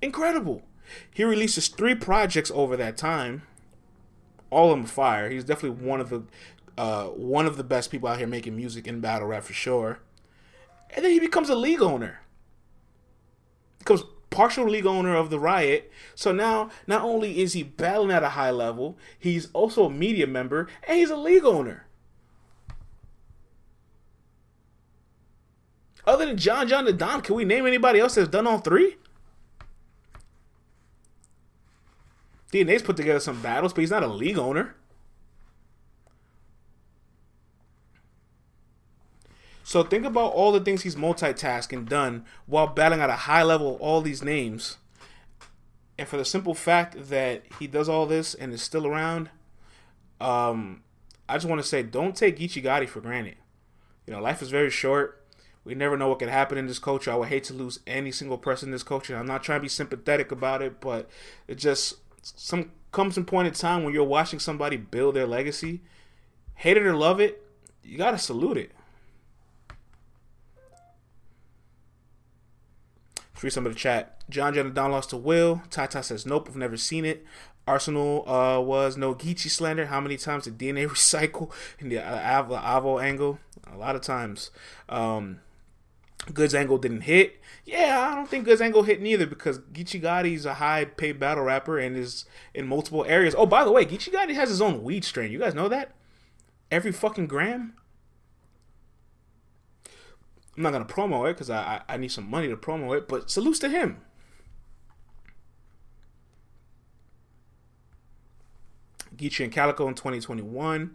Incredible. 0.00 0.62
He 1.12 1.24
releases 1.24 1.68
three 1.68 1.94
projects 1.94 2.50
over 2.54 2.76
that 2.76 2.96
time, 2.96 3.42
all 4.50 4.70
them 4.70 4.84
fire. 4.84 5.30
He's 5.30 5.44
definitely 5.44 5.86
one 5.86 6.00
of 6.00 6.10
the 6.10 6.22
uh, 6.78 7.04
one 7.08 7.46
of 7.46 7.56
the 7.56 7.64
best 7.64 7.90
people 7.90 8.08
out 8.08 8.18
here 8.18 8.26
making 8.26 8.56
music 8.56 8.86
in 8.86 9.00
battle 9.00 9.28
rap 9.28 9.44
for 9.44 9.52
sure. 9.52 10.00
And 10.94 11.04
then 11.04 11.12
he 11.12 11.20
becomes 11.20 11.48
a 11.48 11.54
league 11.54 11.82
owner 11.82 12.22
becomes 13.82 14.04
partial 14.30 14.64
league 14.66 14.86
owner 14.86 15.14
of 15.14 15.30
the 15.30 15.38
Riot. 15.38 15.90
So 16.14 16.32
now, 16.32 16.70
not 16.86 17.02
only 17.02 17.40
is 17.40 17.52
he 17.52 17.62
battling 17.62 18.10
at 18.10 18.22
a 18.22 18.30
high 18.30 18.50
level, 18.50 18.96
he's 19.18 19.48
also 19.52 19.84
a 19.84 19.90
media 19.90 20.26
member 20.26 20.68
and 20.86 20.98
he's 20.98 21.10
a 21.10 21.16
league 21.16 21.44
owner. 21.44 21.86
Other 26.04 26.26
than 26.26 26.36
John 26.36 26.66
John 26.66 26.84
the 26.84 26.92
Don, 26.92 27.20
can 27.20 27.36
we 27.36 27.44
name 27.44 27.66
anybody 27.66 28.00
else 28.00 28.16
that's 28.16 28.28
done 28.28 28.46
all 28.46 28.58
three? 28.58 28.96
DNA's 32.52 32.82
put 32.82 32.96
together 32.96 33.18
some 33.18 33.40
battles, 33.40 33.72
but 33.72 33.80
he's 33.80 33.90
not 33.90 34.02
a 34.02 34.08
league 34.08 34.38
owner. 34.38 34.76
So 39.64 39.82
think 39.82 40.04
about 40.04 40.34
all 40.34 40.52
the 40.52 40.60
things 40.60 40.82
he's 40.82 40.96
multitasking 40.96 41.88
done 41.88 42.26
while 42.46 42.66
battling 42.66 43.00
at 43.00 43.08
a 43.08 43.14
high 43.14 43.42
level 43.42 43.78
all 43.80 44.02
these 44.02 44.22
names. 44.22 44.76
And 45.98 46.06
for 46.06 46.18
the 46.18 46.24
simple 46.24 46.52
fact 46.52 47.08
that 47.08 47.44
he 47.58 47.66
does 47.66 47.88
all 47.88 48.04
this 48.04 48.34
and 48.34 48.52
is 48.52 48.60
still 48.60 48.86
around, 48.86 49.30
um, 50.20 50.82
I 51.28 51.36
just 51.36 51.46
want 51.46 51.62
to 51.62 51.66
say 51.66 51.82
don't 51.82 52.14
take 52.14 52.38
Gotti 52.38 52.88
for 52.88 53.00
granted. 53.00 53.36
You 54.06 54.12
know, 54.12 54.20
life 54.20 54.42
is 54.42 54.50
very 54.50 54.70
short. 54.70 55.24
We 55.64 55.74
never 55.74 55.96
know 55.96 56.08
what 56.08 56.18
could 56.18 56.28
happen 56.28 56.58
in 56.58 56.66
this 56.66 56.80
culture. 56.80 57.12
I 57.12 57.14
would 57.14 57.28
hate 57.28 57.44
to 57.44 57.54
lose 57.54 57.78
any 57.86 58.10
single 58.10 58.36
person 58.36 58.68
in 58.68 58.72
this 58.72 58.82
culture. 58.82 59.16
I'm 59.16 59.26
not 59.26 59.42
trying 59.44 59.60
to 59.60 59.62
be 59.62 59.68
sympathetic 59.68 60.32
about 60.32 60.60
it, 60.60 60.80
but 60.80 61.08
it 61.46 61.54
just 61.54 61.94
some 62.22 62.70
comes 62.92 63.16
in 63.16 63.24
point 63.24 63.48
in 63.48 63.54
time 63.54 63.84
when 63.84 63.92
you're 63.92 64.04
watching 64.04 64.38
somebody 64.38 64.76
build 64.76 65.16
their 65.16 65.26
legacy. 65.26 65.80
Hate 66.56 66.76
it 66.76 66.84
or 66.84 66.94
love 66.94 67.20
it, 67.20 67.42
you 67.82 67.98
gotta 67.98 68.18
salute 68.18 68.56
it. 68.56 68.72
Free 73.32 73.50
some 73.50 73.66
of 73.66 73.72
the 73.72 73.78
chat. 73.78 74.22
John 74.30 74.54
John 74.54 74.72
Don 74.72 74.92
lost 74.92 75.10
to 75.10 75.16
Will. 75.16 75.62
Tata 75.68 76.02
says 76.02 76.24
nope, 76.24 76.46
I've 76.48 76.56
never 76.56 76.76
seen 76.76 77.04
it. 77.04 77.26
Arsenal 77.66 78.28
uh, 78.28 78.60
was 78.60 78.96
no 78.96 79.14
Geechi 79.14 79.48
slander. 79.48 79.86
How 79.86 80.00
many 80.00 80.16
times 80.16 80.44
did 80.44 80.58
DNA 80.58 80.86
recycle 80.88 81.50
in 81.78 81.88
the 81.88 81.98
uh, 81.98 82.44
Avo 82.44 83.02
angle? 83.02 83.38
A 83.72 83.76
lot 83.76 83.96
of 83.96 84.02
times. 84.02 84.50
Um, 84.88 85.40
Goodz 86.32 86.54
angle 86.54 86.78
didn't 86.78 87.02
hit. 87.02 87.40
Yeah, 87.64 88.08
I 88.10 88.14
don't 88.14 88.28
think 88.28 88.44
Goodz 88.44 88.60
angle 88.60 88.84
hit 88.84 89.00
neither 89.00 89.26
because 89.26 89.58
Geechi 89.58 90.00
Gotti's 90.00 90.46
a 90.46 90.54
high 90.54 90.84
paid 90.84 91.18
battle 91.18 91.44
rapper 91.44 91.78
and 91.78 91.96
is 91.96 92.24
in 92.54 92.68
multiple 92.68 93.04
areas. 93.06 93.34
Oh, 93.36 93.46
by 93.46 93.64
the 93.64 93.72
way, 93.72 93.84
Geechi 93.84 94.12
Gotti 94.12 94.34
has 94.34 94.48
his 94.48 94.60
own 94.60 94.82
weed 94.82 95.04
strain. 95.04 95.32
You 95.32 95.40
guys 95.40 95.54
know 95.54 95.68
that? 95.68 95.92
Every 96.70 96.92
fucking 96.92 97.26
gram. 97.26 97.74
I'm 100.56 100.62
not 100.62 100.72
gonna 100.72 100.84
promo 100.84 101.28
it 101.28 101.34
because 101.34 101.50
I, 101.50 101.82
I, 101.88 101.94
I 101.94 101.96
need 101.96 102.12
some 102.12 102.28
money 102.28 102.48
to 102.48 102.56
promo 102.56 102.96
it, 102.96 103.08
but 103.08 103.30
salutes 103.30 103.58
to 103.60 103.68
him. 103.68 104.02
Geechi 109.16 109.44
and 109.44 109.52
Calicoe 109.52 109.88
in 109.88 109.94
2021. 109.94 110.94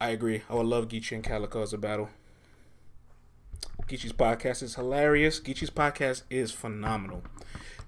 I 0.00 0.10
agree. 0.10 0.42
I 0.48 0.54
would 0.54 0.66
love 0.66 0.88
Geechi 0.88 1.12
and 1.12 1.24
Calicoe 1.24 1.62
as 1.62 1.72
a 1.72 1.78
battle. 1.78 2.10
Geechi's 3.88 4.12
podcast 4.12 4.64
is 4.64 4.74
hilarious. 4.74 5.38
Geechi's 5.38 5.70
podcast 5.70 6.22
is 6.28 6.50
phenomenal. 6.50 7.22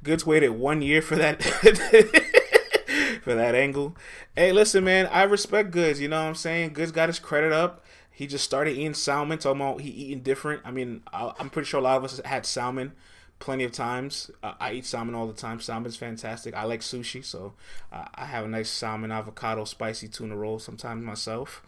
Goodz 0.05 0.25
waited 0.25 0.51
one 0.51 0.81
year 0.81 1.03
for 1.03 1.17
that 1.17 1.43
for 3.23 3.35
that 3.35 3.57
angle. 3.57 3.97
Hey, 4.37 4.53
listen, 4.53 4.85
man, 4.85 5.09
I 5.09 5.25
respect 5.25 5.73
Goodz. 5.73 6.01
You 6.01 6.07
know 6.07 6.23
what 6.23 6.29
I'm 6.29 6.37
saying? 6.37 6.73
Goodz 6.73 6.93
got 6.93 7.09
his 7.09 7.19
credit 7.19 7.51
up. 7.51 7.85
He 8.13 8.29
just 8.29 8.45
started 8.45 8.77
eating 8.77 8.95
salmon. 8.95 9.39
Talking 9.39 9.61
about 9.61 9.81
he 9.81 9.91
eating 9.91 10.21
different. 10.23 10.63
I 10.65 10.71
mean, 10.71 11.03
I, 11.13 11.33
am 11.41 11.51
pretty 11.51 11.67
sure 11.67 11.81
a 11.81 11.83
lot 11.83 11.97
of 11.97 12.05
us 12.05 12.21
had 12.25 12.47
salmon 12.47 12.93
plenty 13.41 13.65
of 13.65 13.73
times. 13.73 14.31
Uh, 14.41 14.55
I 14.61 14.75
eat 14.75 14.87
salmon 14.87 15.17
all 15.17 15.27
the 15.27 15.33
time. 15.33 15.59
Salmon's 15.59 15.97
fantastic. 15.97 16.55
I 16.55 16.63
like 16.63 16.81
sushi, 16.81 17.25
so 17.25 17.55
uh, 17.93 18.05
I 18.15 18.27
have 18.27 18.45
a 18.45 18.49
nice 18.49 18.71
salmon 18.71 19.11
avocado 19.11 19.65
spicy 19.65 20.07
tuna 20.07 20.37
roll 20.37 20.61
sometimes 20.61 21.05
myself. 21.05 21.61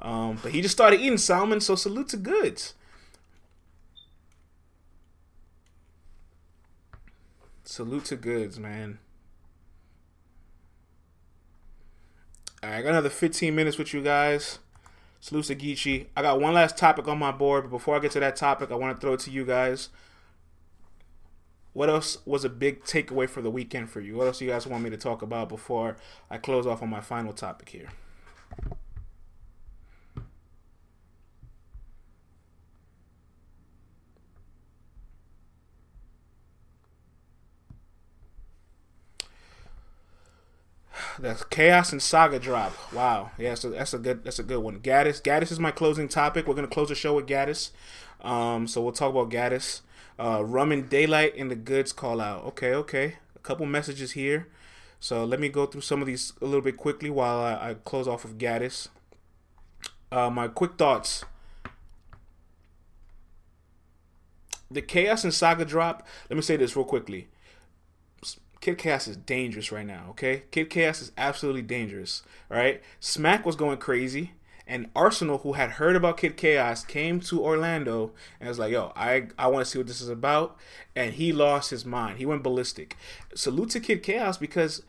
Um, 0.00 0.38
but 0.42 0.52
he 0.52 0.62
just 0.62 0.74
started 0.74 1.00
eating 1.00 1.18
salmon, 1.18 1.60
so 1.60 1.74
salute 1.74 2.08
to 2.08 2.16
Goodz. 2.16 2.72
Salute 7.74 8.04
to 8.04 8.14
Goodz, 8.14 8.60
man. 8.60 9.00
All 12.62 12.70
right, 12.70 12.78
I 12.78 12.82
got 12.82 12.90
another 12.90 13.10
15 13.10 13.52
minutes 13.52 13.78
with 13.78 13.92
you 13.92 14.00
guys. 14.00 14.60
Salute 15.18 15.46
to 15.46 15.56
Geechi. 15.56 16.06
I 16.16 16.22
got 16.22 16.40
one 16.40 16.54
last 16.54 16.78
topic 16.78 17.08
on 17.08 17.18
my 17.18 17.32
board, 17.32 17.64
but 17.64 17.70
before 17.70 17.96
I 17.96 17.98
get 17.98 18.12
to 18.12 18.20
that 18.20 18.36
topic, 18.36 18.70
I 18.70 18.76
want 18.76 18.96
to 18.96 19.00
throw 19.00 19.14
it 19.14 19.20
to 19.22 19.30
you 19.32 19.44
guys. 19.44 19.88
What 21.72 21.90
else 21.90 22.18
was 22.24 22.44
a 22.44 22.48
big 22.48 22.84
takeaway 22.84 23.28
for 23.28 23.42
the 23.42 23.50
weekend 23.50 23.90
for 23.90 24.00
you? 24.00 24.18
What 24.18 24.28
else 24.28 24.38
do 24.38 24.44
you 24.44 24.52
guys 24.52 24.68
want 24.68 24.84
me 24.84 24.90
to 24.90 24.96
talk 24.96 25.22
about 25.22 25.48
before 25.48 25.96
I 26.30 26.38
close 26.38 26.68
off 26.68 26.80
on 26.80 26.90
my 26.90 27.00
final 27.00 27.32
topic 27.32 27.70
here? 27.70 27.88
That's 41.24 41.42
chaos 41.44 41.90
and 41.90 42.02
saga 42.02 42.38
drop. 42.38 42.74
Wow, 42.92 43.30
yeah, 43.38 43.54
so 43.54 43.70
that's 43.70 43.94
a 43.94 43.98
good 43.98 44.24
that's 44.24 44.38
a 44.38 44.42
good 44.42 44.58
one. 44.58 44.80
Gaddis, 44.80 45.22
Gaddis 45.22 45.50
is 45.50 45.58
my 45.58 45.70
closing 45.70 46.06
topic. 46.06 46.46
We're 46.46 46.52
gonna 46.52 46.68
close 46.68 46.90
the 46.90 46.94
show 46.94 47.14
with 47.14 47.26
Gaddis. 47.26 47.70
Um, 48.20 48.66
so 48.66 48.82
we'll 48.82 48.92
talk 48.92 49.10
about 49.10 49.30
Gaddis. 49.30 49.80
Uh, 50.18 50.44
Rum 50.44 50.70
and 50.70 50.90
Daylyt 50.90 51.32
and 51.40 51.50
the 51.50 51.56
Goodz 51.56 51.94
call 51.94 52.20
out. 52.20 52.44
Okay, 52.44 52.74
okay. 52.74 53.14
A 53.34 53.38
couple 53.38 53.64
messages 53.64 54.12
here. 54.12 54.48
So 55.00 55.24
let 55.24 55.40
me 55.40 55.48
go 55.48 55.64
through 55.64 55.80
some 55.80 56.02
of 56.02 56.06
these 56.06 56.34
a 56.42 56.44
little 56.44 56.60
bit 56.60 56.76
quickly 56.76 57.08
while 57.08 57.38
I, 57.38 57.70
I 57.70 57.74
close 57.86 58.06
off 58.06 58.24
with 58.24 58.38
Gaddis. 58.38 58.88
Uh, 60.12 60.28
my 60.28 60.46
quick 60.46 60.76
thoughts. 60.76 61.24
The 64.70 64.82
Chaos 64.82 65.24
and 65.24 65.32
Saga 65.32 65.64
drop. 65.64 66.06
Let 66.28 66.36
me 66.36 66.42
say 66.42 66.56
this 66.58 66.76
real 66.76 66.84
quickly. 66.84 67.28
Kid 68.64 68.78
Chaos 68.78 69.06
is 69.06 69.18
dangerous 69.18 69.70
right 69.70 69.84
now, 69.84 70.06
okay? 70.08 70.44
Kid 70.50 70.70
Chaos 70.70 71.02
is 71.02 71.12
absolutely 71.18 71.60
dangerous, 71.60 72.22
all 72.50 72.56
right? 72.56 72.80
Smack 72.98 73.44
was 73.44 73.56
going 73.56 73.76
crazy, 73.76 74.32
and 74.66 74.88
Arsenal, 74.96 75.36
who 75.36 75.52
had 75.52 75.72
heard 75.72 75.96
about 75.96 76.16
Kid 76.16 76.38
Chaos, 76.38 76.82
came 76.82 77.20
to 77.20 77.44
Orlando 77.44 78.12
and 78.40 78.48
was 78.48 78.58
like, 78.58 78.72
yo, 78.72 78.90
I, 78.96 79.26
I 79.38 79.48
want 79.48 79.66
to 79.66 79.70
see 79.70 79.76
what 79.76 79.86
this 79.86 80.00
is 80.00 80.08
about. 80.08 80.56
And 80.96 81.12
he 81.12 81.30
lost 81.30 81.68
his 81.68 81.84
mind. 81.84 82.16
He 82.16 82.24
went 82.24 82.42
ballistic. 82.42 82.96
Salute 83.34 83.68
to 83.68 83.80
Kid 83.80 84.02
Chaos 84.02 84.38
because 84.38 84.82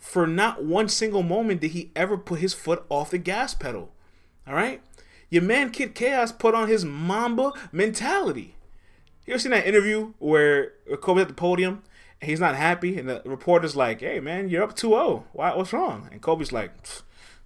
for 0.00 0.26
not 0.26 0.64
one 0.64 0.88
single 0.88 1.22
moment 1.22 1.60
did 1.60 1.70
he 1.70 1.92
ever 1.94 2.18
put 2.18 2.40
his 2.40 2.52
foot 2.52 2.84
off 2.88 3.12
the 3.12 3.18
gas 3.18 3.54
pedal, 3.54 3.92
all 4.44 4.54
right? 4.54 4.82
Your 5.28 5.42
man 5.42 5.70
Kid 5.70 5.94
Chaos 5.94 6.32
put 6.32 6.56
on 6.56 6.66
his 6.66 6.84
Mamba 6.84 7.52
mentality. 7.70 8.56
You 9.24 9.34
ever 9.34 9.38
seen 9.38 9.52
that 9.52 9.68
interview 9.68 10.14
where 10.18 10.72
Kobe's 11.00 11.22
at 11.22 11.28
the 11.28 11.34
podium 11.34 11.84
he's 12.20 12.40
not 12.40 12.56
happy, 12.56 12.98
and 12.98 13.08
the 13.08 13.22
reporter's 13.24 13.76
like, 13.76 14.00
"Hey, 14.00 14.20
man, 14.20 14.48
you're 14.48 14.62
up 14.62 14.76
2-0. 14.76 15.24
Why? 15.32 15.54
What's 15.54 15.72
wrong?" 15.72 16.08
And 16.12 16.20
Kobe's 16.20 16.52
like, 16.52 16.72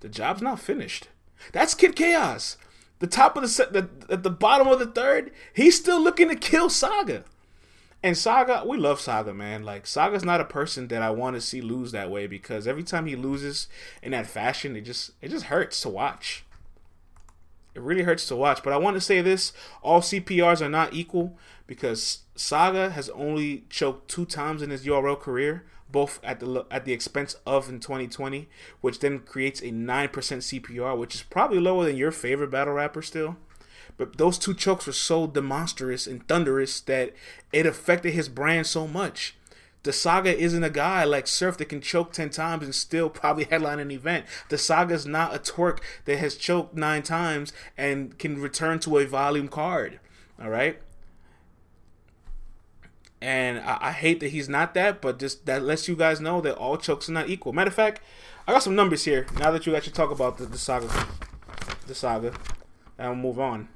"The 0.01 0.09
job's 0.09 0.43
not 0.43 0.61
finished." 0.61 1.09
That's 1.53 1.75
Kid 1.75 1.97
Chaos. 1.97 2.57
The 3.01 3.07
top 3.07 3.37
of 3.37 3.43
the 3.43 3.49
set, 3.49 3.73
the, 3.73 3.89
at 4.09 4.23
the 4.23 4.31
bottom 4.31 4.69
of 4.69 4.79
the 4.79 4.87
third, 4.87 5.33
he's 5.53 5.77
still 5.77 6.01
looking 6.01 6.29
to 6.29 6.37
kill 6.37 6.71
Saga. 6.71 7.25
And 8.03 8.17
Saga, 8.17 8.63
we 8.67 8.77
love 8.77 9.01
Saga, 9.01 9.33
man. 9.33 9.63
Like 9.63 9.87
Saga's 9.87 10.25
not 10.25 10.41
a 10.41 10.45
person 10.45 10.89
that 10.89 11.03
I 11.03 11.11
want 11.11 11.37
to 11.37 11.41
see 11.41 11.61
lose 11.61 11.93
that 11.93 12.11
way 12.11 12.27
because 12.27 12.67
every 12.67 12.83
time 12.83 13.07
he 13.07 13.17
loses 13.17 13.67
in 14.03 14.13
that 14.13 14.27
fashion, 14.27 14.77
it 14.77 14.83
just 14.83 15.13
it 15.23 15.31
just 15.31 15.47
hurts 15.47 15.81
to 15.83 15.89
watch. 15.89 16.45
It 17.75 17.83
really 17.83 18.03
hurts 18.03 18.27
to 18.29 18.37
watch. 18.37 18.63
But 18.63 18.73
I 18.73 18.77
want 18.77 18.95
to 18.95 19.01
say 19.01 19.21
this: 19.21 19.53
all 19.83 20.01
CPRs 20.01 20.61
are 20.61 20.69
not 20.69 20.95
equal 20.95 21.37
because 21.67 22.21
Saga 22.37 22.91
has 22.91 23.09
only 23.11 23.65
choked 23.69 24.09
two 24.09 24.27
times 24.27 24.63
in 24.63 24.71
his 24.71 24.87
URL 24.87 25.19
career, 25.19 25.65
both 25.91 26.21
at 26.23 26.41
the 26.41 26.67
at 26.71 26.85
the 26.85 26.93
expense 26.93 27.37
of 27.47 27.69
in 27.69 27.81
2020, 27.81 28.49
which 28.81 29.01
then 29.01 29.21
creates 29.21 29.63
a 29.63 29.71
nine 29.71 30.09
percent 30.09 30.43
CPR, 30.43 30.97
which 30.97 31.15
is 31.15 31.23
probably 31.23 31.59
lower 31.59 31.85
than 31.85 31.97
your 31.97 32.13
favorite 32.13 32.51
battle 32.51 32.75
rapper 32.75 33.03
still. 33.03 33.37
But 33.97 34.19
those 34.19 34.39
two 34.39 34.55
chokes 34.55 34.87
were 34.87 34.93
so 34.93 35.27
demonstrous 35.27 36.07
and 36.07 36.27
thunderous 36.27 36.81
that 36.83 37.13
it 37.53 37.67
affected 37.67 38.13
his 38.13 38.29
brand 38.29 38.67
so 38.67 38.87
much. 38.87 39.37
The 39.85 39.93
Saga 39.93 40.37
isn't 40.37 40.65
a 40.65 40.71
guy 40.71 41.05
like 41.05 41.27
Surf 41.27 41.59
that 41.59 41.67
can 41.67 41.83
choke 41.83 42.13
10 42.13 42.31
times 42.31 42.65
and 42.65 42.75
still 42.75 43.11
probably 43.11 43.45
headline 43.51 43.79
an 43.79 43.91
event. 43.91 44.27
The 44.49 44.59
Saga 44.59 44.95
is 44.95 45.07
not 45.07 45.35
a 45.35 45.39
twerk 45.39 45.79
that 46.07 46.19
has 46.19 46.37
choked 46.37 46.75
nine 46.75 47.03
times 47.03 47.53
and 47.77 48.19
can 48.19 48.41
return 48.41 48.81
to 48.81 48.97
a 48.99 49.07
volume 49.07 49.49
card. 49.49 50.01
All 50.43 50.49
right. 50.49 50.81
And 53.21 53.59
I, 53.61 53.79
I, 53.81 53.93
hate 53.93 54.21
that 54.21 54.29
he's 54.29 54.49
not 54.49 54.75
that, 54.75 55.01
but 55.01 55.19
just 55.19 55.47
that 55.47 55.63
lets 55.63 55.87
you 55.89 55.97
guys 55.97 56.21
know 56.21 56.41
that 56.41 56.57
all 56.57 56.77
chokes 56.77 57.09
are 57.09 57.13
not 57.13 57.29
equal. 57.29 57.53
Matter 57.53 57.69
of 57.69 57.75
fact, 57.75 58.01
I 58.47 58.53
got 58.53 58.63
some 58.63 58.75
numbers 58.75 59.05
here. 59.05 59.27
Now 59.39 59.51
that 59.51 59.65
you 59.67 59.77
actually 59.77 59.95
talk 59.95 60.11
about 60.11 60.37
the, 60.37 60.45
the 60.45 60.59
saga, 60.59 60.89
the 61.87 61.95
saga, 61.95 62.35
and 62.99 63.13
we'll 63.13 63.33
move 63.33 63.41
on. 63.41 63.69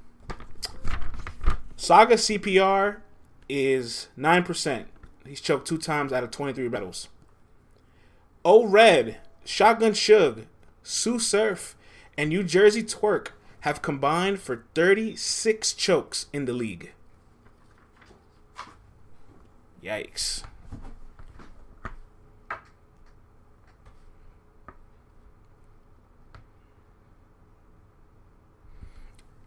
Saga 1.76 2.16
CPR 2.16 2.98
is 3.48 4.08
nine 4.16 4.42
percent. 4.42 4.88
He's 5.28 5.40
choked 5.40 5.68
two 5.68 5.78
times 5.78 6.12
out 6.12 6.24
of 6.24 6.30
twenty 6.30 6.52
three 6.52 6.68
battles. 6.68 7.08
O 8.44 8.66
Red, 8.66 9.18
Shotgun 9.44 9.92
Suge, 9.92 10.46
Sue 10.82 11.18
Surf, 11.18 11.76
and 12.16 12.30
New 12.30 12.42
Jersey 12.42 12.82
Twerk 12.82 13.28
have 13.60 13.82
combined 13.82 14.40
for 14.40 14.64
36 14.74 15.72
chokes 15.74 16.26
in 16.32 16.44
the 16.44 16.52
league. 16.52 16.92
Yikes. 19.82 20.44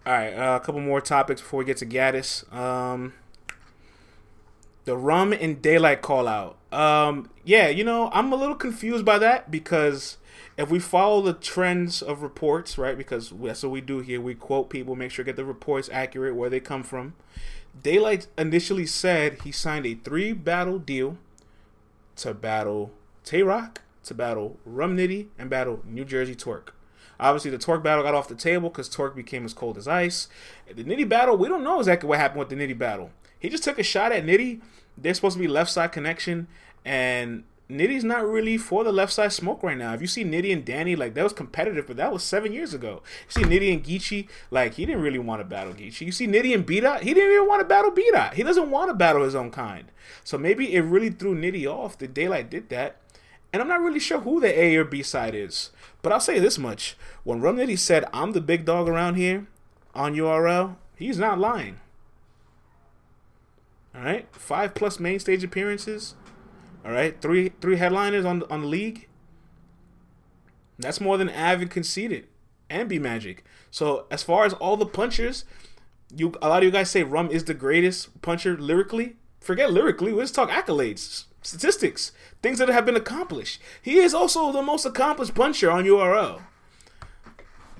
All 0.03 0.13
right, 0.13 0.33
uh, 0.33 0.59
a 0.61 0.65
couple 0.65 0.81
more 0.81 0.99
topics 0.99 1.41
before 1.41 1.59
we 1.59 1.65
get 1.65 1.77
to 1.77 1.85
Gaddis. 1.85 2.51
Um, 2.53 3.13
the 4.85 4.97
rum 4.97 5.33
and 5.33 5.61
Daylyt 5.61 6.01
call 6.01 6.27
out. 6.27 6.57
Um, 6.71 7.29
yeah, 7.43 7.67
you 7.67 7.83
know, 7.83 8.09
I'm 8.13 8.31
a 8.31 8.35
little 8.35 8.55
confused 8.55 9.05
by 9.05 9.17
that 9.19 9.51
because 9.51 10.17
if 10.57 10.69
we 10.69 10.79
follow 10.79 11.21
the 11.21 11.33
trends 11.33 12.01
of 12.01 12.21
reports, 12.21 12.77
right? 12.77 12.97
Because 12.97 13.31
that's 13.31 13.63
what 13.63 13.71
we 13.71 13.81
do 13.81 13.99
here. 13.99 14.21
We 14.21 14.35
quote 14.35 14.69
people, 14.69 14.95
make 14.95 15.11
sure 15.11 15.25
get 15.25 15.35
the 15.35 15.45
reports 15.45 15.89
accurate, 15.91 16.35
where 16.35 16.49
they 16.49 16.59
come 16.59 16.83
from. 16.83 17.13
Daylyt 17.79 18.27
initially 18.37 18.85
said 18.85 19.41
he 19.43 19.51
signed 19.51 19.85
a 19.85 19.95
three 19.95 20.33
battle 20.33 20.77
deal 20.77 21.17
to 22.17 22.33
battle 22.33 22.91
Tay 23.23 23.43
Roc, 23.43 23.81
to 24.03 24.13
battle 24.13 24.57
Rum 24.65 24.97
Nitty, 24.97 25.27
and 25.37 25.49
battle 25.49 25.81
New 25.85 26.05
Jersey 26.05 26.35
Twerk. 26.35 26.69
Obviously, 27.19 27.51
the 27.51 27.57
Twerk 27.57 27.83
battle 27.83 28.03
got 28.03 28.15
off 28.15 28.27
the 28.27 28.35
table 28.35 28.69
because 28.69 28.89
Twerk 28.89 29.15
became 29.15 29.45
as 29.45 29.53
cold 29.53 29.77
as 29.77 29.87
ice. 29.87 30.27
The 30.73 30.83
Nitty 30.83 31.07
battle, 31.07 31.37
we 31.37 31.47
don't 31.47 31.63
know 31.63 31.79
exactly 31.79 32.09
what 32.09 32.17
happened 32.19 32.39
with 32.39 32.49
the 32.49 32.55
Nitty 32.55 32.77
battle. 32.77 33.11
He 33.41 33.49
just 33.49 33.63
took 33.63 33.79
a 33.79 33.83
shot 33.83 34.11
at 34.11 34.23
Nitty. 34.23 34.61
They're 34.95 35.15
supposed 35.15 35.35
to 35.35 35.41
be 35.41 35.47
left 35.47 35.71
side 35.71 35.91
connection, 35.91 36.47
and 36.85 37.43
Nitty's 37.71 38.03
not 38.03 38.27
really 38.27 38.55
for 38.55 38.83
the 38.83 38.91
left 38.91 39.11
side 39.11 39.33
smoke 39.33 39.63
right 39.63 39.77
now. 39.77 39.93
If 39.93 40.01
you 40.01 40.07
see 40.07 40.23
Nitty 40.23 40.53
and 40.53 40.63
Danny, 40.63 40.95
like 40.95 41.15
that 41.15 41.23
was 41.23 41.33
competitive, 41.33 41.87
but 41.87 41.97
that 41.97 42.13
was 42.13 42.21
seven 42.21 42.53
years 42.53 42.73
ago. 42.75 43.01
You 43.27 43.41
see 43.41 43.49
Nitty 43.49 43.73
and 43.73 43.83
Geechi, 43.83 44.27
like 44.51 44.75
he 44.75 44.85
didn't 44.85 45.01
really 45.01 45.17
want 45.17 45.39
to 45.39 45.45
battle 45.45 45.73
Geechi. 45.73 46.01
You 46.01 46.11
see 46.11 46.27
Nitty 46.27 46.53
and 46.53 46.65
B 46.65 46.75
he 46.75 46.81
didn't 47.13 47.31
even 47.31 47.47
want 47.47 47.61
to 47.61 47.67
battle 47.67 47.89
B 47.89 48.09
He 48.35 48.43
doesn't 48.43 48.69
want 48.69 48.89
to 48.89 48.93
battle 48.93 49.23
his 49.23 49.33
own 49.33 49.49
kind. 49.49 49.85
So 50.23 50.37
maybe 50.37 50.75
it 50.75 50.81
really 50.81 51.09
threw 51.09 51.33
Nitty 51.33 51.65
off. 51.65 51.97
The 51.97 52.07
Daylyt 52.07 52.49
did 52.51 52.69
that. 52.69 52.97
And 53.53 53.61
I'm 53.61 53.67
not 53.67 53.81
really 53.81 53.99
sure 53.99 54.19
who 54.19 54.39
the 54.39 54.57
A 54.57 54.75
or 54.75 54.85
B 54.85 55.01
side 55.01 55.33
is. 55.33 55.71
But 56.01 56.11
I'll 56.11 56.19
say 56.19 56.39
this 56.39 56.59
much. 56.59 56.95
When 57.23 57.41
Rum 57.41 57.57
Nitty 57.57 57.79
said, 57.79 58.05
I'm 58.13 58.33
the 58.33 58.41
big 58.41 58.65
dog 58.65 58.87
around 58.87 59.15
here 59.15 59.47
on 59.95 60.15
URL, 60.15 60.75
he's 60.95 61.17
not 61.17 61.39
lying. 61.39 61.79
All 63.95 64.01
right? 64.01 64.27
Five 64.31 64.73
plus 64.73 64.99
main 64.99 65.19
stage 65.19 65.43
appearances 65.43 66.15
all 66.83 66.91
right, 66.91 67.19
three 67.21 67.51
three 67.61 67.77
headliners 67.77 68.25
on 68.25 68.43
on 68.49 68.61
the 68.61 68.67
league. 68.67 69.07
That's 70.79 70.99
more 70.99 71.17
than 71.17 71.29
Avid 71.29 71.69
conceded 71.69 72.27
and 72.69 72.89
B 72.89 72.97
Magic. 72.97 73.43
So 73.69 74.07
as 74.09 74.23
far 74.23 74.45
as 74.45 74.53
all 74.53 74.77
the 74.77 74.85
punchers, 74.85 75.45
you 76.15 76.33
a 76.41 76.49
lot 76.49 76.59
of 76.59 76.63
you 76.63 76.71
guys 76.71 76.89
say 76.89 77.03
Rum 77.03 77.29
is 77.29 77.45
the 77.45 77.53
greatest 77.53 78.21
puncher 78.21 78.57
lyrically. 78.57 79.17
Forget 79.39 79.71
lyrically. 79.71 80.11
Let's 80.11 80.31
talk 80.31 80.49
accolades, 80.49 81.25
statistics, 81.43 82.11
things 82.41 82.57
that 82.57 82.69
have 82.69 82.85
been 82.85 82.95
accomplished. 82.95 83.61
He 83.81 83.97
is 83.97 84.13
also 84.13 84.51
the 84.51 84.61
most 84.63 84.85
accomplished 84.85 85.35
puncher 85.35 85.69
on 85.69 85.85
URL. 85.85 86.41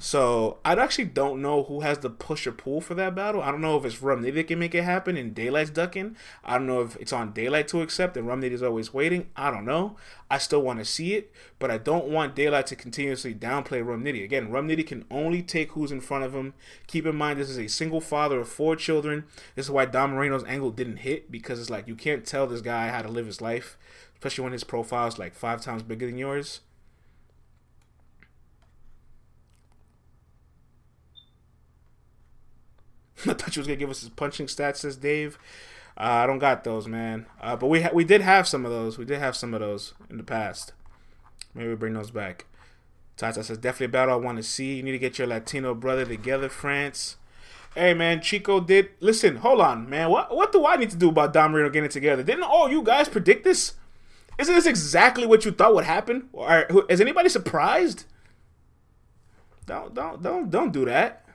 So 0.04 0.58
I 0.66 0.74
actually 0.74 1.06
don't 1.06 1.44
know 1.44 1.62
who 1.62 1.82
has 1.82 2.00
the 2.00 2.10
push 2.10 2.48
or 2.48 2.52
pull 2.52 2.82
for 2.82 2.96
that 2.96 3.14
battle. 3.14 3.40
I 3.40 3.52
don't 3.52 3.62
know 3.62 3.78
if 3.78 3.86
it's 3.86 4.02
Rum 4.02 4.24
Nitty 4.24 4.34
that 4.34 4.48
can 4.48 4.58
make 4.58 4.74
it 4.74 4.84
happen 4.84 5.16
and 5.16 5.36
Daylyt's 5.36 5.70
ducking. 5.70 6.18
I 6.44 6.58
don't 6.58 6.66
know 6.66 6.82
if 6.82 6.96
it's 6.96 7.14
on 7.14 7.34
Daylyt 7.34 7.68
to 7.68 7.84
accept 7.84 8.18
and 8.18 8.26
Rum 8.26 8.44
is 8.44 8.64
always 8.64 8.96
waiting. 8.96 9.28
I 9.36 9.52
don't 9.52 9.64
know. 9.64 9.98
I 10.28 10.40
still 10.40 10.64
want 10.64 10.80
to 10.80 10.86
see 10.86 11.14
it, 11.14 11.32
but 11.60 11.70
I 11.70 11.78
don't 11.78 12.08
want 12.08 12.36
Daylyt 12.36 12.66
to 12.66 12.76
continuously 12.76 13.36
downplay 13.36 13.86
Rum 13.86 14.04
Nitty. 14.04 14.24
Again, 14.24 14.50
Rum 14.50 14.68
Nitty 14.68 14.88
can 14.88 15.06
only 15.12 15.44
take 15.44 15.74
who's 15.74 15.92
in 15.92 16.02
front 16.02 16.24
of 16.24 16.34
him. 16.34 16.56
Keep 16.88 17.06
in 17.06 17.16
mind 17.16 17.40
this 17.40 17.52
is 17.52 17.60
a 17.60 17.68
single 17.70 18.02
father 18.02 18.40
of 18.40 18.50
four 18.50 18.76
children. 18.76 19.26
This 19.54 19.68
is 19.68 19.72
why 19.72 19.86
Don 19.86 20.16
Moreno's 20.16 20.44
angle 20.46 20.72
didn't 20.72 20.98
hit 20.98 21.32
because 21.32 21.60
it's 21.60 21.70
like 21.70 21.88
you 21.88 21.96
can't 21.96 22.26
tell 22.26 22.48
this 22.48 22.62
guy 22.62 22.88
how 22.88 23.04
to 23.04 23.08
live 23.08 23.28
his 23.28 23.40
life, 23.40 23.78
especially 24.16 24.46
when 24.46 24.54
his 24.54 24.64
profile 24.64 25.08
is 25.08 25.20
like 25.20 25.36
five 25.36 25.62
times 25.62 25.84
bigger 25.84 26.08
than 26.08 26.18
yours. 26.18 26.62
I 33.28 33.34
thought 33.34 33.56
you 33.56 33.60
was 33.60 33.68
gonna 33.68 33.78
give 33.78 33.90
us 33.90 34.02
his 34.02 34.10
punching 34.10 34.48
stats, 34.48 34.78
says 34.78 34.98
Dave. 34.98 35.38
Uh, 35.98 36.24
I 36.24 36.28
don't 36.28 36.40
got 36.40 36.64
those, 36.64 36.88
man. 36.88 37.26
Uh, 37.42 37.56
but 37.56 37.68
we 37.68 37.82
ha- 37.82 37.92
we 37.94 38.04
did 38.04 38.22
have 38.22 38.48
some 38.48 38.66
of 38.66 38.72
those. 38.72 38.98
We 38.98 39.06
did 39.06 39.20
have 39.20 39.36
some 39.36 39.54
of 39.54 39.60
those 39.60 39.94
in 40.10 40.18
the 40.18 40.24
past. 40.24 40.74
Maybe 41.54 41.70
we 41.70 41.76
bring 41.76 41.94
those 41.94 42.12
back. 42.12 42.46
Tata 43.18 43.44
says 43.44 43.58
definitely 43.58 43.88
a 43.88 43.90
battle 43.90 44.16
I 44.16 44.18
want 44.18 44.38
to 44.38 44.44
see. 44.44 44.76
You 44.76 44.84
need 44.84 44.94
to 44.94 45.00
get 45.00 45.20
your 45.20 45.28
Latino 45.28 45.76
brother 45.76 46.06
together, 46.06 46.50
France. 46.50 47.18
Hey 47.76 47.94
man, 47.94 48.22
Chico 48.22 48.60
did 48.60 48.90
listen. 49.00 49.38
Hold 49.38 49.62
on, 49.62 49.90
man. 49.90 50.10
What 50.10 50.36
what 50.36 50.52
do 50.52 50.66
I 50.66 50.76
need 50.76 50.90
to 50.90 50.98
do 50.98 51.10
about 51.10 51.34
Dom 51.34 51.52
Moreno 51.52 51.70
getting 51.70 51.90
together? 51.90 52.24
Didn't 52.24 52.44
all 52.44 52.70
you 52.70 52.84
guys 52.84 53.08
predict 53.08 53.44
this? 53.44 53.74
Isn't 54.40 54.56
this 54.56 54.66
exactly 54.66 55.28
what 55.28 55.46
you 55.46 55.52
thought 55.52 55.76
would 55.76 55.86
happen? 55.86 56.30
Or 56.34 56.66
is 56.90 57.00
anybody 57.00 57.30
surprised? 57.30 58.06
Don't 59.66 59.94
don't 59.94 60.22
don't 60.22 60.50
don't 60.50 60.72
do 60.72 60.86
that. 60.86 61.26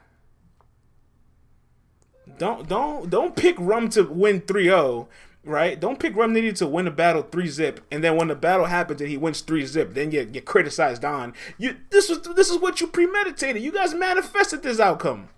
Don't 2.38 2.68
don't 2.68 3.10
don't 3.10 3.36
pick 3.36 3.56
Rum 3.58 3.88
to 3.90 4.02
win 4.04 4.40
3-0, 4.42 5.06
right? 5.44 5.78
Don't 5.78 5.98
pick 5.98 6.14
Rum 6.16 6.34
Nitty 6.34 6.56
to 6.58 6.66
win 6.66 6.86
a 6.86 6.90
battle 6.90 7.22
3 7.22 7.48
zip, 7.48 7.80
and 7.90 8.02
then 8.02 8.16
when 8.16 8.28
the 8.28 8.34
battle 8.34 8.66
happens 8.66 9.00
and 9.00 9.10
he 9.10 9.16
wins 9.16 9.40
3 9.40 9.64
zip, 9.66 9.94
then 9.94 10.10
you 10.10 10.24
get 10.24 10.44
criticized 10.44 11.04
on. 11.04 11.34
You 11.58 11.76
this 11.90 12.08
was 12.08 12.20
this 12.22 12.50
is 12.50 12.58
what 12.58 12.80
you 12.80 12.86
premeditated. 12.86 13.62
You 13.62 13.72
guys 13.72 13.94
manifested 13.94 14.62
this 14.62 14.80
outcome. 14.80 15.28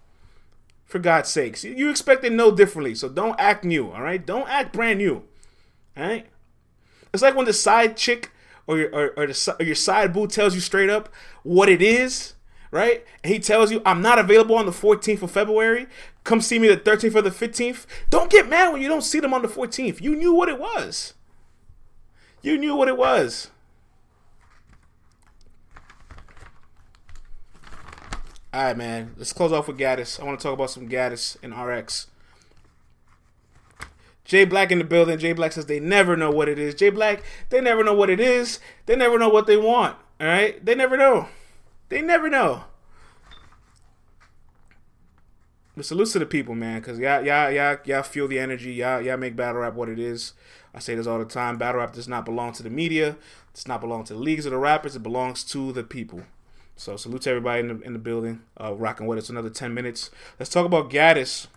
For 0.87 0.99
God's 0.99 1.29
sakes. 1.29 1.65
You 1.65 1.91
expected 1.91 2.33
no 2.33 2.51
differently, 2.51 2.95
so 2.95 3.11
don't 3.11 3.39
act 3.39 3.63
new, 3.63 3.91
all 3.91 4.01
right? 4.01 4.25
Don't 4.25 4.49
act 4.49 4.73
brand 4.73 4.99
new. 4.99 5.17
All 5.95 6.03
right? 6.03 6.27
It's 7.13 7.23
like 7.23 7.37
when 7.37 7.45
the 7.45 7.53
side 7.53 7.95
chick 7.99 8.33
or 8.67 8.79
your, 8.79 8.95
or, 8.95 9.09
or, 9.19 9.27
the, 9.27 9.57
or 9.61 9.67
your 9.67 9.75
side 9.75 10.15
boo 10.15 10.27
tells 10.27 10.55
you 10.55 10.63
straight 10.63 10.89
up 10.89 11.11
what 11.43 11.69
it 11.69 11.83
is 11.83 12.35
right? 12.71 13.05
He 13.25 13.39
tells 13.39 13.71
you, 13.71 13.83
I'm 13.85 14.03
not 14.03 14.19
available 14.19 14.57
on 14.57 14.67
the 14.67 14.73
14th 14.73 15.23
of 15.23 15.31
February. 15.31 15.87
Come 16.25 16.41
see 16.41 16.59
me 16.59 16.69
the 16.69 16.77
13th 16.77 17.15
or 17.15 17.23
the 17.23 17.31
15th. 17.31 17.87
Don't 18.11 18.31
get 18.31 18.49
mad 18.49 18.73
when 18.73 18.83
you 18.83 18.89
don't 18.89 19.03
see 19.03 19.21
them 19.21 19.35
on 19.35 19.43
the 19.43 19.49
14th. 19.49 20.01
You 20.01 20.15
knew 20.15 20.33
what 20.33 20.49
it 20.49 20.59
was. 20.59 21.15
You 22.43 22.59
knew 22.59 22.77
what 22.77 22.89
it 22.89 22.97
was. 22.97 23.51
All 28.53 28.65
right, 28.65 28.77
man. 28.77 29.15
Let's 29.17 29.33
close 29.33 29.53
off 29.53 29.69
with 29.69 29.79
Gaddis. 29.79 30.21
I 30.21 30.25
want 30.25 30.39
to 30.39 30.43
talk 30.43 30.55
about 30.55 30.71
some 30.71 30.89
Gaddis 30.89 31.37
and 31.43 31.57
RX. 31.57 32.07
Jay 34.25 34.45
Black 34.45 34.71
in 34.71 34.79
the 34.79 34.85
building. 34.85 35.19
Jay 35.19 35.33
Black 35.33 35.53
says 35.53 35.67
they 35.67 35.81
never 35.81 36.17
know 36.17 36.31
what 36.31 36.49
it 36.49 36.59
is. 36.59 36.75
Jay 36.75 36.91
Black, 36.91 37.23
they 37.49 37.61
never 37.61 37.83
know 37.83 37.95
what 37.95 38.11
it 38.11 38.21
is. 38.21 38.61
They 38.85 38.95
never 38.95 39.19
know 39.19 39.31
what 39.31 39.47
they 39.47 39.57
want. 39.57 39.97
All 40.21 40.27
right? 40.27 40.63
They 40.65 40.75
never 40.75 40.97
know. 40.97 41.29
They 41.89 42.03
never 42.03 42.29
know. 42.29 42.65
But 45.77 45.87
salute 45.87 46.09
to 46.11 46.19
the 46.19 46.27
people, 46.27 46.55
man, 46.55 46.81
because 46.81 46.99
y'all, 46.99 47.25
y'all, 47.25 47.51
y'all, 47.51 47.79
y'all 47.85 48.03
feel 48.03 48.27
the 48.27 48.39
energy. 48.39 48.73
Y'all, 48.73 49.01
y'all 49.01 49.17
make 49.17 49.37
battle 49.37 49.61
rap 49.61 49.75
what 49.75 49.89
it 49.89 49.99
is. 49.99 50.33
I 50.75 50.81
say 50.81 50.97
this 50.97 51.07
all 51.07 51.21
the 51.21 51.25
time. 51.25 51.57
Battle 51.57 51.81
rap 51.81 51.93
does 51.93 52.09
not 52.09 52.25
belong 52.25 52.53
to 52.55 52.63
the 52.63 52.71
media. 52.71 53.11
It 53.11 53.55
does 53.55 53.69
not 53.69 53.81
belong 53.81 54.05
to 54.05 54.15
the 54.15 54.19
leagues 54.19 54.45
of 54.45 54.53
the 54.53 54.59
rappers. 54.59 54.97
It 54.97 55.03
belongs 55.05 55.45
to 55.45 55.73
the 55.73 55.85
people. 55.85 56.25
So 56.75 56.97
salute 56.97 57.23
to 57.23 57.31
everybody 57.31 57.61
in 57.61 57.69
the 57.69 57.81
in 57.85 57.93
the 57.93 57.99
building, 57.99 58.43
uh, 58.61 58.75
rocking 58.75 59.07
with 59.07 59.19
us 59.19 59.29
another 59.29 59.51
ten 59.51 59.75
minutes. 59.75 60.11
Let's 60.39 60.51
talk 60.51 60.67
about 60.67 60.91
Gaddis. 60.91 61.49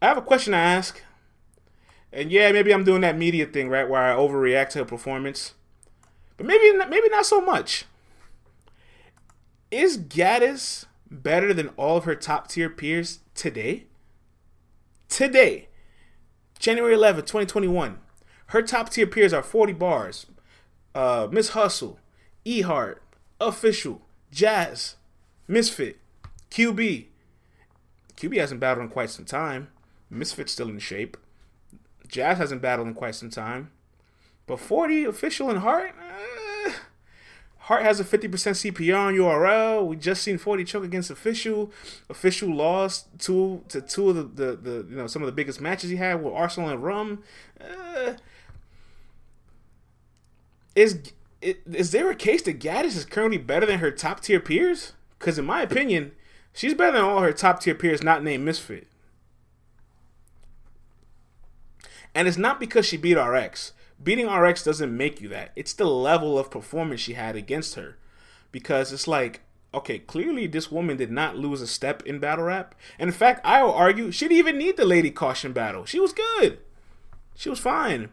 I 0.00 0.06
have 0.06 0.18
a 0.18 0.22
question 0.22 0.52
to 0.52 0.58
ask, 0.58 1.00
and 2.12 2.32
yeah, 2.32 2.50
maybe 2.50 2.74
I'm 2.74 2.82
doing 2.82 3.02
that 3.02 3.16
media 3.16 3.46
thing, 3.46 3.68
right, 3.68 3.88
where 3.88 4.02
I 4.02 4.16
overreact 4.16 4.70
to 4.70 4.82
a 4.82 4.84
performance, 4.84 5.54
but 6.36 6.46
maybe 6.46 6.76
maybe 6.88 7.08
not 7.08 7.26
so 7.26 7.40
much. 7.40 7.84
Is 9.72 9.96
Gaddis 9.96 10.84
better 11.10 11.54
than 11.54 11.68
all 11.78 11.96
of 11.96 12.04
her 12.04 12.14
top 12.14 12.46
tier 12.46 12.68
peers 12.68 13.20
today? 13.34 13.86
Today, 15.08 15.68
January 16.58 16.94
11th, 16.94 17.24
2021. 17.24 17.98
Her 18.48 18.60
top 18.60 18.90
tier 18.90 19.06
peers 19.06 19.32
are 19.32 19.42
40 19.42 19.72
bars, 19.72 20.26
uh, 20.94 21.26
Miss 21.32 21.50
Hustle, 21.50 21.98
E 22.44 22.60
Heart, 22.60 23.02
Official, 23.40 24.02
Jazz, 24.30 24.96
Misfit, 25.48 25.96
QB. 26.50 27.06
QB 28.18 28.36
hasn't 28.36 28.60
battled 28.60 28.84
in 28.84 28.90
quite 28.90 29.08
some 29.08 29.24
time. 29.24 29.68
Misfit's 30.10 30.52
still 30.52 30.68
in 30.68 30.80
shape. 30.80 31.16
Jazz 32.06 32.36
hasn't 32.36 32.60
battled 32.60 32.88
in 32.88 32.94
quite 32.94 33.14
some 33.14 33.30
time. 33.30 33.70
But 34.46 34.60
40 34.60 35.04
official 35.04 35.48
and 35.48 35.60
Heart, 35.60 35.94
Heart 37.72 37.84
has 37.84 38.00
a 38.00 38.04
50% 38.04 38.28
CPR 38.28 38.98
on 38.98 39.14
URL. 39.14 39.86
We 39.86 39.96
just 39.96 40.22
seen 40.22 40.36
40 40.36 40.62
choke 40.64 40.84
against 40.84 41.10
official. 41.10 41.72
Official 42.10 42.54
lost 42.54 43.08
two 43.18 43.64
to 43.68 43.80
two 43.80 44.10
of 44.10 44.16
the, 44.16 44.24
the, 44.24 44.56
the 44.56 44.86
you 44.90 44.96
know 44.96 45.06
some 45.06 45.22
of 45.22 45.26
the 45.26 45.32
biggest 45.32 45.58
matches 45.58 45.88
he 45.88 45.96
had 45.96 46.22
with 46.22 46.34
Arsenal 46.34 46.68
and 46.68 46.84
Rum. 46.84 47.22
Uh, 47.58 48.12
is 50.76 51.00
is 51.40 51.92
there 51.92 52.10
a 52.10 52.14
case 52.14 52.42
that 52.42 52.60
Gaddis 52.60 52.94
is 52.94 53.06
currently 53.06 53.38
better 53.38 53.64
than 53.64 53.78
her 53.78 53.90
top 53.90 54.20
tier 54.20 54.38
peers? 54.38 54.92
Because 55.18 55.38
in 55.38 55.46
my 55.46 55.62
opinion, 55.62 56.12
she's 56.52 56.74
better 56.74 56.92
than 56.92 57.04
all 57.06 57.20
her 57.20 57.32
top 57.32 57.62
tier 57.62 57.74
peers 57.74 58.02
not 58.02 58.22
named 58.22 58.44
Misfit. 58.44 58.86
And 62.14 62.28
it's 62.28 62.36
not 62.36 62.60
because 62.60 62.84
she 62.84 62.98
beat 62.98 63.16
RX 63.16 63.72
beating 64.02 64.30
RX 64.30 64.62
doesn't 64.62 64.96
make 64.96 65.20
you 65.20 65.28
that. 65.28 65.52
It's 65.56 65.72
the 65.72 65.86
level 65.86 66.38
of 66.38 66.50
performance 66.50 67.00
she 67.00 67.14
had 67.14 67.36
against 67.36 67.74
her. 67.74 67.96
Because 68.50 68.92
it's 68.92 69.08
like, 69.08 69.40
okay, 69.74 69.98
clearly 69.98 70.46
this 70.46 70.70
woman 70.70 70.96
did 70.96 71.10
not 71.10 71.36
lose 71.36 71.62
a 71.62 71.66
step 71.66 72.02
in 72.04 72.18
battle 72.18 72.44
rap. 72.44 72.74
And 72.98 73.08
in 73.08 73.14
fact, 73.14 73.40
I 73.44 73.62
will 73.62 73.72
argue 73.72 74.10
she 74.10 74.26
didn't 74.26 74.38
even 74.38 74.58
need 74.58 74.76
the 74.76 74.84
lady 74.84 75.10
caution 75.10 75.52
battle. 75.52 75.84
She 75.84 76.00
was 76.00 76.12
good. 76.12 76.58
She 77.34 77.48
was 77.48 77.58
fine. 77.58 78.10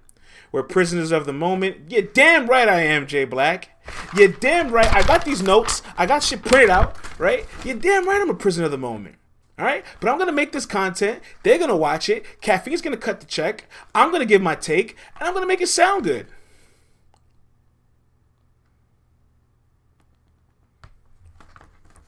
We're 0.52 0.64
prisoners 0.64 1.12
of 1.12 1.26
the 1.26 1.34
moment. 1.34 1.92
You're 1.92 2.02
damn 2.02 2.48
right 2.48 2.68
I 2.68 2.82
am, 2.82 3.06
Jay 3.06 3.26
Black. 3.26 3.70
You're 4.16 4.30
damn 4.30 4.72
right. 4.72 4.92
I 4.94 5.04
got 5.04 5.26
these 5.26 5.44
notes. 5.44 5.84
I 5.98 6.06
got 6.06 6.24
shit 6.24 6.42
printed 6.42 6.70
out, 6.70 6.98
right? 7.20 7.46
You're 7.64 7.76
damn 7.76 8.08
right 8.08 8.22
I'm 8.22 8.30
a 8.30 8.36
prisoner 8.36 8.66
of 8.66 8.72
the 8.72 8.78
moment. 8.78 9.16
All 9.60 9.66
right, 9.66 9.84
but 10.00 10.10
I'm 10.10 10.18
gonna 10.18 10.32
make 10.32 10.54
this 10.54 10.66
content. 10.66 11.22
They're 11.44 11.60
gonna 11.60 11.76
watch 11.76 12.08
it. 12.08 12.26
Caffeine's 12.40 12.82
gonna 12.82 12.96
cut 12.96 13.20
the 13.20 13.26
check. 13.26 13.66
I'm 13.94 14.10
gonna 14.10 14.26
give 14.26 14.42
my 14.42 14.56
take, 14.56 14.96
and 15.20 15.28
I'm 15.28 15.34
gonna 15.34 15.46
make 15.46 15.60
it 15.60 15.68
sound 15.68 16.06
good. 16.06 16.28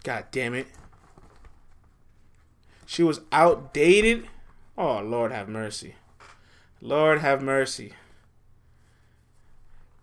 God 0.06 0.26
damn 0.32 0.54
it. 0.54 0.68
She 2.86 3.04
was 3.04 3.20
outdated. 3.34 4.28
Oh, 4.78 5.02
Lord 5.02 5.34
have 5.34 5.50
mercy. 5.50 5.96
Lord 6.82 7.20
have 7.20 7.42
mercy. 7.42 7.94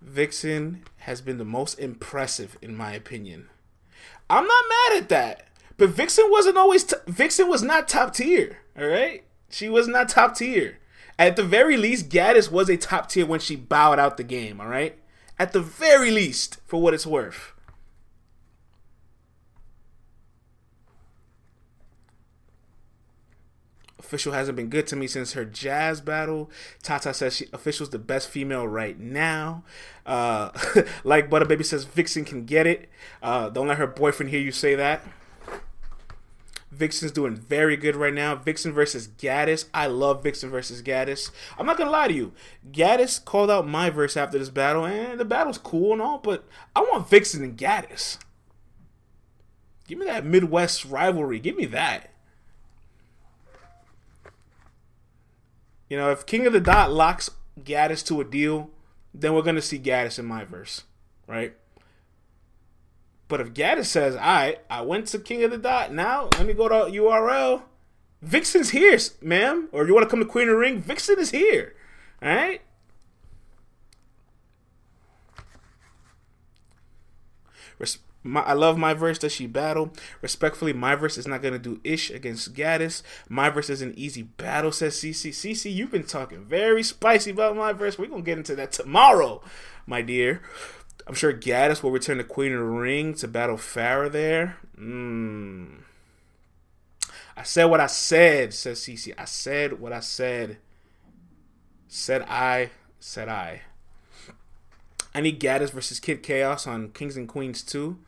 Vixen 0.03 0.85
has 0.99 1.23
been 1.23 1.39
the 1.39 1.45
most 1.45 1.79
impressive, 1.79 2.59
in 2.61 2.77
my 2.77 2.93
opinion. 2.93 3.49
I'm 4.29 4.47
not 4.47 4.65
mad 4.69 5.03
at 5.03 5.09
that. 5.09 5.48
But 5.79 5.91
Vixen 5.91 6.27
wasn't 6.29 6.59
always 6.59 6.85
t- 6.85 6.97
Vixen 7.07 7.49
was 7.49 7.63
not 7.63 7.89
top 7.89 8.13
tier. 8.13 8.59
All 8.77 8.87
right, 8.87 9.25
she 9.49 9.69
was 9.69 9.89
not 9.89 10.09
top 10.09 10.37
tier. 10.37 10.79
At 11.19 11.37
the 11.37 11.45
very 11.45 11.77
least, 11.77 12.11
Gaddis 12.11 12.51
was 12.51 12.69
a 12.69 12.77
top 12.77 13.09
tier 13.09 13.25
when 13.25 13.41
she 13.41 13.57
bowed 13.57 13.99
out 13.99 14.17
the 14.17 14.25
game. 14.25 14.61
All 14.61 14.69
right, 14.69 14.99
at 15.39 15.53
the 15.53 15.61
very 15.61 16.11
least, 16.11 16.59
for 16.67 16.83
what 16.83 16.95
it's 16.95 17.07
worth. 17.07 17.53
Official 24.01 24.33
hasn't 24.33 24.57
been 24.57 24.71
good 24.71 24.87
to 24.89 24.97
me 24.97 25.07
since 25.07 25.35
her 25.35 25.45
jazz 25.45 26.01
battle. 26.01 26.51
Tata 26.83 27.15
says 27.15 27.37
she 27.37 27.47
official's 27.53 27.91
the 27.91 27.99
best 27.99 28.29
female 28.29 28.67
right 28.67 28.99
now. 28.99 29.63
Uh, 30.07 30.51
like 31.05 31.31
Butter 31.31 31.45
Baby 31.45 31.63
says, 31.63 31.85
Vixen 31.85 32.25
can 32.25 32.47
get 32.47 32.67
it. 32.67 32.89
Uh, 33.23 33.51
don't 33.51 33.69
let 33.69 33.79
her 33.79 33.87
boyfriend 33.87 34.31
hear 34.31 34.41
you 34.41 34.51
say 34.51 34.75
that. 34.75 35.03
Vixen's 36.79 37.11
doing 37.11 37.35
very 37.35 37.77
good 37.77 37.97
right 37.97 38.15
now. 38.15 38.37
Vixen 38.37 38.73
versus 38.73 39.09
Gaddis. 39.09 39.67
I 39.75 39.89
love 39.89 40.23
Vixen 40.23 40.49
versus 40.49 40.81
Gaddis. 40.81 41.31
I'm 41.59 41.67
not 41.67 41.77
gonna 41.77 41.91
lie 41.91 42.09
to 42.09 42.15
you. 42.15 42.33
Gaddis 42.71 43.25
called 43.25 43.51
out 43.51 43.67
my 43.67 43.91
verse 43.91 44.17
after 44.17 44.39
this 44.39 44.49
battle, 44.49 44.87
and 44.87 45.19
the 45.19 45.25
battle's 45.25 45.59
cool 45.59 45.93
and 45.93 46.01
all, 46.01 46.19
but 46.19 46.47
I 46.77 46.81
want 46.81 47.11
Vixen 47.11 47.43
and 47.43 47.59
Gaddis. 47.59 48.19
Give 49.89 49.99
me 49.99 50.07
that 50.07 50.25
Midwest 50.25 50.85
rivalry. 50.85 51.41
Give 51.41 51.57
me 51.57 51.67
that. 51.67 52.11
You 55.89 55.97
know, 55.97 56.11
if 56.11 56.27
King 56.27 56.47
of 56.47 56.53
the 56.53 56.61
Dot 56.61 56.93
locks 56.93 57.31
Gaddis 57.61 58.07
to 58.07 58.21
a 58.21 58.25
deal, 58.25 58.71
then 59.13 59.35
we're 59.35 59.43
gonna 59.43 59.63
see 59.63 59.79
Gaddis 59.79 60.19
in 60.19 60.27
my 60.27 60.45
verse, 60.45 60.85
right? 61.27 61.57
But 63.29 63.41
if 63.41 63.53
Gaddis 63.53 63.87
says, 63.87 64.17
"All 64.17 64.23
right, 64.23 64.59
I 64.71 64.81
went 64.83 65.07
to 65.09 65.19
King 65.19 65.45
of 65.45 65.51
the 65.51 65.59
Dot, 65.59 65.93
now 65.93 66.31
let 66.39 66.47
me 66.47 66.55
go 66.55 66.69
to 66.69 66.91
URL," 66.91 67.63
Vixen's 68.23 68.71
here, 68.71 68.99
ma'am. 69.21 69.69
Or 69.71 69.87
you 69.87 69.95
want 69.95 70.05
to 70.05 70.11
come 70.11 70.21
to 70.21 70.27
Queen 70.27 70.49
of 70.49 70.55
the 70.55 70.59
Ring? 70.59 70.81
Vixen 70.81 71.19
is 71.19 71.31
here. 71.31 71.75
All 72.21 72.29
right. 72.29 72.61
Res- 77.79 77.99
my, 78.25 78.41
I 78.41 78.55
love 78.55 78.77
my 78.77 78.93
verse. 78.93 79.19
Does 79.19 79.33
she 79.33 79.47
battle? 79.47 79.93
Respectfully, 80.21 80.73
my 80.73 80.97
verse 80.97 81.17
is 81.17 81.29
not 81.29 81.43
gonna 81.43 81.61
do 81.61 81.81
ish 81.85 82.11
against 82.11 82.55
Gaddis. 82.55 83.03
My 83.29 83.49
verse 83.51 83.71
is 83.71 83.83
an 83.83 83.95
easy 83.97 84.23
battle, 84.23 84.73
says 84.73 84.97
CC. 84.97 85.31
CC, 85.31 85.73
you've 85.73 85.93
been 85.93 86.03
talking 86.05 86.45
very 86.45 86.83
spicy 86.83 87.31
about 87.31 87.57
my 87.57 87.73
verse. 87.73 87.99
We're 87.99 88.09
gonna 88.09 88.23
get 88.23 88.39
into 88.39 88.57
that 88.57 88.73
tomorrow, 88.73 89.43
my 89.87 90.03
dear. 90.03 90.43
I'm 91.09 91.15
sure 91.15 91.33
Gaddis 91.33 91.83
will 91.83 91.91
return 91.91 92.19
to 92.19 92.25
Queen 92.25 92.53
of 92.53 92.59
the 92.59 92.65
Ring 92.65 93.15
to 93.15 93.27
battle 93.27 93.57
Farah 93.57 94.13
there. 94.13 94.59
Mmm. 94.79 95.79
I 97.35 97.43
said 97.45 97.65
what 97.65 97.81
I 97.81 97.87
said, 97.87 98.53
says 98.53 98.81
CC. 98.81 99.15
I 99.17 99.25
said 99.25 99.81
what 99.81 99.93
I 99.93 100.01
said. 100.01 100.59
Said 101.87 102.23
I, 102.29 102.71
said 103.01 103.29
I. 103.29 103.63
I 105.15 105.23
need 105.23 105.41
Gaddis 105.41 105.71
versus 105.71 105.99
Kid 105.99 106.23
Chaos 106.23 106.67
on 106.67 106.91
Kings 106.91 107.17
and 107.17 107.27
Queens 107.27 107.63
2. 107.63 107.99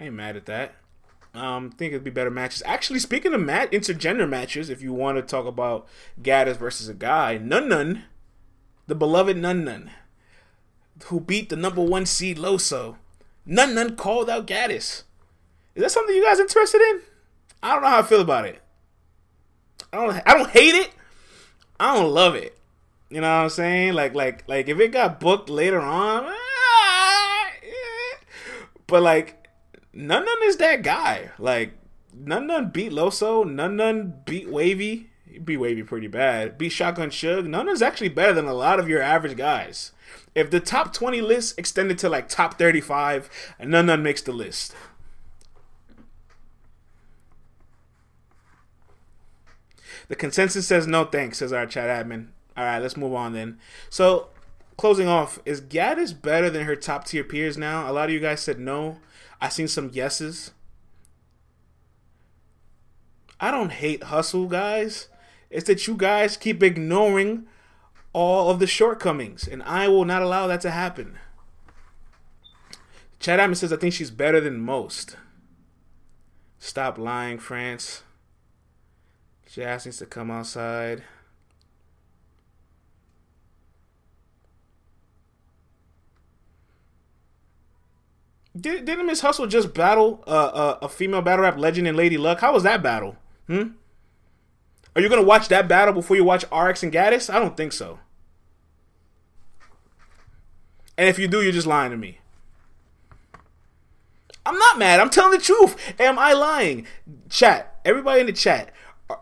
I 0.00 0.04
ain't 0.04 0.14
mad 0.14 0.34
at 0.34 0.46
that. 0.46 0.74
Um, 1.32 1.70
think 1.70 1.92
it'd 1.92 2.02
be 2.02 2.10
better 2.10 2.30
matches. 2.30 2.64
Actually, 2.66 2.98
speaking 2.98 3.32
of 3.32 3.40
mat 3.40 3.70
intergender 3.70 4.28
matches, 4.28 4.68
if 4.68 4.82
you 4.82 4.92
want 4.92 5.18
to 5.18 5.22
talk 5.22 5.46
about 5.46 5.86
Gaddis 6.20 6.56
versus 6.56 6.88
a 6.88 6.94
guy, 6.94 7.38
Nun 7.38 7.68
Nun, 7.68 8.04
the 8.88 8.96
beloved 8.96 9.36
Nun 9.36 9.64
Nun, 9.64 9.92
who 11.04 11.20
beat 11.20 11.48
the 11.48 11.56
number 11.56 11.82
one 11.82 12.06
seed 12.06 12.38
Loso, 12.38 12.96
Nun 13.46 13.74
Nun 13.74 13.96
called 13.96 14.30
out 14.30 14.46
Gaddis. 14.46 15.04
Is 15.74 15.82
that 15.82 15.90
something 15.90 16.14
you 16.14 16.24
guys 16.24 16.40
interested 16.40 16.80
in? 16.80 17.00
I 17.62 17.72
don't 17.72 17.82
know 17.82 17.88
how 17.88 17.98
I 17.98 18.02
feel 18.02 18.20
about 18.20 18.44
it. 18.44 18.60
I 19.92 19.96
don't 19.96 20.22
I 20.26 20.34
don't 20.34 20.50
hate 20.50 20.74
it. 20.74 20.90
I 21.78 21.96
don't 21.96 22.12
love 22.12 22.34
it. 22.34 22.56
You 23.08 23.20
know 23.20 23.28
what 23.28 23.44
I'm 23.44 23.50
saying? 23.50 23.94
Like 23.94 24.14
like 24.14 24.48
like 24.48 24.68
if 24.68 24.78
it 24.78 24.92
got 24.92 25.20
booked 25.20 25.48
later 25.48 25.80
on, 25.80 26.24
ah, 26.26 27.50
but 28.86 29.02
like 29.02 29.48
Nun 29.92 30.24
Nun 30.24 30.38
is 30.44 30.56
that 30.58 30.82
guy. 30.82 31.30
Like 31.38 31.74
Nun 32.14 32.46
Nun 32.46 32.70
beat 32.70 32.92
Loso, 32.92 33.48
Nun 33.48 33.76
Nun 33.76 34.14
beat 34.24 34.48
Wavy. 34.48 35.09
Beat 35.44 35.56
Wavy 35.56 35.82
pretty 35.82 36.06
bad. 36.06 36.58
Beat 36.58 36.70
Shotgun 36.70 37.10
Suge. 37.10 37.46
Nun's 37.46 37.82
actually 37.82 38.08
better 38.08 38.32
than 38.32 38.46
a 38.46 38.54
lot 38.54 38.78
of 38.78 38.88
your 38.88 39.02
average 39.02 39.36
guys. 39.36 39.92
If 40.34 40.50
the 40.50 40.60
top 40.60 40.92
20 40.92 41.20
list 41.20 41.58
extended 41.58 41.98
to 41.98 42.08
like 42.08 42.28
top 42.28 42.58
35, 42.58 43.30
Nun 43.60 43.86
Nun 43.86 44.02
makes 44.02 44.22
the 44.22 44.32
list. 44.32 44.74
The 50.08 50.16
consensus 50.16 50.66
says 50.66 50.86
no 50.86 51.04
thanks, 51.04 51.38
says 51.38 51.52
our 51.52 51.66
chat 51.66 51.88
admin. 51.88 52.28
All 52.56 52.64
right, 52.64 52.80
let's 52.80 52.96
move 52.96 53.14
on 53.14 53.32
then. 53.32 53.58
So, 53.88 54.28
closing 54.76 55.06
off, 55.06 55.38
is 55.44 55.60
Gaddis 55.60 56.20
better 56.20 56.50
than 56.50 56.64
her 56.64 56.74
top 56.74 57.04
tier 57.06 57.22
peers 57.22 57.56
now? 57.56 57.88
A 57.88 57.92
lot 57.92 58.08
of 58.08 58.10
you 58.12 58.18
guys 58.18 58.40
said 58.40 58.58
no. 58.58 58.98
I 59.40 59.48
seen 59.48 59.68
some 59.68 59.90
yeses. 59.90 60.50
I 63.38 63.50
don't 63.50 63.70
hate 63.70 64.02
hustle, 64.02 64.46
guys. 64.46 65.08
It's 65.50 65.66
that 65.66 65.86
you 65.86 65.96
guys 65.96 66.36
keep 66.36 66.62
ignoring 66.62 67.46
all 68.12 68.50
of 68.50 68.60
the 68.60 68.66
shortcomings, 68.66 69.46
and 69.48 69.62
I 69.64 69.88
will 69.88 70.04
not 70.04 70.22
allow 70.22 70.46
that 70.46 70.60
to 70.62 70.70
happen. 70.70 71.18
Chad 73.18 73.38
Admin 73.38 73.56
says, 73.56 73.72
I 73.72 73.76
think 73.76 73.92
she's 73.92 74.10
better 74.10 74.40
than 74.40 74.60
most. 74.60 75.16
Stop 76.58 76.98
lying, 76.98 77.38
France. 77.38 78.02
Jazz 79.50 79.84
needs 79.84 79.98
to 79.98 80.06
come 80.06 80.30
outside. 80.30 81.02
Did, 88.58 88.84
didn't 88.84 89.06
Miss 89.06 89.20
Hustle 89.20 89.46
just 89.46 89.74
battle 89.74 90.24
uh, 90.26 90.30
uh, 90.30 90.78
a 90.82 90.88
female 90.88 91.22
battle 91.22 91.44
rap 91.44 91.58
legend 91.58 91.86
in 91.86 91.96
Lady 91.96 92.18
Luck? 92.18 92.40
How 92.40 92.52
was 92.52 92.62
that 92.64 92.82
battle? 92.82 93.16
Hmm. 93.46 93.68
Are 94.94 95.02
you 95.02 95.08
gonna 95.08 95.22
watch 95.22 95.48
that 95.48 95.68
battle 95.68 95.94
before 95.94 96.16
you 96.16 96.24
watch 96.24 96.44
RX 96.52 96.82
and 96.82 96.92
Gaddis? 96.92 97.32
I 97.32 97.38
don't 97.38 97.56
think 97.56 97.72
so. 97.72 98.00
And 100.98 101.08
if 101.08 101.18
you 101.18 101.28
do, 101.28 101.40
you're 101.40 101.52
just 101.52 101.66
lying 101.66 101.92
to 101.92 101.96
me. 101.96 102.18
I'm 104.44 104.58
not 104.58 104.78
mad. 104.78 105.00
I'm 105.00 105.10
telling 105.10 105.38
the 105.38 105.44
truth. 105.44 105.76
Am 105.98 106.18
I 106.18 106.32
lying? 106.32 106.86
Chat. 107.28 107.78
Everybody 107.84 108.20
in 108.20 108.26
the 108.26 108.32
chat. 108.32 108.72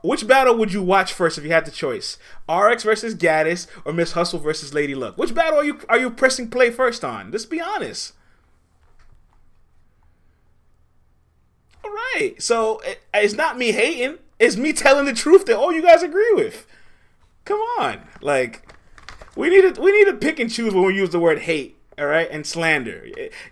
Which 0.03 0.27
battle 0.27 0.57
would 0.57 0.73
you 0.73 0.83
watch 0.83 1.13
first 1.13 1.39
if 1.39 1.45
you 1.45 1.51
had 1.51 1.65
the 1.65 1.71
choice? 1.71 2.19
RX 2.49 2.83
versus 2.83 3.15
Gaddis 3.15 3.67
or 3.85 3.93
Miss 3.93 4.13
Hustle 4.13 4.39
versus 4.39 4.75
Lady 4.75 4.95
Luck? 4.95 5.17
Which 5.17 5.35
battle 5.35 5.61
are 5.61 5.65
you 5.65 5.81
are 5.89 5.99
you 5.99 6.11
pressing 6.11 6.51
play 6.51 6.71
first 6.71 7.05
on? 7.05 7.31
Let's 7.31 7.47
be 7.47 7.61
honest. 7.61 8.13
All 11.85 11.91
right. 11.91 12.35
So 12.39 12.81
it, 12.81 13.01
it's 13.15 13.35
not 13.35 13.57
me 13.57 13.73
hating. 13.73 14.19
It's 14.39 14.57
me 14.57 14.73
telling 14.73 15.07
the 15.07 15.13
truth 15.13 15.47
that 15.47 15.57
all 15.57 15.73
you 15.73 15.83
guys 15.83 16.03
agree 16.03 16.33
with. 16.35 16.67
Come 17.45 17.59
on. 17.79 18.01
Like 18.21 18.73
we 19.37 19.51
need 19.51 19.75
to 19.75 19.81
we 19.81 19.93
need 19.93 20.11
to 20.11 20.17
pick 20.17 20.39
and 20.39 20.51
choose 20.51 20.75
when 20.75 20.85
we 20.85 20.95
use 20.95 21.11
the 21.11 21.21
word 21.21 21.41
hate 21.41 21.79
all 21.99 22.07
right, 22.07 22.29
and 22.31 22.47
slander, 22.47 23.07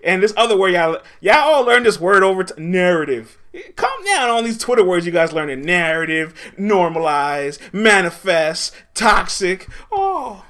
and 0.05 0.23
this 0.23 0.33
other 0.37 0.57
word 0.57 0.73
y'all 0.73 0.99
y'all 1.21 1.35
all 1.37 1.65
learned 1.65 1.85
this 1.85 1.99
word 1.99 2.23
over 2.23 2.45
t- 2.45 2.55
narrative. 2.63 3.39
Calm 3.75 4.05
down 4.05 4.31
on 4.31 4.45
these 4.45 4.59
Twitter 4.59 4.85
words 4.85 5.05
you 5.05 5.11
guys 5.11 5.33
learning: 5.33 5.63
narrative, 5.63 6.33
normalize, 6.57 7.59
manifest, 7.73 8.73
toxic. 8.95 9.69
Oh, 9.91 10.45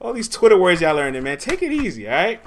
all 0.00 0.12
these 0.12 0.28
Twitter 0.28 0.56
words 0.56 0.80
y'all 0.80 0.94
learning, 0.94 1.24
man. 1.24 1.38
Take 1.38 1.62
it 1.62 1.72
easy, 1.72 2.06
all 2.06 2.14
right? 2.14 2.40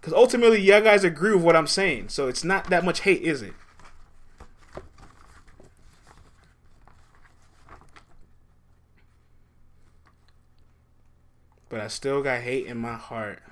Because 0.00 0.12
ultimately, 0.12 0.60
y'all 0.60 0.82
guys 0.82 1.02
agree 1.02 1.34
with 1.34 1.42
what 1.42 1.56
I'm 1.56 1.66
saying, 1.66 2.10
so 2.10 2.28
it's 2.28 2.44
not 2.44 2.68
that 2.68 2.84
much 2.84 3.00
hate, 3.00 3.22
is 3.22 3.40
it? 3.40 3.54
But 11.68 11.80
I 11.80 11.88
still 11.88 12.22
got 12.22 12.40
hate 12.40 12.66
in 12.66 12.78
my 12.78 12.94
heart. 12.94 13.42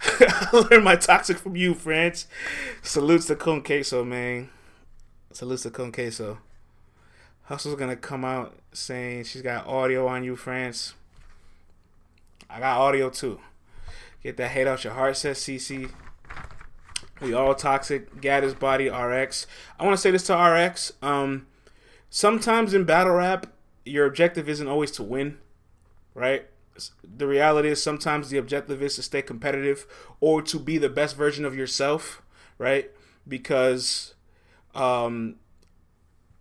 I 0.00 0.66
learned 0.70 0.84
my 0.84 0.96
toxic 0.96 1.38
from 1.38 1.56
you, 1.56 1.74
France. 1.74 2.26
Salutes 2.82 3.26
to 3.26 3.36
Con 3.36 3.62
Queso, 3.62 4.04
man. 4.04 4.50
Salutes 5.32 5.62
to 5.62 5.70
Con 5.70 5.92
Queso. 5.92 6.38
Hustle's 7.44 7.76
gonna 7.76 7.96
come 7.96 8.24
out 8.24 8.54
saying 8.72 9.24
she's 9.24 9.42
got 9.42 9.66
audio 9.66 10.06
on 10.06 10.24
you, 10.24 10.36
France. 10.36 10.94
I 12.48 12.60
got 12.60 12.78
audio 12.78 13.10
too. 13.10 13.40
Get 14.22 14.36
that 14.38 14.50
hate 14.50 14.66
out 14.66 14.84
your 14.84 14.94
heart, 14.94 15.16
says 15.16 15.38
CC. 15.38 15.90
We 17.20 17.32
all 17.34 17.54
toxic. 17.54 18.20
Gaddis 18.20 18.58
body 18.58 18.88
RX. 18.88 19.46
I 19.78 19.84
want 19.84 19.94
to 19.94 20.00
say 20.00 20.10
this 20.10 20.26
to 20.26 20.36
RX. 20.36 20.92
Um, 21.02 21.46
sometimes 22.10 22.74
in 22.74 22.84
battle 22.84 23.14
rap, 23.14 23.46
your 23.84 24.06
objective 24.06 24.48
isn't 24.48 24.66
always 24.66 24.90
to 24.92 25.02
win, 25.02 25.38
right? 26.14 26.46
The 27.02 27.26
reality 27.26 27.68
is 27.68 27.82
sometimes 27.82 28.30
the 28.30 28.38
objective 28.38 28.82
is 28.82 28.96
to 28.96 29.02
stay 29.02 29.22
competitive 29.22 29.86
or 30.20 30.42
to 30.42 30.58
be 30.58 30.78
the 30.78 30.88
best 30.88 31.16
version 31.16 31.44
of 31.44 31.54
yourself, 31.54 32.22
right? 32.58 32.90
Because, 33.26 34.14
um, 34.74 35.36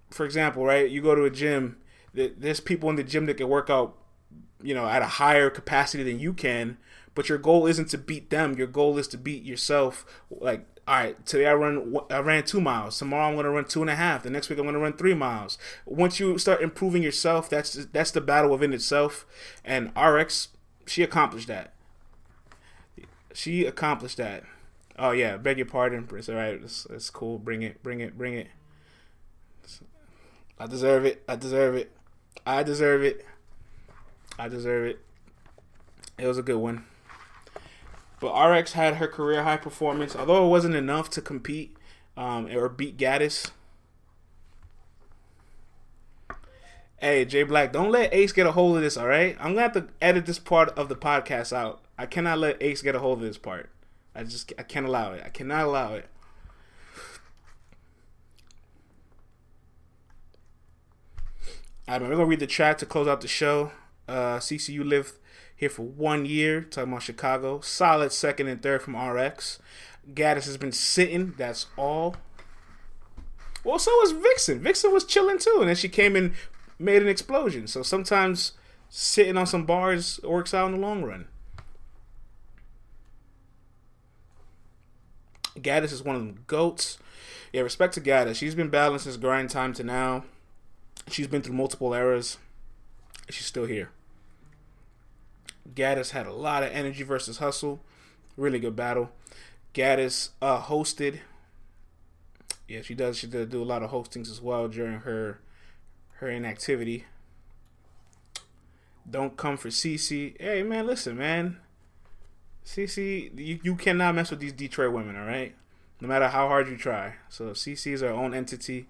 for 0.09 0.25
example, 0.25 0.65
right, 0.65 0.89
you 0.89 1.01
go 1.01 1.15
to 1.15 1.23
a 1.23 1.29
gym, 1.29 1.77
there's 2.13 2.59
people 2.59 2.89
in 2.89 2.95
the 2.95 3.03
gym 3.03 3.25
that 3.25 3.37
can 3.37 3.47
work 3.47 3.69
out, 3.69 3.97
you 4.61 4.73
know, 4.73 4.87
at 4.87 5.01
a 5.01 5.07
higher 5.07 5.49
capacity 5.49 6.03
than 6.03 6.19
you 6.19 6.33
can, 6.33 6.77
but 7.15 7.29
your 7.29 7.37
goal 7.37 7.67
isn't 7.67 7.89
to 7.89 7.97
beat 7.97 8.29
them. 8.29 8.57
Your 8.57 8.67
goal 8.67 8.97
is 8.97 9.07
to 9.09 9.17
beat 9.17 9.43
yourself. 9.43 10.05
Like 10.29 10.65
all 10.85 10.95
right, 10.95 11.25
today 11.25 11.45
I 11.45 11.53
run 11.53 11.95
I 12.09 12.19
ran 12.19 12.43
two 12.43 12.59
miles. 12.59 12.97
Tomorrow 12.97 13.29
I'm 13.29 13.35
gonna 13.37 13.51
run 13.51 13.65
two 13.65 13.81
and 13.81 13.89
a 13.89 13.95
half. 13.95 14.23
The 14.23 14.29
next 14.29 14.49
week 14.49 14.59
I'm 14.59 14.65
gonna 14.65 14.79
run 14.79 14.93
three 14.93 15.13
miles. 15.13 15.57
Once 15.85 16.19
you 16.19 16.37
start 16.37 16.61
improving 16.61 17.01
yourself, 17.01 17.49
that's 17.49 17.73
that's 17.73 18.11
the 18.11 18.19
battle 18.19 18.51
within 18.51 18.73
itself. 18.73 19.25
And 19.63 19.91
RX, 19.97 20.49
she 20.85 21.01
accomplished 21.01 21.47
that. 21.47 21.73
She 23.33 23.65
accomplished 23.65 24.17
that. 24.17 24.43
Oh 24.99 25.11
yeah, 25.11 25.37
beg 25.37 25.57
your 25.57 25.67
pardon. 25.67 26.07
It's 26.11 26.27
all 26.27 26.35
right. 26.35 26.61
It's, 26.61 26.85
it's 26.89 27.09
cool. 27.09 27.39
Bring 27.39 27.61
it. 27.61 27.81
Bring 27.81 28.01
it. 28.01 28.17
Bring 28.17 28.33
it. 28.33 28.47
I 30.59 30.67
deserve 30.67 31.05
it. 31.05 31.23
I 31.29 31.37
deserve 31.37 31.75
it. 31.75 31.91
I 32.45 32.61
deserve 32.61 33.03
it. 33.03 33.25
I 34.37 34.49
deserve 34.49 34.87
it. 34.87 34.99
It 36.17 36.27
was 36.27 36.37
a 36.37 36.43
good 36.43 36.57
one. 36.57 36.85
But 38.23 38.41
RX 38.41 38.71
had 38.71 38.95
her 38.95 39.07
career 39.09 39.43
high 39.43 39.57
performance, 39.57 40.15
although 40.15 40.45
it 40.45 40.49
wasn't 40.49 40.75
enough 40.75 41.09
to 41.09 41.21
compete 41.21 41.75
um, 42.15 42.47
or 42.47 42.69
beat 42.69 42.95
Gaddis. 42.95 43.51
Hey, 47.01 47.25
Jay 47.25 47.43
Black, 47.43 47.73
don't 47.73 47.91
let 47.91 48.13
Ace 48.13 48.31
get 48.31 48.47
a 48.47 48.53
hold 48.53 48.77
of 48.77 48.81
this, 48.81 48.95
all 48.95 49.07
right? 49.07 49.35
I'm 49.41 49.55
gonna 49.55 49.63
have 49.63 49.73
to 49.73 49.87
edit 50.01 50.25
this 50.25 50.39
part 50.39 50.69
of 50.69 50.87
the 50.87 50.95
podcast 50.95 51.51
out. 51.51 51.83
I 51.97 52.05
cannot 52.05 52.39
let 52.39 52.63
Ace 52.63 52.81
get 52.81 52.95
a 52.95 52.99
hold 52.99 53.17
of 53.17 53.25
this 53.25 53.37
part. 53.37 53.69
I 54.15 54.23
just 54.23 54.53
I 54.57 54.63
can't 54.63 54.85
allow 54.85 55.11
it. 55.11 55.21
I 55.25 55.27
cannot 55.27 55.65
allow 55.65 55.93
it. 55.95 56.07
All 61.89 61.99
right, 61.99 62.01
we're 62.01 62.07
gonna 62.07 62.23
read 62.23 62.39
the 62.39 62.47
chat 62.47 62.79
to 62.79 62.85
close 62.85 63.09
out 63.09 63.19
the 63.19 63.27
show. 63.27 63.73
Uh, 64.07 64.37
CCU 64.37 64.85
lived 64.85 65.15
here 65.63 65.69
for 65.69 65.83
one 65.83 66.25
year. 66.25 66.61
Talking 66.61 66.91
about 66.91 67.03
Chicago, 67.03 67.61
solid 67.61 68.11
second 68.11 68.47
and 68.47 68.61
third 68.61 68.81
from 68.81 68.97
RX. 68.97 69.59
Gaddis 70.13 70.45
has 70.45 70.57
been 70.57 70.73
sitting. 70.73 71.33
That's 71.37 71.67
all. 71.77 72.17
Well, 73.63 73.79
so 73.79 73.91
was 74.01 74.11
Vixen. 74.11 74.59
Vixen 74.59 74.91
was 74.91 75.05
chilling 75.05 75.37
too, 75.37 75.57
and 75.59 75.69
then 75.69 75.75
she 75.77 75.87
came 75.87 76.17
and 76.17 76.33
made 76.77 77.01
an 77.01 77.07
explosion. 77.07 77.67
So 77.67 77.81
sometimes 77.81 78.51
sitting 78.89 79.37
on 79.37 79.47
some 79.47 79.65
bars 79.65 80.19
works 80.23 80.53
out 80.53 80.65
in 80.67 80.73
the 80.73 80.85
long 80.85 81.01
run. 81.01 81.27
Gaddis 85.57 85.93
is 85.93 86.03
one 86.03 86.17
of 86.17 86.21
them 86.21 86.43
goats. 86.45 86.97
Yeah, 87.53 87.61
respect 87.61 87.93
to 87.93 88.01
Gaddis. 88.01 88.35
She's 88.35 88.55
been 88.55 88.69
battling 88.69 88.99
since 88.99 89.15
grind 89.15 89.49
time 89.49 89.71
to 89.73 89.83
now. 89.83 90.25
She's 91.07 91.27
been 91.27 91.41
through 91.41 91.55
multiple 91.55 91.93
eras. 91.93 92.37
She's 93.29 93.45
still 93.45 93.65
here. 93.65 93.91
Gaddis 95.71 96.11
had 96.11 96.27
a 96.27 96.33
lot 96.33 96.63
of 96.63 96.71
energy 96.71 97.03
versus 97.03 97.37
hustle. 97.37 97.81
Really 98.35 98.59
good 98.59 98.75
battle. 98.75 99.11
Gaddis 99.73 100.29
uh, 100.41 100.61
hosted. 100.61 101.19
Yeah, 102.67 102.81
she 102.81 102.95
does. 102.95 103.17
She 103.17 103.27
did 103.27 103.49
do 103.49 103.61
a 103.61 103.65
lot 103.65 103.83
of 103.83 103.91
hostings 103.91 104.29
as 104.29 104.41
well 104.41 104.67
during 104.67 104.99
her 104.99 105.39
her 106.17 106.29
inactivity. 106.29 107.05
Don't 109.09 109.35
come 109.35 109.57
for 109.57 109.69
CC. 109.69 110.39
Hey 110.39 110.63
man, 110.63 110.87
listen, 110.87 111.17
man. 111.17 111.57
CC, 112.65 113.37
you, 113.37 113.59
you 113.61 113.75
cannot 113.75 114.15
mess 114.15 114.31
with 114.31 114.39
these 114.39 114.53
Detroit 114.53 114.93
women, 114.93 115.17
all 115.17 115.25
right? 115.25 115.53
No 115.99 116.07
matter 116.07 116.29
how 116.29 116.47
hard 116.47 116.69
you 116.69 116.77
try. 116.77 117.15
So 117.27 117.49
CC 117.49 117.91
is 117.93 118.01
her 118.01 118.09
own 118.09 118.33
entity. 118.33 118.87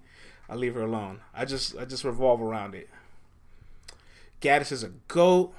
I 0.48 0.54
leave 0.54 0.74
her 0.74 0.82
alone. 0.82 1.20
I 1.34 1.44
just 1.44 1.76
I 1.76 1.84
just 1.84 2.04
revolve 2.04 2.40
around 2.40 2.74
it. 2.74 2.88
Gaddis 4.40 4.72
is 4.72 4.82
a 4.82 4.90
goat. 5.08 5.54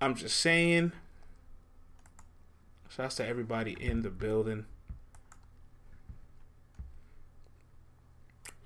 I'm 0.00 0.14
just 0.14 0.38
saying. 0.38 0.92
Shouts 2.88 3.16
to 3.16 3.26
everybody 3.26 3.76
in 3.80 4.02
the 4.02 4.10
building. 4.10 4.66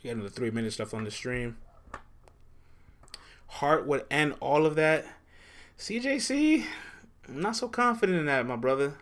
We 0.02 0.08
got 0.08 0.16
another 0.16 0.30
three 0.30 0.50
minutes 0.50 0.78
left 0.78 0.94
on 0.94 1.04
the 1.04 1.10
stream. 1.10 1.56
Hart 3.46 3.86
would 3.86 4.04
end 4.10 4.34
all 4.40 4.66
of 4.66 4.74
that. 4.76 5.06
CJC, 5.78 6.64
I'm 7.28 7.40
not 7.40 7.56
so 7.56 7.68
confident 7.68 8.18
in 8.18 8.26
that, 8.26 8.46
my 8.46 8.56
brother. 8.56 8.94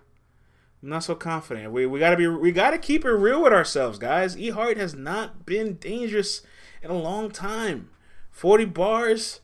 I'm 0.83 0.89
not 0.89 1.05
so 1.05 1.15
confident. 1.15 1.73
We, 1.73 1.87
we 1.87 1.99
gotta 1.99 2.17
be 2.17 2.27
we 2.27 2.53
gotta 2.53 2.79
keep 2.79 3.05
it 3.05 3.11
real 3.11 3.43
with 3.43 3.53
ourselves, 3.53 3.99
guys. 3.99 4.37
E 4.39 4.51
Hart 4.51 4.77
has 4.77 4.95
not 4.95 5.45
been 5.45 5.75
dangerous 5.75 6.43
in 6.83 6.91
a 6.91 6.99
long 6.99 7.31
time. 7.31 7.91
40 8.31 8.65
bars 8.67 9.41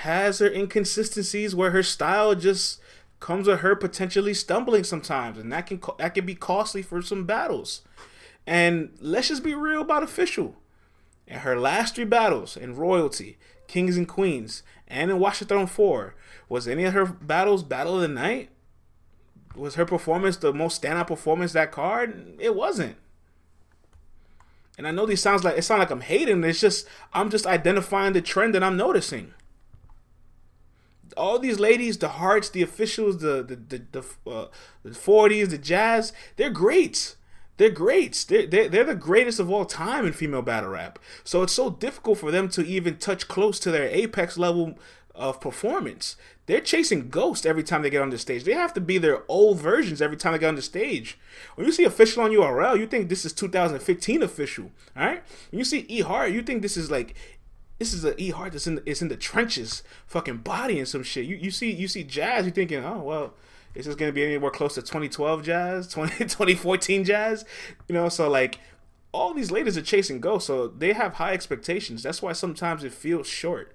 has 0.00 0.40
her 0.40 0.48
inconsistencies 0.48 1.54
where 1.54 1.70
her 1.70 1.82
style 1.82 2.34
just 2.34 2.80
comes 3.18 3.46
with 3.46 3.60
her 3.60 3.74
potentially 3.74 4.34
stumbling 4.34 4.84
sometimes, 4.84 5.38
and 5.38 5.50
that 5.52 5.66
can 5.66 5.80
that 5.98 6.14
can 6.14 6.26
be 6.26 6.34
costly 6.34 6.82
for 6.82 7.00
some 7.00 7.24
battles. 7.24 7.82
And 8.46 8.90
let's 9.00 9.28
just 9.28 9.42
be 9.42 9.54
real 9.54 9.80
about 9.80 10.02
official. 10.02 10.56
In 11.26 11.40
her 11.40 11.58
last 11.58 11.96
three 11.96 12.04
battles 12.04 12.56
in 12.56 12.76
Royalty, 12.76 13.38
Kings 13.66 13.96
and 13.96 14.06
Queens, 14.06 14.62
and 14.86 15.10
in 15.10 15.18
Watch 15.18 15.40
the 15.40 15.44
Throne 15.44 15.66
4, 15.66 16.14
was 16.48 16.68
any 16.68 16.84
of 16.84 16.94
her 16.94 17.06
battles 17.06 17.64
battle 17.64 17.96
of 17.96 18.02
the 18.02 18.08
night? 18.08 18.50
Was 19.56 19.74
her 19.74 19.86
performance 19.86 20.36
the 20.36 20.52
most 20.52 20.80
standout 20.80 21.08
performance 21.08 21.52
that 21.52 21.72
card? 21.72 22.36
It 22.38 22.54
wasn't. 22.54 22.96
And 24.78 24.86
I 24.86 24.90
know 24.90 25.06
these 25.06 25.22
sounds 25.22 25.42
like 25.42 25.56
it 25.56 25.62
sounds 25.62 25.80
like 25.80 25.90
I'm 25.90 26.02
hating. 26.02 26.44
It's 26.44 26.60
just 26.60 26.86
I'm 27.14 27.30
just 27.30 27.46
identifying 27.46 28.12
the 28.12 28.20
trend 28.20 28.54
that 28.54 28.62
I'm 28.62 28.76
noticing. 28.76 29.32
All 31.16 31.38
these 31.38 31.58
ladies, 31.58 31.98
the 31.98 32.08
hearts, 32.08 32.50
the 32.50 32.62
officials, 32.62 33.18
the 33.18 33.42
the 33.42 33.56
the 33.56 33.82
the, 33.92 34.30
uh, 34.30 34.46
the 34.82 34.90
40s, 34.90 35.50
the 35.50 35.58
jazz, 35.58 36.12
they're 36.36 36.50
great. 36.50 37.16
They're 37.58 37.70
greats. 37.70 38.24
They're, 38.24 38.46
they're, 38.46 38.68
they're 38.68 38.84
the 38.84 38.94
greatest 38.94 39.40
of 39.40 39.50
all 39.50 39.64
time 39.64 40.06
in 40.06 40.12
female 40.12 40.42
battle 40.42 40.70
rap. 40.70 40.98
So 41.24 41.42
it's 41.42 41.54
so 41.54 41.70
difficult 41.70 42.18
for 42.18 42.30
them 42.30 42.48
to 42.50 42.62
even 42.66 42.98
touch 42.98 43.28
close 43.28 43.58
to 43.60 43.70
their 43.70 43.88
apex 43.88 44.36
level 44.36 44.78
of 45.14 45.40
performance. 45.40 46.16
They're 46.44 46.60
chasing 46.60 47.08
ghosts 47.08 47.44
every 47.44 47.64
time 47.64 47.82
they 47.82 47.90
get 47.90 48.02
on 48.02 48.10
the 48.10 48.18
stage. 48.18 48.44
They 48.44 48.52
have 48.52 48.72
to 48.74 48.80
be 48.80 48.98
their 48.98 49.22
old 49.26 49.58
versions 49.58 50.00
every 50.00 50.16
time 50.16 50.32
they 50.32 50.38
get 50.38 50.48
on 50.48 50.54
the 50.54 50.62
stage. 50.62 51.18
When 51.56 51.66
you 51.66 51.72
see 51.72 51.84
official 51.84 52.22
on 52.22 52.30
URL, 52.30 52.78
you 52.78 52.86
think 52.86 53.08
this 53.08 53.24
is 53.24 53.32
2015 53.32 54.22
official. 54.22 54.70
All 54.96 55.06
right. 55.06 55.22
When 55.50 55.58
you 55.58 55.64
see 55.64 55.86
E 55.88 56.02
Hart, 56.02 56.30
you 56.30 56.42
think 56.42 56.62
this 56.62 56.76
is 56.76 56.90
like 56.90 57.16
this 57.78 57.92
is 57.92 58.04
a 58.04 58.20
E 58.20 58.30
Hart 58.30 58.52
that's 58.52 58.66
in 58.66 58.76
the, 58.76 58.82
it's 58.90 59.02
in 59.02 59.08
the 59.08 59.16
trenches, 59.16 59.82
fucking 60.06 60.38
body 60.38 60.78
and 60.78 60.88
some 60.88 61.02
shit. 61.02 61.26
You 61.26 61.36
you 61.36 61.50
see 61.50 61.70
you 61.70 61.88
see 61.88 62.04
Jazz, 62.04 62.44
you're 62.46 62.54
thinking, 62.54 62.84
oh 62.84 63.02
well, 63.02 63.34
is 63.74 63.86
this 63.86 63.94
to 63.96 64.12
be 64.12 64.24
anywhere 64.24 64.50
close 64.50 64.74
to 64.74 64.82
2012 64.82 65.42
Jazz, 65.42 65.88
20, 65.92 66.24
2014 66.24 67.04
Jazz? 67.04 67.44
You 67.88 67.94
know, 67.94 68.08
so 68.08 68.30
like 68.30 68.58
all 69.12 69.34
these 69.34 69.50
ladies 69.50 69.76
are 69.76 69.82
chasing 69.82 70.20
ghosts, 70.20 70.46
so 70.46 70.68
they 70.68 70.92
have 70.92 71.14
high 71.14 71.32
expectations. 71.32 72.02
That's 72.02 72.22
why 72.22 72.32
sometimes 72.32 72.84
it 72.84 72.92
feels 72.92 73.26
short. 73.26 73.74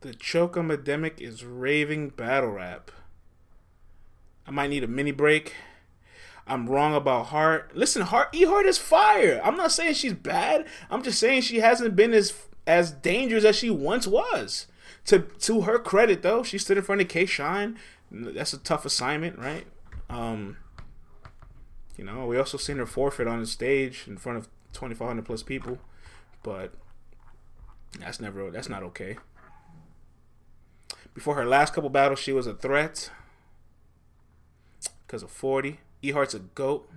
The 0.00 0.14
choke 0.14 0.56
epidemic 0.56 1.20
is 1.20 1.44
raving 1.44 2.10
battle 2.10 2.50
rap. 2.50 2.92
I 4.48 4.50
might 4.50 4.70
need 4.70 4.82
a 4.82 4.88
mini 4.88 5.12
break. 5.12 5.54
I'm 6.46 6.66
wrong 6.66 6.94
about 6.94 7.26
Hart. 7.26 7.76
Listen, 7.76 8.00
Hart 8.00 8.28
E 8.32 8.44
Hart 8.44 8.64
is 8.64 8.78
fire. 8.78 9.42
I'm 9.44 9.58
not 9.58 9.72
saying 9.72 9.94
she's 9.94 10.14
bad. 10.14 10.66
I'm 10.90 11.02
just 11.02 11.20
saying 11.20 11.42
she 11.42 11.58
hasn't 11.60 11.94
been 11.94 12.14
as 12.14 12.32
as 12.66 12.90
dangerous 12.90 13.44
as 13.44 13.56
she 13.56 13.68
once 13.68 14.06
was. 14.06 14.66
To 15.04 15.18
to 15.18 15.62
her 15.62 15.78
credit 15.78 16.22
though, 16.22 16.42
she 16.42 16.56
stood 16.56 16.78
in 16.78 16.82
front 16.82 17.02
of 17.02 17.08
K 17.08 17.26
Shine. 17.26 17.78
That's 18.10 18.54
a 18.54 18.58
tough 18.58 18.86
assignment, 18.86 19.38
right? 19.38 19.66
Um 20.08 20.56
you 21.98 22.04
know, 22.04 22.24
we 22.24 22.38
also 22.38 22.56
seen 22.56 22.78
her 22.78 22.86
forfeit 22.86 23.26
on 23.26 23.40
the 23.40 23.46
stage 23.46 24.04
in 24.06 24.16
front 24.16 24.38
of 24.38 24.48
2500 24.72 25.26
plus 25.26 25.42
people, 25.42 25.78
but 26.42 26.72
that's 28.00 28.18
never 28.18 28.50
that's 28.50 28.70
not 28.70 28.82
okay. 28.82 29.18
Before 31.12 31.34
her 31.34 31.44
last 31.44 31.74
couple 31.74 31.90
battles, 31.90 32.20
she 32.20 32.32
was 32.32 32.46
a 32.46 32.54
threat 32.54 33.10
because 35.08 35.22
of 35.22 35.30
40. 35.30 35.80
Ehart's 36.04 36.34
a 36.34 36.38
goat. 36.38 36.88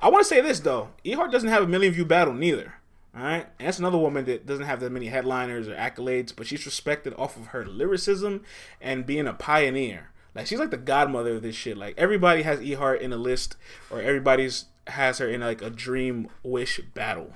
I 0.00 0.08
want 0.08 0.22
to 0.22 0.28
say 0.28 0.40
this 0.40 0.60
though. 0.60 0.90
Ehart 1.04 1.32
doesn't 1.32 1.48
have 1.48 1.62
a 1.62 1.66
million 1.66 1.92
view 1.92 2.04
battle 2.04 2.34
neither. 2.34 2.74
All 3.16 3.22
right, 3.22 3.46
and 3.58 3.66
that's 3.66 3.78
another 3.78 3.96
woman 3.96 4.26
that 4.26 4.44
doesn't 4.44 4.66
have 4.66 4.80
that 4.80 4.92
many 4.92 5.06
headliners 5.06 5.68
or 5.68 5.74
accolades, 5.74 6.34
but 6.36 6.46
she's 6.46 6.66
respected 6.66 7.14
off 7.16 7.38
of 7.38 7.46
her 7.48 7.64
lyricism 7.64 8.42
and 8.78 9.06
being 9.06 9.26
a 9.26 9.32
pioneer. 9.32 10.10
Like 10.34 10.46
she's 10.46 10.58
like 10.58 10.70
the 10.70 10.76
godmother 10.76 11.36
of 11.36 11.42
this 11.42 11.56
shit. 11.56 11.78
Like 11.78 11.94
everybody 11.96 12.42
has 12.42 12.60
Ehart 12.60 13.00
in 13.00 13.14
a 13.14 13.16
list, 13.16 13.56
or 13.90 14.02
everybody's 14.02 14.66
has 14.88 15.18
her 15.18 15.28
in 15.28 15.40
like 15.40 15.62
a 15.62 15.70
dream 15.70 16.28
wish 16.42 16.78
battle. 16.94 17.32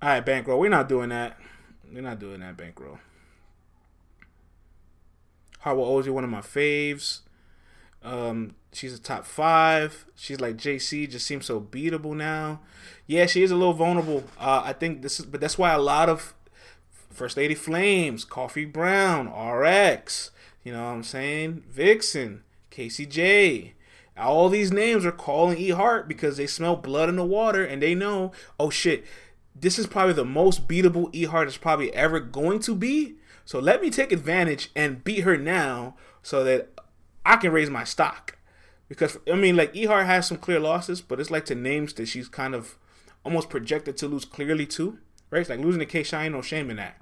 All 0.00 0.08
right, 0.10 0.24
bankroll. 0.24 0.60
We're 0.60 0.70
not 0.70 0.88
doing 0.88 1.08
that. 1.08 1.36
We're 1.92 2.02
not 2.02 2.20
doing 2.20 2.40
that 2.40 2.56
bankroll. 2.56 3.00
Harwell 5.68 6.02
Ozi, 6.02 6.08
one 6.08 6.24
of 6.24 6.30
my 6.30 6.40
faves. 6.40 7.20
Um, 8.02 8.54
she's 8.72 8.94
a 8.94 8.98
top 8.98 9.26
five. 9.26 10.06
She's 10.14 10.40
like 10.40 10.56
JC, 10.56 11.10
just 11.10 11.26
seems 11.26 11.44
so 11.46 11.60
beatable 11.60 12.16
now. 12.16 12.60
Yeah, 13.06 13.26
she 13.26 13.42
is 13.42 13.50
a 13.50 13.56
little 13.56 13.74
vulnerable. 13.74 14.24
Uh, 14.38 14.62
I 14.64 14.72
think 14.72 15.02
this 15.02 15.20
is, 15.20 15.26
but 15.26 15.40
that's 15.40 15.58
why 15.58 15.72
a 15.72 15.78
lot 15.78 16.08
of 16.08 16.34
First 17.10 17.36
Lady 17.36 17.54
Flames, 17.54 18.24
Coffee 18.24 18.64
Brown, 18.64 19.28
RX, 19.28 20.30
you 20.64 20.72
know 20.72 20.84
what 20.84 20.90
I'm 20.90 21.02
saying? 21.02 21.64
Vixen, 21.68 22.44
KCJ. 22.70 23.72
All 24.16 24.48
these 24.48 24.72
names 24.72 25.04
are 25.04 25.12
calling 25.12 25.58
E 25.58 25.70
Hart 25.70 26.08
because 26.08 26.36
they 26.38 26.46
smell 26.46 26.76
blood 26.76 27.08
in 27.08 27.16
the 27.16 27.24
water 27.24 27.62
and 27.64 27.82
they 27.82 27.94
know, 27.94 28.32
oh 28.58 28.70
shit, 28.70 29.04
this 29.54 29.78
is 29.78 29.86
probably 29.86 30.14
the 30.14 30.24
most 30.24 30.66
beatable 30.66 31.10
E 31.12 31.24
Hart 31.24 31.46
is 31.46 31.58
probably 31.58 31.92
ever 31.94 32.20
going 32.20 32.60
to 32.60 32.74
be. 32.74 33.16
So 33.48 33.58
let 33.58 33.80
me 33.80 33.88
take 33.88 34.12
advantage 34.12 34.70
and 34.76 35.02
beat 35.02 35.20
her 35.20 35.38
now 35.38 35.94
so 36.20 36.44
that 36.44 36.68
I 37.24 37.36
can 37.36 37.50
raise 37.50 37.70
my 37.70 37.82
stock. 37.82 38.36
Because 38.90 39.16
I 39.26 39.36
mean, 39.36 39.56
like 39.56 39.72
Ehart 39.72 40.04
has 40.04 40.28
some 40.28 40.36
clear 40.36 40.60
losses, 40.60 41.00
but 41.00 41.18
it's 41.18 41.30
like 41.30 41.46
to 41.46 41.54
names 41.54 41.94
that 41.94 42.08
she's 42.08 42.28
kind 42.28 42.54
of 42.54 42.76
almost 43.24 43.48
projected 43.48 43.96
to 43.96 44.06
lose 44.06 44.26
clearly 44.26 44.66
too, 44.66 44.98
right? 45.30 45.40
It's 45.40 45.48
like 45.48 45.60
losing 45.60 45.78
to 45.78 45.86
K 45.86 46.02
Shine, 46.02 46.32
no 46.32 46.42
shame 46.42 46.68
in 46.68 46.76
that. 46.76 47.00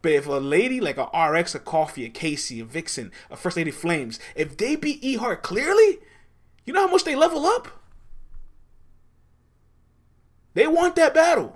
But 0.00 0.12
if 0.12 0.26
a 0.26 0.32
lady 0.32 0.80
like 0.80 0.96
a 0.96 1.10
RX, 1.14 1.54
a 1.54 1.58
Coffee, 1.58 2.06
a 2.06 2.08
Casey, 2.08 2.58
a 2.58 2.64
Vixen, 2.64 3.12
a 3.30 3.36
First 3.36 3.58
Lady 3.58 3.70
Flames, 3.70 4.18
if 4.34 4.56
they 4.56 4.76
beat 4.76 5.04
E 5.04 5.16
Heart 5.16 5.42
clearly, 5.42 5.98
you 6.64 6.72
know 6.72 6.86
how 6.86 6.90
much 6.90 7.04
they 7.04 7.14
level 7.14 7.44
up? 7.44 7.68
They 10.54 10.66
want 10.66 10.96
that 10.96 11.12
battle. 11.12 11.54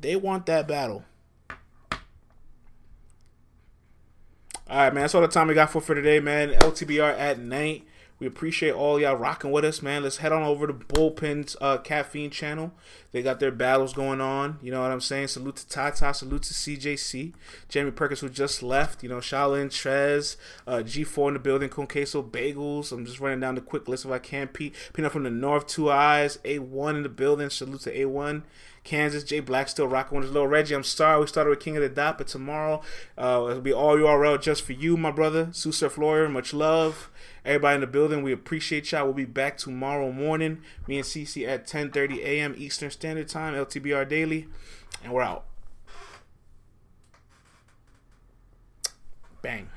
They 0.00 0.14
want 0.14 0.46
that 0.46 0.68
battle. 0.68 1.04
All 4.74 4.80
right, 4.80 4.92
man. 4.92 5.04
That's 5.04 5.14
all 5.14 5.20
the 5.20 5.28
time 5.28 5.46
we 5.46 5.54
got 5.54 5.70
for 5.70 5.80
for 5.80 5.94
today, 5.94 6.18
man. 6.18 6.50
LTBR 6.50 7.16
at 7.16 7.38
night. 7.38 7.86
We 8.18 8.26
appreciate 8.26 8.72
all 8.72 8.98
y'all 8.98 9.14
rocking 9.14 9.52
with 9.52 9.64
us, 9.64 9.82
man. 9.82 10.02
Let's 10.02 10.16
head 10.16 10.32
on 10.32 10.42
over 10.42 10.66
to 10.66 10.72
Bullpen's 10.72 11.56
uh, 11.60 11.78
Caffeine 11.78 12.30
channel. 12.30 12.72
They 13.12 13.22
got 13.22 13.38
their 13.38 13.52
battles 13.52 13.92
going 13.92 14.20
on. 14.20 14.58
You 14.62 14.72
know 14.72 14.82
what 14.82 14.90
I'm 14.90 15.00
saying? 15.00 15.28
Salute 15.28 15.54
to 15.58 15.68
Tata. 15.68 16.12
Salute 16.12 16.42
to 16.42 16.54
CJC. 16.54 17.34
Jamie 17.68 17.92
Perkins, 17.92 18.18
who 18.18 18.28
just 18.28 18.64
left. 18.64 19.04
You 19.04 19.08
know, 19.08 19.18
Shaolin, 19.18 19.66
Trez, 19.66 20.36
uh, 20.66 20.78
G4 20.78 21.28
in 21.28 21.34
the 21.34 21.38
building, 21.38 21.68
Conqueso, 21.68 22.28
Bagels. 22.28 22.90
I'm 22.90 23.06
just 23.06 23.20
running 23.20 23.38
down 23.38 23.54
the 23.54 23.60
quick 23.60 23.86
list 23.86 24.04
if 24.04 24.10
I 24.10 24.18
can. 24.18 24.48
Pete, 24.48 24.74
Peanut 24.92 25.12
from 25.12 25.22
the 25.22 25.30
North, 25.30 25.68
Two 25.68 25.88
Eyes, 25.88 26.38
A1 26.38 26.96
in 26.96 27.02
the 27.04 27.08
building. 27.08 27.48
Salute 27.48 27.82
to 27.82 27.96
A1. 27.96 28.42
Kansas. 28.84 29.24
Jay 29.24 29.40
Black 29.40 29.68
still 29.68 29.88
rocking 29.88 30.16
with 30.16 30.26
his 30.26 30.32
little 30.32 30.46
Reggie. 30.46 30.74
I'm 30.74 30.84
sorry 30.84 31.20
we 31.20 31.26
started 31.26 31.50
with 31.50 31.60
King 31.60 31.76
of 31.76 31.82
the 31.82 31.88
Dot, 31.88 32.18
but 32.18 32.28
tomorrow 32.28 32.82
uh, 33.18 33.46
it'll 33.50 33.62
be 33.62 33.72
all 33.72 33.96
URL 33.96 34.40
just 34.40 34.62
for 34.62 34.72
you, 34.72 34.96
my 34.96 35.10
brother. 35.10 35.48
Sue 35.52 35.72
Surf 35.72 35.98
Lawyer, 35.98 36.28
much 36.28 36.54
love. 36.54 37.10
Everybody 37.44 37.76
in 37.76 37.80
the 37.80 37.86
building, 37.86 38.22
we 38.22 38.32
appreciate 38.32 38.92
y'all. 38.92 39.04
We'll 39.04 39.14
be 39.14 39.24
back 39.24 39.58
tomorrow 39.58 40.12
morning. 40.12 40.62
Me 40.86 40.96
and 40.98 41.04
CC 41.04 41.48
at 41.48 41.66
10:30 41.66 42.18
a.m. 42.18 42.54
Eastern 42.56 42.90
Standard 42.90 43.28
Time, 43.28 43.54
LTBR 43.54 44.08
Daily, 44.08 44.46
and 45.02 45.12
we're 45.12 45.22
out. 45.22 45.44
Bang. 49.42 49.68